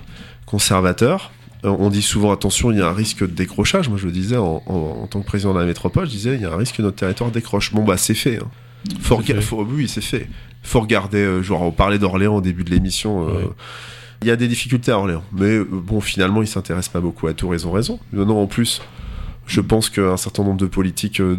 conservateur. 0.46 1.32
Euh, 1.64 1.68
On 1.78 1.90
dit 1.90 2.02
souvent 2.02 2.30
attention, 2.32 2.70
il 2.70 2.78
y 2.78 2.80
a 2.82 2.88
un 2.88 2.92
risque 2.92 3.20
de 3.20 3.26
décrochage. 3.34 3.88
Moi, 3.88 3.98
je 3.98 4.06
le 4.06 4.12
disais 4.12 4.36
en, 4.36 4.62
en- 4.66 4.74
en 5.02 5.06
tant 5.06 5.20
que 5.20 5.26
président 5.26 5.54
de 5.54 5.58
la 5.58 5.64
métropole, 5.66 6.06
je 6.06 6.10
disais 6.12 6.34
il 6.36 6.42
y 6.42 6.44
a 6.44 6.52
un 6.52 6.56
risque 6.56 6.76
que 6.76 6.82
notre 6.82 6.96
territoire 6.96 7.30
décroche. 7.30 7.72
Bon, 7.74 7.84
bah, 7.84 7.96
c'est 7.96 8.14
fait. 8.14 8.36
hein. 8.38 8.48
Faut 9.00 9.16
C'est 9.16 9.32
rega- 9.32 9.34
fait. 9.36 9.40
faut- 9.42 9.64
oui, 9.68 9.88
c'est 9.88 10.00
fait. 10.00 10.28
Faut 10.62 10.80
regarder. 10.80 11.18
euh, 11.18 11.42
genre, 11.42 11.62
on 11.62 11.72
parlait 11.72 11.98
d'Orléans 11.98 12.36
au 12.36 12.40
début 12.40 12.62
de 12.64 12.70
l'émission. 12.70 13.28
euh, 13.28 13.32
Ouais. 13.32 13.48
Il 14.22 14.28
y 14.28 14.30
a 14.30 14.36
des 14.36 14.48
difficultés 14.48 14.90
à 14.90 14.98
Orléans, 14.98 15.22
mais 15.32 15.58
euh, 15.58 15.64
bon, 15.70 16.00
finalement, 16.00 16.42
ils 16.42 16.48
s'intéressent 16.48 16.92
pas 16.92 17.00
beaucoup 17.00 17.28
à 17.28 17.34
Tours. 17.34 17.54
Ils 17.54 17.66
ont 17.66 17.72
raison. 17.72 18.00
Non, 18.12 18.42
en 18.42 18.46
plus, 18.46 18.82
je 19.46 19.60
pense 19.60 19.90
qu'un 19.90 20.16
certain 20.16 20.42
nombre 20.42 20.56
de 20.58 20.66
politiques. 20.66 21.20
euh, 21.20 21.36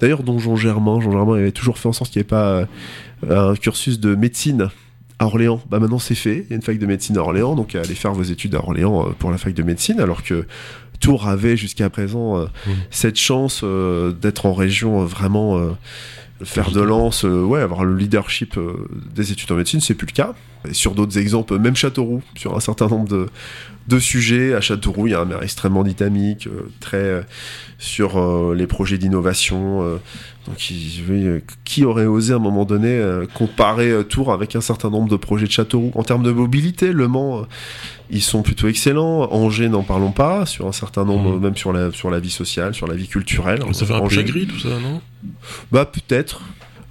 D'ailleurs, 0.00 0.22
dont 0.22 0.38
Jean 0.38 0.56
Germain, 0.56 0.98
Jean 1.00 1.12
Germain 1.12 1.36
avait 1.36 1.52
toujours 1.52 1.78
fait 1.78 1.88
en 1.88 1.92
sorte 1.92 2.10
qu'il 2.10 2.20
n'y 2.20 2.24
ait 2.24 2.28
pas 2.28 2.66
euh, 3.28 3.50
un 3.52 3.54
cursus 3.54 4.00
de 4.00 4.14
médecine 4.14 4.68
à 5.18 5.26
Orléans. 5.26 5.60
Bah 5.70 5.78
maintenant 5.78 5.98
c'est 5.98 6.14
fait, 6.14 6.38
il 6.46 6.50
y 6.50 6.52
a 6.54 6.56
une 6.56 6.62
fac 6.62 6.78
de 6.78 6.86
médecine 6.86 7.18
à 7.18 7.20
Orléans, 7.20 7.54
donc 7.54 7.74
allez 7.74 7.94
faire 7.94 8.12
vos 8.14 8.22
études 8.22 8.54
à 8.54 8.58
Orléans 8.60 9.10
pour 9.18 9.30
la 9.30 9.36
fac 9.36 9.52
de 9.52 9.62
médecine, 9.62 10.00
alors 10.00 10.22
que 10.24 10.46
Tours 11.00 11.28
avait 11.28 11.56
jusqu'à 11.58 11.90
présent 11.90 12.38
Mhm. 12.66 12.72
cette 12.90 13.18
chance 13.18 13.62
d'être 14.22 14.46
en 14.46 14.54
région 14.54 15.04
vraiment 15.04 15.60
faire 16.42 16.70
de 16.70 16.80
lance, 16.80 17.24
euh, 17.24 17.42
ouais, 17.42 17.60
avoir 17.60 17.84
le 17.84 17.96
leadership 17.96 18.56
euh, 18.56 18.88
des 19.14 19.32
études 19.32 19.50
en 19.52 19.56
médecine, 19.56 19.80
c'est 19.80 19.94
plus 19.94 20.06
le 20.06 20.12
cas. 20.12 20.34
Et 20.68 20.74
sur 20.74 20.94
d'autres 20.94 21.18
exemples, 21.18 21.58
même 21.58 21.76
Châteauroux, 21.76 22.22
sur 22.36 22.56
un 22.56 22.60
certain 22.60 22.88
nombre 22.88 23.08
de, 23.08 23.26
de 23.90 23.98
sujets. 23.98 24.54
À 24.54 24.60
Châteauroux, 24.60 25.06
il 25.08 25.10
y 25.10 25.14
a 25.14 25.20
un 25.20 25.24
maire 25.26 25.42
extrêmement 25.42 25.82
dynamique, 25.82 26.46
euh, 26.46 26.70
très 26.80 27.26
sur 27.78 28.52
les 28.54 28.66
projets 28.66 28.98
d'innovation. 28.98 29.82
donc, 30.46 30.72
qui 31.64 31.84
aurait 31.84 32.06
osé 32.06 32.34
à 32.34 32.36
un 32.36 32.38
moment 32.38 32.66
donné 32.66 33.02
comparer 33.32 34.04
Tours 34.06 34.32
avec 34.32 34.54
un 34.54 34.60
certain 34.60 34.90
nombre 34.90 35.08
de 35.08 35.16
projets 35.16 35.46
de 35.46 35.50
Châteauroux? 35.50 35.90
En 35.94 36.02
termes 36.02 36.22
de 36.22 36.30
mobilité, 36.30 36.92
Le 36.92 37.08
Mans, 37.08 37.46
ils 38.10 38.20
sont 38.20 38.42
plutôt 38.42 38.68
excellents. 38.68 39.32
Angers, 39.32 39.70
n'en 39.70 39.82
parlons 39.82 40.12
pas, 40.12 40.44
sur 40.44 40.66
un 40.66 40.72
certain 40.72 41.06
nombre, 41.06 41.36
mmh. 41.36 41.42
même 41.42 41.56
sur 41.56 41.72
la, 41.72 41.90
sur 41.90 42.10
la 42.10 42.20
vie 42.20 42.30
sociale, 42.30 42.74
sur 42.74 42.86
la 42.86 42.94
vie 42.94 43.08
culturelle. 43.08 43.60
Ça 43.72 43.86
fait 43.86 43.94
un 43.94 44.06
peu 44.06 44.22
gris 44.22 44.46
tout 44.46 44.58
ça, 44.58 44.68
non? 44.68 45.00
Bah 45.72 45.86
peut-être. 45.86 46.42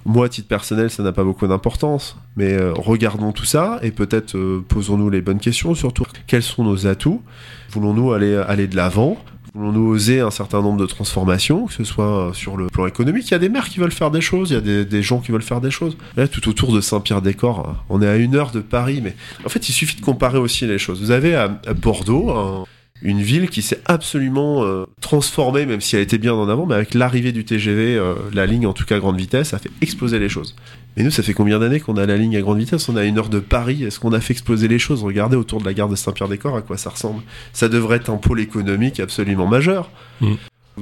Moi, 0.06 0.26
à 0.26 0.28
titre 0.28 0.48
personnel, 0.48 0.90
ça 0.90 1.02
n'a 1.02 1.12
pas 1.12 1.24
beaucoup 1.24 1.46
d'importance. 1.46 2.16
Mais 2.36 2.52
euh, 2.52 2.72
regardons 2.74 3.32
tout 3.32 3.44
ça 3.44 3.78
et 3.82 3.90
peut-être 3.90 4.36
euh, 4.36 4.64
posons-nous 4.66 5.10
les 5.10 5.20
bonnes 5.20 5.40
questions. 5.40 5.74
Surtout, 5.74 6.04
quels 6.26 6.42
sont 6.42 6.64
nos 6.64 6.86
atouts 6.86 7.22
Voulons-nous 7.70 8.12
aller, 8.12 8.66
de 8.66 8.76
l'avant? 8.76 9.18
Voulons-nous 9.54 9.88
oser 9.88 10.20
un 10.20 10.30
certain 10.30 10.62
nombre 10.62 10.78
de 10.78 10.86
transformations, 10.86 11.66
que 11.66 11.72
ce 11.72 11.84
soit 11.84 12.28
euh, 12.28 12.32
sur 12.32 12.56
le 12.56 12.68
plan 12.68 12.86
économique? 12.86 13.28
Il 13.28 13.32
y 13.32 13.34
a 13.34 13.38
des 13.38 13.48
maires 13.48 13.68
qui 13.68 13.80
veulent 13.80 13.92
faire 13.92 14.10
des 14.10 14.20
choses, 14.20 14.50
il 14.50 14.54
y 14.54 14.56
a 14.56 14.84
des, 14.84 15.02
gens 15.02 15.18
qui 15.18 15.32
veulent 15.32 15.42
faire 15.42 15.60
des 15.60 15.72
choses. 15.72 15.96
Là, 16.16 16.28
tout 16.28 16.48
autour 16.48 16.72
de 16.72 16.80
Saint-Pierre-des-Corps, 16.80 17.84
on 17.88 18.00
est 18.00 18.08
à 18.08 18.16
une 18.16 18.36
heure 18.36 18.52
de 18.52 18.60
Paris, 18.60 19.00
mais 19.02 19.16
en 19.44 19.48
fait, 19.48 19.68
il 19.68 19.72
suffit 19.72 19.96
de 19.96 20.04
comparer 20.04 20.38
aussi 20.38 20.66
les 20.66 20.78
choses. 20.78 21.00
Vous 21.00 21.10
avez 21.10 21.34
à, 21.34 21.48
Bordeaux 21.74 22.66
une 23.02 23.22
ville 23.22 23.48
qui 23.48 23.62
s'est 23.62 23.80
absolument 23.86 24.64
euh, 24.64 24.84
transformée, 25.00 25.64
même 25.66 25.80
si 25.80 25.96
elle 25.96 26.02
était 26.02 26.18
bien 26.18 26.34
en 26.34 26.48
avant, 26.48 26.66
mais 26.66 26.74
avec 26.74 26.94
l'arrivée 26.94 27.32
du 27.32 27.44
TGV, 27.44 27.96
euh, 27.96 28.14
la 28.32 28.46
ligne 28.46 28.66
en 28.66 28.72
tout 28.72 28.84
cas 28.84 28.98
grande 28.98 29.16
vitesse, 29.16 29.54
a 29.54 29.58
fait 29.58 29.70
exploser 29.80 30.18
les 30.18 30.28
choses. 30.28 30.54
Mais 30.96 31.02
nous, 31.02 31.10
ça 31.10 31.22
fait 31.22 31.32
combien 31.32 31.58
d'années 31.58 31.80
qu'on 31.80 31.96
a 31.96 32.04
la 32.04 32.16
ligne 32.16 32.36
à 32.36 32.40
grande 32.40 32.58
vitesse? 32.58 32.88
On 32.88 32.96
a 32.96 33.04
une 33.04 33.18
heure 33.18 33.28
de 33.28 33.38
Paris. 33.38 33.84
Est-ce 33.84 34.00
qu'on 34.00 34.12
a 34.12 34.20
fait 34.20 34.32
exploser 34.32 34.68
les 34.68 34.78
choses? 34.78 35.02
Regardez 35.02 35.36
autour 35.36 35.60
de 35.60 35.64
la 35.64 35.72
gare 35.72 35.88
de 35.88 35.96
Saint-Pierre-des-Corps 35.96 36.56
à 36.56 36.62
quoi 36.62 36.76
ça 36.76 36.90
ressemble. 36.90 37.22
Ça 37.52 37.68
devrait 37.68 37.96
être 37.96 38.10
un 38.10 38.16
pôle 38.16 38.40
économique 38.40 39.00
absolument 39.00 39.46
majeur. 39.46 39.90
Mm. 40.20 40.34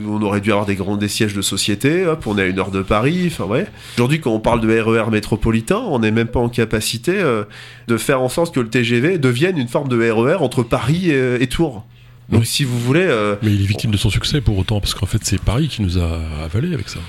On 0.07 0.23
aurait 0.23 0.41
dû 0.41 0.51
avoir 0.51 0.67
des 0.67 0.77
grands 0.77 0.97
des 0.97 1.09
sièges 1.09 1.35
de 1.35 1.43
société, 1.43 2.07
hop, 2.07 2.27
on 2.27 2.39
est 2.39 2.43
à 2.43 2.47
une 2.47 2.59
heure 2.59 2.71
de 2.71 2.83
Paris, 2.83 3.25
enfin 3.27 3.45
ouais. 3.45 3.67
Aujourd'hui, 3.97 4.21
quand 4.21 4.31
on 4.31 4.39
parle 4.39 4.61
de 4.61 4.69
RER 4.69 5.09
e 5.09 5.11
métropolitain, 5.11 5.79
on 5.79 5.99
n'est 5.99 6.13
même 6.13 6.29
pas 6.29 6.39
en 6.39 6.49
capacité 6.49 7.15
euh, 7.17 7.45
de 7.89 7.97
faire 7.97 8.21
en 8.21 8.29
sorte 8.29 8.55
que 8.55 8.61
le 8.61 8.69
TGV 8.69 9.19
devienne 9.19 9.59
une 9.59 9.67
forme 9.67 9.89
de 9.89 9.97
RER 9.99 10.35
e 10.35 10.37
entre 10.41 10.63
Paris 10.63 11.11
et 11.11 11.47
Tours. 11.49 11.85
Donc 12.29 12.47
si 12.47 12.65
vous 12.65 12.79
voulez... 12.79 13.07
Euh, 13.07 13.37
Mais 13.43 13.53
il 13.53 13.63
est 13.63 13.67
victime 13.67 13.91
de 13.91 13.97
son 13.97 14.11
succès 14.11 14.41
pour 14.41 14.59
autant, 14.59 14.81
parce 14.81 14.95
qu'en 14.95 15.07
fait 15.07 15.25
c'est 15.25 15.41
Paris 15.41 15.69
qui 15.69 15.83
nous 15.83 15.99
a 15.99 16.21
avalé 16.45 16.75
avec 16.75 16.89
ça. 16.89 17.01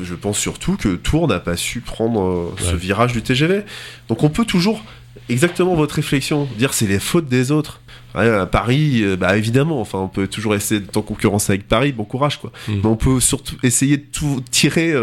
Je 0.00 0.14
pense 0.14 0.38
surtout 0.38 0.76
que 0.76 0.96
Tours 0.96 1.28
n'a 1.28 1.38
pas 1.38 1.56
su 1.56 1.80
prendre 1.80 2.22
euh, 2.22 2.54
ce 2.58 2.74
virage 2.74 3.12
du 3.12 3.22
TGV. 3.22 3.62
Donc 4.08 4.22
on 4.22 4.30
peut 4.30 4.46
toujours, 4.46 4.82
exactement 5.28 5.74
votre 5.74 5.96
réflexion, 5.96 6.48
dire 6.58 6.72
c'est 6.72 6.86
les 6.86 6.98
fautes 6.98 7.28
des 7.28 7.52
autres. 7.52 7.81
À 8.14 8.46
Paris, 8.46 9.02
euh, 9.02 9.16
bah 9.16 9.36
évidemment, 9.36 9.80
enfin, 9.80 9.98
on 9.98 10.08
peut 10.08 10.26
toujours 10.26 10.54
essayer 10.54 10.80
d'être 10.80 10.96
en 10.96 11.02
concurrence 11.02 11.50
avec 11.50 11.66
Paris, 11.66 11.92
bon 11.92 12.04
courage 12.04 12.40
quoi. 12.40 12.52
Mm. 12.68 12.72
Mais 12.82 12.86
on 12.86 12.96
peut 12.96 13.20
surtout 13.20 13.56
essayer 13.62 13.96
de 13.96 14.04
tout 14.12 14.42
tirer 14.50 14.94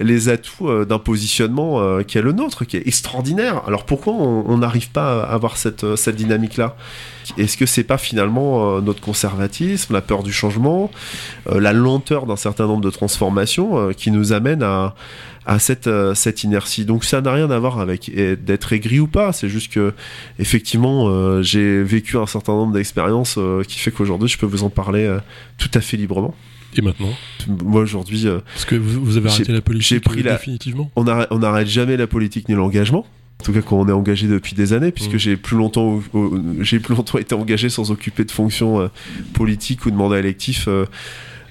les 0.00 0.28
atouts 0.28 0.84
d'un 0.84 0.98
positionnement 0.98 2.02
qui 2.04 2.18
est 2.18 2.22
le 2.22 2.32
nôtre, 2.32 2.64
qui 2.64 2.76
est 2.76 2.86
extraordinaire. 2.86 3.62
Alors 3.66 3.84
pourquoi 3.84 4.12
on 4.14 4.58
n'arrive 4.58 4.90
pas 4.90 5.22
à 5.22 5.32
avoir 5.32 5.56
cette, 5.56 5.96
cette 5.96 6.16
dynamique-là? 6.16 6.76
Est-ce 7.38 7.56
que 7.56 7.66
c'est 7.66 7.84
pas 7.84 7.98
finalement 7.98 8.76
euh, 8.76 8.80
notre 8.80 9.00
conservatisme, 9.00 9.92
la 9.94 10.00
peur 10.00 10.22
du 10.22 10.32
changement, 10.32 10.90
euh, 11.48 11.60
la 11.60 11.72
lenteur 11.72 12.26
d'un 12.26 12.36
certain 12.36 12.66
nombre 12.66 12.82
de 12.82 12.90
transformations 12.90 13.78
euh, 13.78 13.92
qui 13.92 14.10
nous 14.10 14.32
amène 14.32 14.62
à, 14.62 14.94
cette, 15.58 15.90
cette 16.14 16.44
inertie. 16.44 16.84
Donc 16.84 17.04
ça 17.04 17.20
n'a 17.20 17.32
rien 17.32 17.50
à 17.50 17.58
voir 17.58 17.80
avec 17.80 18.10
d'être 18.44 18.72
aigri 18.72 19.00
ou 19.00 19.06
pas, 19.06 19.32
c'est 19.32 19.48
juste 19.48 19.72
que 19.72 19.92
effectivement 20.38 21.42
j'ai 21.42 21.82
vécu 21.82 22.16
un 22.16 22.26
certain 22.26 22.52
nombre 22.52 22.72
d'expériences 22.72 23.38
qui 23.66 23.78
fait 23.78 23.90
qu'aujourd'hui 23.90 24.28
je 24.28 24.38
peux 24.38 24.46
vous 24.46 24.62
en 24.64 24.70
parler 24.70 25.16
tout 25.58 25.70
à 25.74 25.80
fait 25.80 25.96
librement. 25.96 26.34
Et 26.76 26.80
maintenant 26.80 27.12
Moi 27.48 27.82
aujourd'hui... 27.82 28.26
Parce 28.54 28.64
que 28.64 28.76
vous, 28.76 29.16
avez 29.16 29.28
arrêté 29.28 29.52
la 29.52 29.60
politique 29.60 30.04
pris 30.04 30.22
définitivement 30.22 30.90
On 30.96 31.04
n'arrête 31.04 31.68
jamais 31.68 31.96
la 31.96 32.06
politique 32.06 32.48
ni 32.48 32.54
l'engagement. 32.54 33.06
En 33.42 33.44
tout 33.44 33.52
cas, 33.52 33.60
quand 33.60 33.76
on 33.76 33.88
est 33.88 33.92
engagé 33.92 34.28
depuis 34.28 34.54
des 34.54 34.72
années, 34.72 34.92
puisque 34.92 35.14
mm. 35.14 35.18
j'ai 35.18 35.36
plus 35.36 35.56
longtemps, 35.56 36.00
j'ai 36.60 36.78
plus 36.78 36.94
longtemps 36.94 37.18
été 37.18 37.34
engagé 37.34 37.68
sans 37.70 37.90
occuper 37.90 38.24
de 38.24 38.30
fonctions 38.30 38.80
euh, 38.80 38.88
politiques 39.32 39.84
ou 39.84 39.90
de 39.90 39.96
mandat 39.96 40.20
électif 40.20 40.68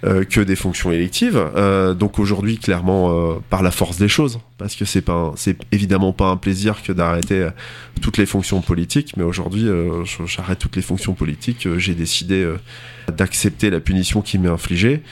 euh, 0.04 0.12
euh, 0.12 0.24
que 0.24 0.42
des 0.42 0.56
fonctions 0.56 0.92
électives. 0.92 1.40
donc 1.98 2.20
aujourd'hui, 2.20 2.58
clairement, 2.58 3.40
par 3.50 3.62
la 3.62 3.72
force 3.72 3.98
des 3.98 4.08
choses, 4.08 4.40
parce 4.58 4.76
que 4.76 4.86
c'est 4.86 5.02
pas, 5.02 5.34
c'est 5.36 5.58
évidemment 5.72 6.14
pas 6.14 6.28
un 6.28 6.38
plaisir 6.38 6.82
que 6.84 6.92
d'arrêter 6.92 7.50
toutes 8.02 8.18
les 8.18 8.26
fonctions 8.26 8.62
politiques, 8.62 9.14
mais 9.18 9.24
aujourd'hui, 9.24 9.68
j'arrête 10.26 10.60
toutes 10.60 10.76
les 10.76 10.82
fonctions 10.82 11.14
politiques. 11.14 11.68
j'ai 11.78 11.94
décidé 11.94 12.52
d'accepter 13.16 13.70
la 13.70 13.80
punition 13.80 14.22
qui 14.22 14.38
m'est 14.38 14.50
infligée, 14.50 15.04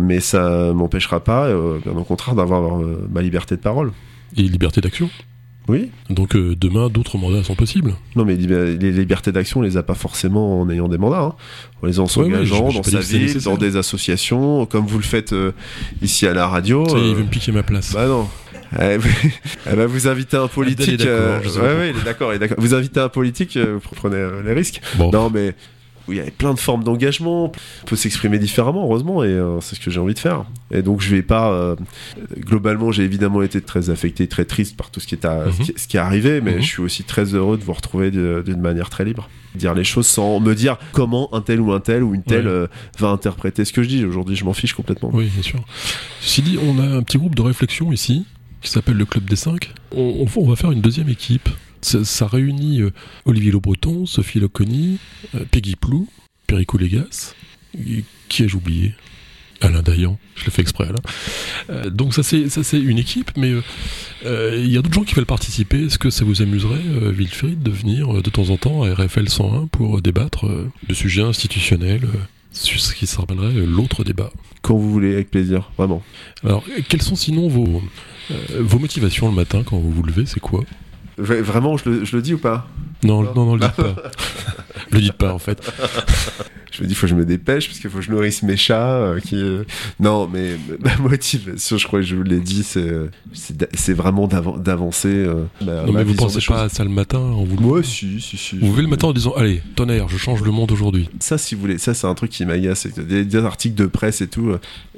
mais 0.00 0.20
ça 0.20 0.72
m'empêchera 0.72 1.22
pas, 1.22 1.48
bien 1.48 1.92
au 1.92 2.04
contraire, 2.04 2.34
d'avoir 2.34 2.78
ma 3.10 3.22
liberté 3.22 3.56
de 3.56 3.60
parole. 3.60 3.92
Et 4.36 4.42
liberté 4.42 4.80
d'action? 4.80 5.10
Oui. 5.66 5.90
Donc 6.10 6.36
euh, 6.36 6.54
demain, 6.54 6.88
d'autres 6.88 7.16
mandats 7.16 7.42
sont 7.42 7.54
possibles. 7.54 7.94
Non, 8.16 8.24
mais 8.24 8.36
les 8.36 8.92
libertés 8.92 9.32
d'action, 9.32 9.60
on 9.60 9.62
les 9.62 9.76
a 9.76 9.82
pas 9.82 9.94
forcément 9.94 10.60
en 10.60 10.68
ayant 10.68 10.88
des 10.88 10.98
mandats. 10.98 11.22
Hein. 11.22 11.34
On 11.82 11.86
les 11.86 11.98
a 11.98 12.02
en 12.02 12.06
s'engageant 12.06 12.70
dans 12.70 12.82
sa 12.82 13.00
ville, 13.00 13.40
dans 13.42 13.56
des 13.56 13.76
associations, 13.76 14.66
comme 14.66 14.86
vous 14.86 14.98
le 14.98 15.04
faites 15.04 15.32
euh, 15.32 15.52
ici 16.02 16.26
à 16.26 16.34
la 16.34 16.46
radio. 16.48 16.86
Ça, 16.86 16.98
il 16.98 17.14
veut 17.14 17.22
me 17.22 17.28
piquer 17.28 17.52
ma 17.52 17.62
place. 17.62 17.92
Bah 17.92 18.06
non. 18.06 18.28
Eh, 18.76 18.98
bah, 19.76 19.86
vous 19.86 20.08
invitez 20.08 20.36
un 20.36 20.48
politique. 20.48 21.06
Euh, 21.06 21.38
ouais, 21.38 21.90
il 21.90 21.96
est 21.96 22.04
d'accord. 22.04 22.32
Vous 22.58 22.74
invitez 22.74 22.98
un 22.98 23.08
politique, 23.08 23.56
vous 23.56 23.94
prenez 23.94 24.26
les 24.44 24.52
risques. 24.52 24.80
Non, 24.98 25.30
mais 25.32 25.54
où 26.08 26.12
il 26.12 26.18
y 26.18 26.20
avait 26.20 26.30
plein 26.30 26.54
de 26.54 26.58
formes 26.58 26.84
d'engagement, 26.84 27.46
on 27.46 27.86
peut 27.86 27.96
s'exprimer 27.96 28.38
différemment, 28.38 28.84
heureusement, 28.84 29.24
et 29.24 29.28
euh, 29.28 29.60
c'est 29.60 29.76
ce 29.76 29.80
que 29.80 29.90
j'ai 29.90 30.00
envie 30.00 30.14
de 30.14 30.18
faire. 30.18 30.44
Et 30.70 30.82
donc 30.82 31.00
je 31.00 31.14
vais 31.14 31.22
pas. 31.22 31.52
Euh, 31.52 31.76
globalement, 32.38 32.92
j'ai 32.92 33.04
évidemment 33.04 33.42
été 33.42 33.60
très 33.60 33.90
affecté, 33.90 34.26
très 34.26 34.44
triste 34.44 34.76
par 34.76 34.90
tout 34.90 35.00
ce 35.00 35.06
qui 35.06 35.14
est, 35.14 35.24
à, 35.24 35.46
mhm. 35.46 35.52
ce, 35.76 35.86
qui, 35.86 35.96
est 35.96 36.00
arrivé, 36.00 36.40
mais 36.40 36.56
mhm. 36.56 36.62
je 36.62 36.66
suis 36.66 36.82
aussi 36.82 37.04
très 37.04 37.34
heureux 37.34 37.56
de 37.56 37.64
vous 37.64 37.72
retrouver 37.72 38.10
d'une 38.10 38.60
manière 38.60 38.90
très 38.90 39.04
libre. 39.04 39.28
Dire 39.54 39.74
les 39.74 39.84
choses 39.84 40.08
sans 40.08 40.40
me 40.40 40.54
dire 40.54 40.78
comment 40.92 41.32
un 41.32 41.40
tel 41.40 41.60
ou 41.60 41.72
un 41.72 41.80
tel 41.80 42.02
ou 42.02 42.14
une 42.14 42.24
telle 42.24 42.48
euh, 42.48 42.66
va 42.98 43.08
interpréter 43.08 43.64
ce 43.64 43.72
que 43.72 43.82
je 43.82 43.88
dis. 43.88 44.04
Aujourd'hui, 44.04 44.34
je 44.34 44.44
m'en 44.44 44.52
fiche 44.52 44.72
complètement. 44.72 45.10
Oui, 45.12 45.30
bien 45.32 45.42
sûr. 45.42 45.60
Ceci 46.20 46.42
dit, 46.42 46.58
on 46.60 46.78
a 46.80 46.82
un 46.82 47.02
petit 47.02 47.18
groupe 47.18 47.36
de 47.36 47.42
réflexion 47.42 47.92
ici 47.92 48.24
qui 48.60 48.70
s'appelle 48.70 48.96
le 48.96 49.04
Club 49.04 49.28
des 49.28 49.36
5. 49.36 49.72
On, 49.94 50.26
on 50.36 50.48
va 50.48 50.56
faire 50.56 50.72
une 50.72 50.80
deuxième 50.80 51.08
équipe 51.08 51.48
ça, 51.84 52.26
réunit 52.26 52.80
euh, 52.80 52.90
Olivier 53.24 53.52
Le 53.52 53.60
Breton, 53.60 54.06
Sophie 54.06 54.40
Loconi, 54.40 54.98
euh, 55.34 55.44
Peggy 55.50 55.76
Plou, 55.76 56.08
Perico 56.46 56.78
Légas. 56.78 57.34
Qui 58.28 58.44
ai-je 58.44 58.56
oublié? 58.56 58.94
Alain 59.60 59.82
Dayan, 59.82 60.18
je 60.36 60.44
l'ai 60.44 60.50
fait 60.50 60.62
exprès 60.62 60.84
Alain. 60.84 61.00
Euh, 61.70 61.88
donc 61.88 62.12
ça 62.12 62.22
c'est 62.22 62.50
ça 62.50 62.62
c'est 62.62 62.78
une 62.78 62.98
équipe, 62.98 63.30
mais 63.36 63.52
il 64.24 64.66
y 64.68 64.76
a 64.76 64.82
d'autres 64.82 64.94
gens 64.94 65.04
qui 65.04 65.14
veulent 65.14 65.26
participer. 65.26 65.86
Est-ce 65.86 65.98
que 65.98 66.10
ça 66.10 66.24
vous 66.24 66.42
amuserait, 66.42 66.82
Wilfried, 67.12 67.62
de 67.62 67.70
venir 67.70 68.22
de 68.22 68.30
temps 68.30 68.50
en 68.50 68.56
temps 68.56 68.82
à 68.82 68.92
RFL 68.92 69.28
101 69.28 69.68
pour 69.68 70.02
débattre 70.02 70.46
de 70.46 70.94
sujets 70.94 71.22
institutionnels 71.22 72.06
sur 72.52 72.80
ce 72.80 72.94
qui 72.94 73.06
s'appellerait 73.06 73.54
l'autre 73.66 74.04
débat? 74.04 74.30
Quand 74.60 74.76
vous 74.76 74.90
voulez, 74.90 75.14
avec 75.14 75.30
plaisir, 75.30 75.70
vraiment. 75.78 76.02
Alors, 76.44 76.64
quelles 76.88 77.02
sont 77.02 77.16
sinon 77.16 77.48
vos, 77.48 77.82
vos 78.58 78.78
motivations 78.78 79.28
le 79.28 79.34
matin 79.34 79.62
quand 79.64 79.78
vous 79.78 79.90
vous 79.90 80.02
levez? 80.02 80.26
C'est 80.26 80.40
quoi? 80.40 80.64
Vraiment, 81.16 81.76
je 81.76 81.88
le, 81.88 82.04
je 82.04 82.16
le, 82.16 82.22
dis 82.22 82.34
ou 82.34 82.38
pas? 82.38 82.66
Non, 83.02 83.22
non, 83.22 83.44
non, 83.46 83.54
le 83.54 83.60
dites 83.60 83.72
pas. 83.76 83.94
le 84.90 85.00
dites 85.00 85.12
pas, 85.12 85.32
en 85.32 85.38
fait. 85.38 85.60
je 86.74 86.82
me 86.82 86.88
dis, 86.88 86.94
faut 86.94 87.02
que 87.02 87.10
je 87.10 87.14
me 87.14 87.24
dépêche, 87.24 87.68
parce 87.68 87.78
qu'il 87.78 87.88
faut 87.88 87.98
que 87.98 88.04
je 88.04 88.10
nourrisse 88.10 88.42
mes 88.42 88.56
chats. 88.56 88.96
Euh, 88.96 89.20
qui, 89.20 89.36
euh, 89.36 89.64
Non, 90.00 90.28
mais 90.30 90.56
ma 90.80 90.96
motivation, 90.96 91.78
je 91.78 91.86
crois 91.86 92.00
que 92.00 92.06
je 92.06 92.16
vous 92.16 92.22
l'ai 92.24 92.40
dit, 92.40 92.64
c'est, 92.64 92.90
c'est 93.32 93.92
vraiment 93.92 94.26
d'avancer. 94.26 95.08
Euh, 95.08 95.44
non, 95.60 95.92
mais 95.92 96.02
vous 96.02 96.14
pensez 96.14 96.40
pas 96.46 96.62
à 96.62 96.68
ça 96.68 96.82
le 96.82 96.90
matin 96.90 97.18
en 97.18 97.44
vous 97.44 97.60
Moi, 97.60 97.82
si, 97.82 98.20
si, 98.20 98.36
si. 98.36 98.58
Vous 98.58 98.72
levez 98.72 98.82
le 98.82 98.88
matin 98.88 99.08
en 99.08 99.12
disant, 99.12 99.32
allez, 99.36 99.62
tonnerre, 99.76 100.08
je 100.08 100.16
change 100.16 100.42
le 100.42 100.50
monde 100.50 100.72
aujourd'hui. 100.72 101.08
Ça, 101.20 101.38
si 101.38 101.54
vous 101.54 101.60
voulez, 101.60 101.78
ça, 101.78 101.94
c'est 101.94 102.08
un 102.08 102.14
truc 102.14 102.30
qui 102.30 102.44
m'agace. 102.44 102.86
Des, 102.86 103.24
des 103.24 103.38
articles 103.38 103.76
de 103.76 103.86
presse 103.86 104.20
et 104.20 104.26
tout. 104.26 104.52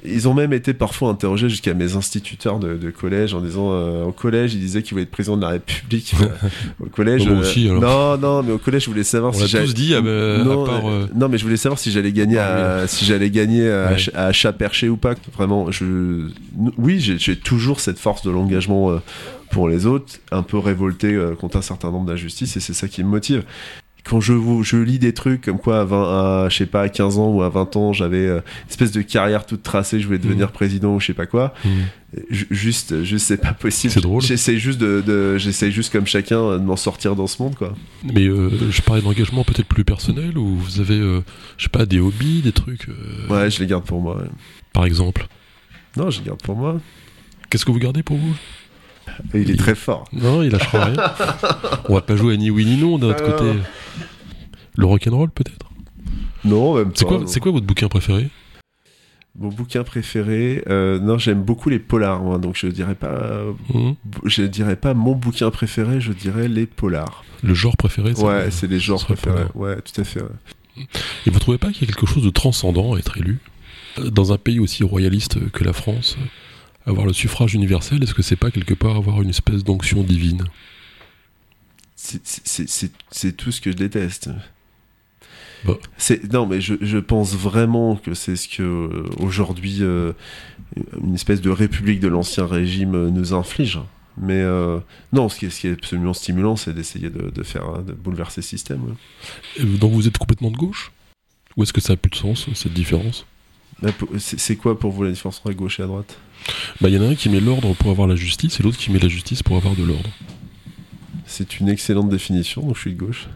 Ils 0.05 0.29
ont 0.29 0.35
même 0.35 0.53
été 0.53 0.73
parfois 0.73 1.11
interrogés 1.11 1.49
jusqu'à 1.49 1.75
mes 1.75 1.95
instituteurs 1.97 2.59
de, 2.59 2.91
collège 2.91 3.35
en 3.35 3.41
disant, 3.41 4.03
au 4.03 4.13
collège, 4.13 4.55
ils 4.55 4.61
disaient 4.61 4.83
qu'ils 4.83 4.93
voulaient 4.93 5.03
être 5.03 5.11
président 5.11 5.37
de 5.37 5.43
la 5.43 5.51
République. 5.51 6.15
au 6.81 6.87
collège. 6.87 7.27
aussi, 7.29 7.69
Non, 7.69 8.17
non, 8.17 8.43
mais 8.43 8.53
au 8.53 8.59
collège, 8.59 8.85
je 8.85 8.91
voulais 8.91 9.05
savoir 9.05 9.35
On 9.35 9.39
si 9.39 9.47
j'avais. 9.47 9.67
tous 9.67 9.75
dit, 9.75 9.95
à, 9.95 10.01
non, 10.01 10.65
part, 10.65 10.85
non, 11.15 11.29
mais 11.29 11.37
je 11.37 11.45
voulais 11.45 11.57
savoir 11.57 11.66
si 11.75 11.91
j'allais 11.91 12.13
gagner 12.13 12.39
à, 12.39 12.87
si 12.87 13.05
j'allais 13.05 13.31
gagner 13.31 13.69
à, 13.69 13.97
à, 14.15 14.33
chat 14.33 14.53
perché 14.53 14.89
ou 14.89 14.97
pas. 14.97 15.15
Vraiment, 15.35 15.71
je, 15.73 16.29
oui, 16.79 17.01
j'ai 17.01 17.37
toujours 17.37 17.81
cette 17.81 17.99
force 17.99 18.23
de 18.23 18.31
l'engagement 18.31 18.91
euh, 18.91 18.99
pour 19.51 19.69
les 19.69 19.87
autres, 19.87 20.19
un 20.31 20.43
peu 20.43 20.59
révolté 20.59 21.13
euh, 21.15 21.35
contre 21.35 21.57
un 21.57 21.63
certain 21.63 21.91
nombre 21.91 22.07
d'injustices, 22.07 22.57
et 22.57 22.61
c'est 22.61 22.75
ça 22.75 22.89
qui 22.89 23.03
me 23.03 23.09
motive 23.09 23.45
quand 24.09 24.21
je, 24.21 24.35
je 24.63 24.77
lis 24.77 24.99
des 24.99 25.13
trucs 25.13 25.43
comme 25.43 25.59
quoi 25.59 25.81
à, 25.81 25.85
20, 25.85 26.03
à, 26.45 26.49
je 26.49 26.57
sais 26.57 26.67
pas, 26.67 26.83
à 26.83 26.89
15 26.89 27.19
ans 27.19 27.29
ou 27.33 27.43
à 27.43 27.49
20 27.49 27.77
ans, 27.77 27.93
j'avais 27.93 28.27
euh, 28.27 28.37
une 28.65 28.71
espèce 28.71 28.93
de 28.93 29.03
carrière 29.03 29.45
toute 29.47 29.63
tracée, 29.63 29.99
je 30.01 30.07
voulais 30.07 30.19
devenir 30.19 30.53
président 30.53 30.95
ou 30.95 31.01
je 31.01 31.07
sais 31.07 31.15
pas 31.15 31.27
quoi. 31.27 31.53
Juste, 32.31 33.03
juste 33.03 33.27
c'est 33.27 33.37
pas 33.37 33.53
possible. 33.53 33.93
C'est 33.93 34.01
drôle. 34.01 34.23
J'essaie 34.23 34.57
juste 34.59 34.79
de, 34.79 35.03
de 35.07 35.37
j'essaie 35.39 35.71
juste 35.71 35.93
comme 35.93 36.07
chacun 36.07 36.53
de 36.57 36.63
m'en 36.65 36.77
sortir 36.77 37.15
dans 37.15 37.27
ce 37.27 37.43
monde, 37.43 37.55
quoi. 37.57 37.75
Mais 38.15 38.27
euh, 38.27 38.49
je 38.71 38.81
parlais 38.81 39.03
d'engagement 39.03 39.45
peut-être 39.45 39.67
plus 39.69 39.85
personnel 39.85 40.39
ou 40.39 40.57
vous 40.57 40.81
avez, 40.81 40.99
euh, 40.99 41.21
je 41.59 41.65
sais 41.65 41.69
pas, 41.69 41.85
des 41.85 41.99
hobbies, 42.01 42.41
des 42.43 42.53
trucs. 42.53 42.89
euh, 42.89 42.95
Ouais, 43.29 43.51
je 43.51 43.61
les 43.61 43.67
garde 43.67 43.85
pour 43.85 44.01
moi. 44.01 44.17
ouais. 44.17 44.29
Par 44.73 44.87
exemple. 44.87 45.27
Non, 45.97 46.11
je 46.11 46.21
les 46.21 46.27
garde 46.27 46.41
pour 46.43 46.57
moi. 46.57 46.81
Qu'est-ce 47.51 47.65
que 47.67 47.73
vous 47.73 47.79
gardez 47.79 48.03
pour 48.03 48.17
vous? 48.17 48.35
Il 49.35 49.51
est 49.51 49.57
très 49.57 49.75
fort. 49.75 50.05
Non, 50.13 50.43
il 50.43 50.51
lâchera 50.51 50.85
rien. 50.87 50.97
On 51.89 51.95
va 51.95 52.01
pas 52.03 52.17
jouer 52.17 52.35
à 52.35 52.37
ni 52.37 52.51
oui 52.51 52.65
ni 52.65 52.77
non 52.77 52.99
d'un 52.99 53.09
autre 53.09 53.25
côté. 53.25 53.53
Le 54.77 54.87
rock'n'roll 54.87 55.31
peut-être? 55.31 55.67
Non, 56.45 56.75
même 56.75 56.91
C'est 56.95 57.05
pas, 57.05 57.09
quoi, 57.11 57.19
non. 57.21 57.27
c'est 57.27 57.41
quoi 57.41 57.53
votre 57.53 57.67
bouquin 57.67 57.89
préféré? 57.89 58.29
Mon 59.39 59.49
bouquin 59.49 59.85
préféré, 59.85 60.63
euh, 60.69 60.99
non, 60.99 61.19
j'aime 61.19 61.43
beaucoup 61.43 61.69
les 61.69 61.79
polars, 61.79 62.23
moi, 62.23 62.39
donc 62.39 62.57
je 62.57 62.69
dirais 62.69 62.95
pas, 62.95 63.43
Mhm. 63.75 63.95
je 64.25 64.43
dirais 64.43 64.77
pas 64.77 64.95
mon 64.95 65.13
bouquin 65.15 65.51
préféré, 65.51 66.01
je 66.01 66.13
dirais 66.13 66.49
les 66.49 66.65
polars. 66.67 67.23
Le 67.43 67.53
genre 67.53 67.77
préféré 67.77 68.15
c'est- 68.15 68.23
Ouais, 68.25 68.51
c'est 68.51 68.67
les 68.67 68.81
genres 68.81 69.05
préférés. 69.05 69.45
polar. 69.53 69.57
Ouais, 69.57 69.77
tout 69.83 70.01
à 70.01 70.05
fait. 70.05 70.23
ouais. 70.23 70.85
Et 71.27 71.31
vous 71.31 71.39
trouvez 71.39 71.59
pas 71.59 71.71
qu'il 71.71 71.87
y 71.87 71.91
a 71.91 71.93
quelque 71.95 72.07
chose 72.07 72.23
de 72.23 72.31
transcendant 72.31 72.95
à 72.95 72.99
être 72.99 73.19
élu? 73.19 73.39
Dans 74.11 74.33
un 74.33 74.39
pays 74.39 74.59
aussi 74.61 74.85
royaliste 74.85 75.51
que 75.51 75.65
la 75.65 75.73
France, 75.73 76.17
avoir 76.87 77.07
le 77.07 77.13
suffrage 77.13 77.55
universel, 77.55 78.03
est-ce 78.03 78.15
que 78.15 78.23
c'est 78.23 78.37
pas 78.37 78.51
quelque 78.51 78.75
part 78.75 78.97
avoir 78.97 79.21
une 79.23 79.31
espèce 79.31 79.65
d'onction 79.65 80.03
divine 80.03 80.45
C'est- 81.97 83.37
tout 83.37 83.51
ce 83.53 83.61
que 83.61 83.73
je 83.73 83.77
déteste. 83.77 84.31
Bah. 85.65 85.79
Non, 86.33 86.47
mais 86.47 86.61
je, 86.61 86.75
je 86.81 86.99
pense 86.99 87.35
vraiment 87.35 87.97
que 87.97 88.15
c'est 88.15 88.37
ce 88.37 88.47
que 88.49 88.63
euh, 88.63 89.05
aujourd'hui 89.19 89.79
euh, 89.81 90.13
une 91.03 91.15
espèce 91.15 91.41
de 91.41 91.51
république 91.51 91.99
de 91.99 92.09
l'ancien 92.09 92.47
régime 92.47 92.95
euh, 92.95 93.11
nous 93.11 93.33
inflige. 93.33 93.81
Mais 94.19 94.41
euh, 94.41 94.79
non, 95.13 95.29
ce 95.29 95.39
qui 95.39 95.47
est, 95.47 95.51
ce 95.51 95.61
qui 95.61 95.67
est 95.67 95.73
absolument 95.73 96.15
stimulant, 96.15 96.57
c'est 96.57 96.73
d'essayer 96.73 97.11
de, 97.11 97.31
de 97.31 97.43
faire 97.43 97.83
de 97.83 97.93
bouleverser 97.93 98.43
ce 98.43 98.49
système. 98.49 98.83
ouais. 98.85 99.65
Donc 99.79 99.93
vous 99.93 100.07
êtes 100.07 100.19
complètement 100.19 100.51
de 100.51 100.57
gauche? 100.57 100.93
Ou 101.57 101.63
est-ce 101.63 101.73
que 101.73 101.81
ça 101.81 101.95
a 101.95 101.97
plus 101.97 102.11
de 102.11 102.17
sens, 102.17 102.47
cette 102.55 102.75
différence? 102.75 103.27
C'est 104.19 104.57
quoi 104.57 104.79
pour 104.79 104.91
vous 104.93 105.03
la 105.03 105.11
différence 105.11 105.39
entre 105.39 105.49
la 105.49 105.55
gauche 105.55 105.79
et 105.79 105.83
la 105.83 105.89
droite? 105.89 106.17
Bah, 106.81 106.89
il 106.89 106.95
y 106.95 106.99
en 106.99 107.03
a 107.03 107.07
un 107.09 107.15
qui 107.15 107.29
met 107.29 107.41
l'ordre 107.41 107.75
pour 107.75 107.91
avoir 107.91 108.07
la 108.09 108.17
justice 108.17 108.59
et 108.61 108.63
l'autre 108.63 108.79
qui 108.79 108.91
met 108.91 108.99
la 108.99 109.09
justice 109.09 109.43
pour 109.43 109.57
avoir 109.57 109.75
de 109.75 109.83
l'ordre. 109.83 110.09
C'est 111.27 111.61
une 111.61 111.69
excellente 111.69 112.09
définition, 112.09 112.63
donc 112.63 112.77
je 112.77 112.81
suis 112.83 112.93
de 112.95 112.99
gauche. 112.99 113.27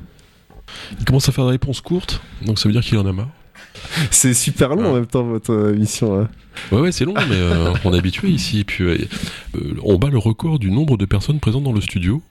Il 0.98 1.04
commence 1.04 1.28
à 1.28 1.32
faire 1.32 1.44
des 1.46 1.50
réponses 1.52 1.80
courtes, 1.80 2.20
donc 2.46 2.58
ça 2.58 2.68
veut 2.68 2.72
dire 2.72 2.82
qu'il 2.82 2.96
en 2.98 3.06
a 3.06 3.12
marre. 3.12 3.30
C'est 4.10 4.34
super 4.34 4.70
long 4.74 4.82
Ah. 4.84 4.88
en 4.90 4.94
même 4.94 5.06
temps 5.06 5.24
votre 5.24 5.52
euh, 5.52 5.74
émission. 5.74 6.20
hein. 6.20 6.28
Ouais, 6.72 6.80
ouais, 6.80 6.92
c'est 6.92 7.04
long, 7.04 7.14
mais 7.14 7.36
euh, 7.36 7.72
on 7.84 7.92
est 7.94 7.98
habitué 7.98 8.28
ici. 8.28 8.64
Puis, 8.64 8.84
euh, 8.84 8.98
on 9.82 9.98
bat 9.98 10.08
le 10.10 10.18
record 10.18 10.58
du 10.58 10.70
nombre 10.70 10.96
de 10.96 11.04
personnes 11.04 11.38
présentes 11.40 11.62
dans 11.64 11.72
le 11.72 11.80
studio. 11.80 12.22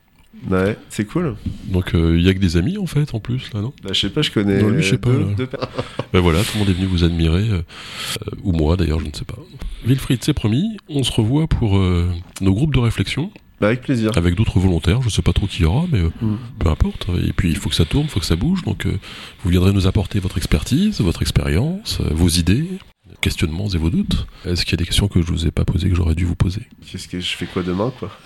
Ouais, 0.49 0.77
c'est 0.89 1.05
cool. 1.05 1.35
Donc, 1.65 1.93
euh, 1.95 2.15
il 2.17 2.25
y 2.25 2.29
a 2.29 2.33
que 2.33 2.39
des 2.39 2.55
amis, 2.57 2.77
en 2.77 2.85
fait, 2.85 3.13
en 3.13 3.19
plus, 3.19 3.51
là, 3.53 3.61
non? 3.61 3.73
Bah, 3.83 3.89
je 3.93 3.99
sais 3.99 4.09
pas, 4.09 4.21
je 4.21 4.31
connais. 4.31 4.61
Non, 4.61 4.69
lui, 4.69 4.81
je 4.83 4.91
sais 4.91 4.97
pas, 4.97 5.09
deux- 5.09 5.33
deux 5.35 5.49
Ben 6.13 6.19
voilà, 6.21 6.39
tout 6.43 6.51
le 6.53 6.59
monde 6.59 6.69
est 6.69 6.73
venu 6.73 6.85
vous 6.87 7.03
admirer, 7.03 7.49
euh, 7.49 7.55
euh, 7.57 8.31
ou 8.43 8.51
moi 8.53 8.77
d'ailleurs, 8.77 8.99
je 8.99 9.05
ne 9.05 9.11
sais 9.13 9.25
pas. 9.25 9.37
Wilfried, 9.85 10.23
c'est 10.23 10.33
promis, 10.33 10.77
on 10.87 11.03
se 11.03 11.11
revoit 11.11 11.47
pour 11.47 11.77
euh, 11.77 12.09
nos 12.41 12.53
groupes 12.53 12.73
de 12.73 12.79
réflexion, 12.79 13.31
Bah, 13.61 13.67
avec 13.67 13.81
plaisir. 13.81 14.11
avec 14.15 14.35
d'autres 14.35 14.59
volontaires, 14.59 15.01
je 15.01 15.09
sais 15.09 15.21
pas 15.21 15.33
trop 15.33 15.45
qui 15.45 15.63
y 15.63 15.65
aura, 15.65 15.85
mais 15.91 15.99
euh, 15.99 16.09
Mm. 16.21 16.35
peu 16.59 16.69
importe. 16.69 17.07
Et 17.27 17.33
puis, 17.33 17.49
il 17.49 17.57
faut 17.57 17.69
que 17.69 17.75
ça 17.75 17.85
tourne, 17.85 18.05
il 18.05 18.09
faut 18.09 18.19
que 18.21 18.25
ça 18.25 18.35
bouge, 18.37 18.63
donc 18.63 18.85
euh, 18.87 18.97
vous 19.43 19.49
viendrez 19.51 19.73
nous 19.73 19.87
apporter 19.87 20.19
votre 20.19 20.37
expertise, 20.37 21.01
votre 21.01 21.21
expérience, 21.21 21.99
euh, 22.01 22.09
vos 22.13 22.29
idées, 22.29 22.67
questionnements 23.21 23.67
et 23.69 23.77
vos 23.77 23.89
doutes. 23.89 24.25
Est-ce 24.45 24.63
qu'il 24.63 24.71
y 24.71 24.75
a 24.75 24.77
des 24.77 24.85
questions 24.85 25.07
que 25.07 25.21
je 25.21 25.27
vous 25.27 25.45
ai 25.45 25.51
pas 25.51 25.65
posées, 25.65 25.89
que 25.89 25.95
j'aurais 25.95 26.15
dû 26.15 26.25
vous 26.25 26.35
poser? 26.35 26.61
Qu'est-ce 26.89 27.07
que 27.07 27.19
je 27.19 27.35
fais 27.35 27.45
quoi 27.45 27.63
demain, 27.63 27.91
quoi? 27.99 28.09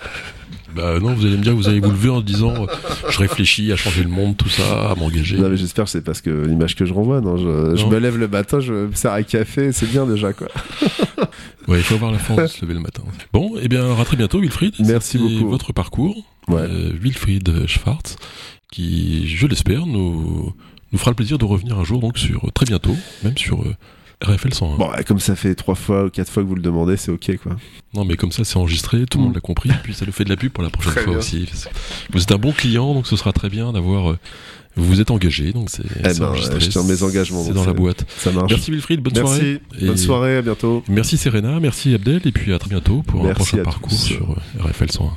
Bah 0.74 0.98
non, 0.98 1.14
vous 1.14 1.24
allez 1.24 1.36
me 1.36 1.42
dire, 1.42 1.54
vous 1.54 1.68
allez 1.68 1.78
vous 1.78 1.92
lever 1.92 2.08
en 2.08 2.20
disant, 2.20 2.64
euh, 2.64 2.66
je 3.08 3.18
réfléchis 3.20 3.70
à 3.70 3.76
changer 3.76 4.02
le 4.02 4.08
monde, 4.08 4.36
tout 4.36 4.48
ça, 4.48 4.90
à 4.90 4.94
m'engager. 4.96 5.36
Non, 5.38 5.48
mais 5.48 5.56
j'espère 5.56 5.84
que 5.84 5.90
c'est 5.92 6.02
parce 6.02 6.20
que 6.20 6.30
l'image 6.46 6.74
que 6.74 6.84
je 6.84 6.92
renvoie. 6.92 7.20
Non, 7.20 7.36
je, 7.36 7.86
me 7.86 7.98
lève 7.98 8.18
le 8.18 8.26
matin, 8.26 8.58
je 8.58 8.72
me 8.72 8.92
sers 8.92 9.12
un 9.12 9.22
café, 9.22 9.70
c'est 9.70 9.86
bien 9.88 10.04
déjà, 10.06 10.32
quoi. 10.32 10.48
Ouais, 11.68 11.78
il 11.78 11.82
faut 11.84 11.94
avoir 11.94 12.12
la 12.12 12.18
force 12.18 12.42
de 12.42 12.46
se 12.48 12.62
lever 12.62 12.74
le 12.74 12.80
matin. 12.80 13.02
Bon, 13.32 13.54
eh 13.62 13.68
bien, 13.68 13.98
à 13.98 14.04
très 14.04 14.16
bientôt, 14.16 14.40
Wilfried. 14.40 14.74
Merci 14.80 15.16
beaucoup. 15.16 15.48
votre 15.48 15.72
parcours, 15.72 16.16
Ouais. 16.48 16.60
euh, 16.60 16.90
Wilfried 17.00 17.66
Schwartz, 17.66 18.16
qui, 18.70 19.28
je 19.28 19.46
l'espère, 19.46 19.86
nous, 19.86 20.52
nous 20.92 20.98
fera 20.98 21.10
le 21.12 21.14
plaisir 21.14 21.38
de 21.38 21.44
revenir 21.46 21.78
un 21.78 21.84
jour, 21.84 22.00
donc 22.00 22.18
sur 22.18 22.52
très 22.52 22.66
bientôt, 22.66 22.94
même 23.22 23.38
sur 23.38 23.64
RFL 24.24 24.52
101. 24.54 24.76
Bon, 24.76 24.90
ouais, 24.90 25.04
comme 25.04 25.20
ça 25.20 25.36
fait 25.36 25.54
trois 25.54 25.74
fois 25.74 26.04
ou 26.06 26.10
quatre 26.10 26.30
fois 26.30 26.42
que 26.42 26.48
vous 26.48 26.54
le 26.54 26.62
demandez, 26.62 26.96
c'est 26.96 27.10
ok, 27.10 27.36
quoi. 27.42 27.56
Non, 27.94 28.04
mais 28.04 28.16
comme 28.16 28.32
ça, 28.32 28.44
c'est 28.44 28.56
enregistré, 28.56 29.04
tout 29.06 29.18
le 29.18 29.22
Mm. 29.22 29.26
monde 29.26 29.34
l'a 29.34 29.40
compris, 29.40 29.70
puis 29.82 29.94
ça 29.94 30.04
le 30.04 30.12
fait 30.12 30.24
de 30.24 30.30
la 30.30 30.36
pub 30.36 30.50
pour 30.52 30.64
la 30.64 30.70
prochaine 30.70 30.92
Très 30.92 31.02
fois 31.02 31.12
bien. 31.12 31.18
aussi. 31.20 31.46
Vous 32.12 32.22
êtes 32.22 32.32
un 32.32 32.38
bon 32.38 32.52
client, 32.52 32.94
donc 32.94 33.06
ce 33.06 33.16
sera 33.16 33.32
très 33.32 33.48
bien 33.50 33.72
d'avoir. 33.72 34.10
euh, 34.12 34.18
vous 34.76 34.86
vous 34.86 35.00
êtes 35.00 35.12
engagé, 35.12 35.52
donc 35.52 35.70
c'est 35.70 35.84
Eh 36.00 36.08
c'est 36.12 36.18
ben, 36.18 36.26
enregistré. 36.30 36.58
je 36.58 36.68
tiens 36.68 36.82
mes 36.82 37.00
engagements, 37.04 37.44
C'est 37.44 37.52
dans 37.52 37.64
la 37.64 37.72
boîte. 37.72 38.04
Ça 38.18 38.32
marche. 38.32 38.50
Merci 38.50 38.72
Wilfried, 38.72 39.00
bonne 39.00 39.12
Merci. 39.14 39.34
soirée. 39.36 39.60
Et- 39.80 39.86
Bonne 39.86 39.96
soirée, 39.96 40.36
à 40.38 40.42
bientôt. 40.42 40.82
Merci 40.88 41.16
Serena, 41.16 41.60
merci 41.60 41.94
Abdel, 41.94 42.20
et 42.24 42.32
puis 42.32 42.52
à 42.52 42.58
très 42.58 42.70
bientôt 42.70 43.02
pour 43.06 43.24
un 43.24 43.34
prochain 43.34 43.58
parcours 43.58 43.88
tous. 43.90 44.02
sur 44.02 44.32
euh, 44.32 44.62
RFL 44.64 44.90
101. 44.90 45.16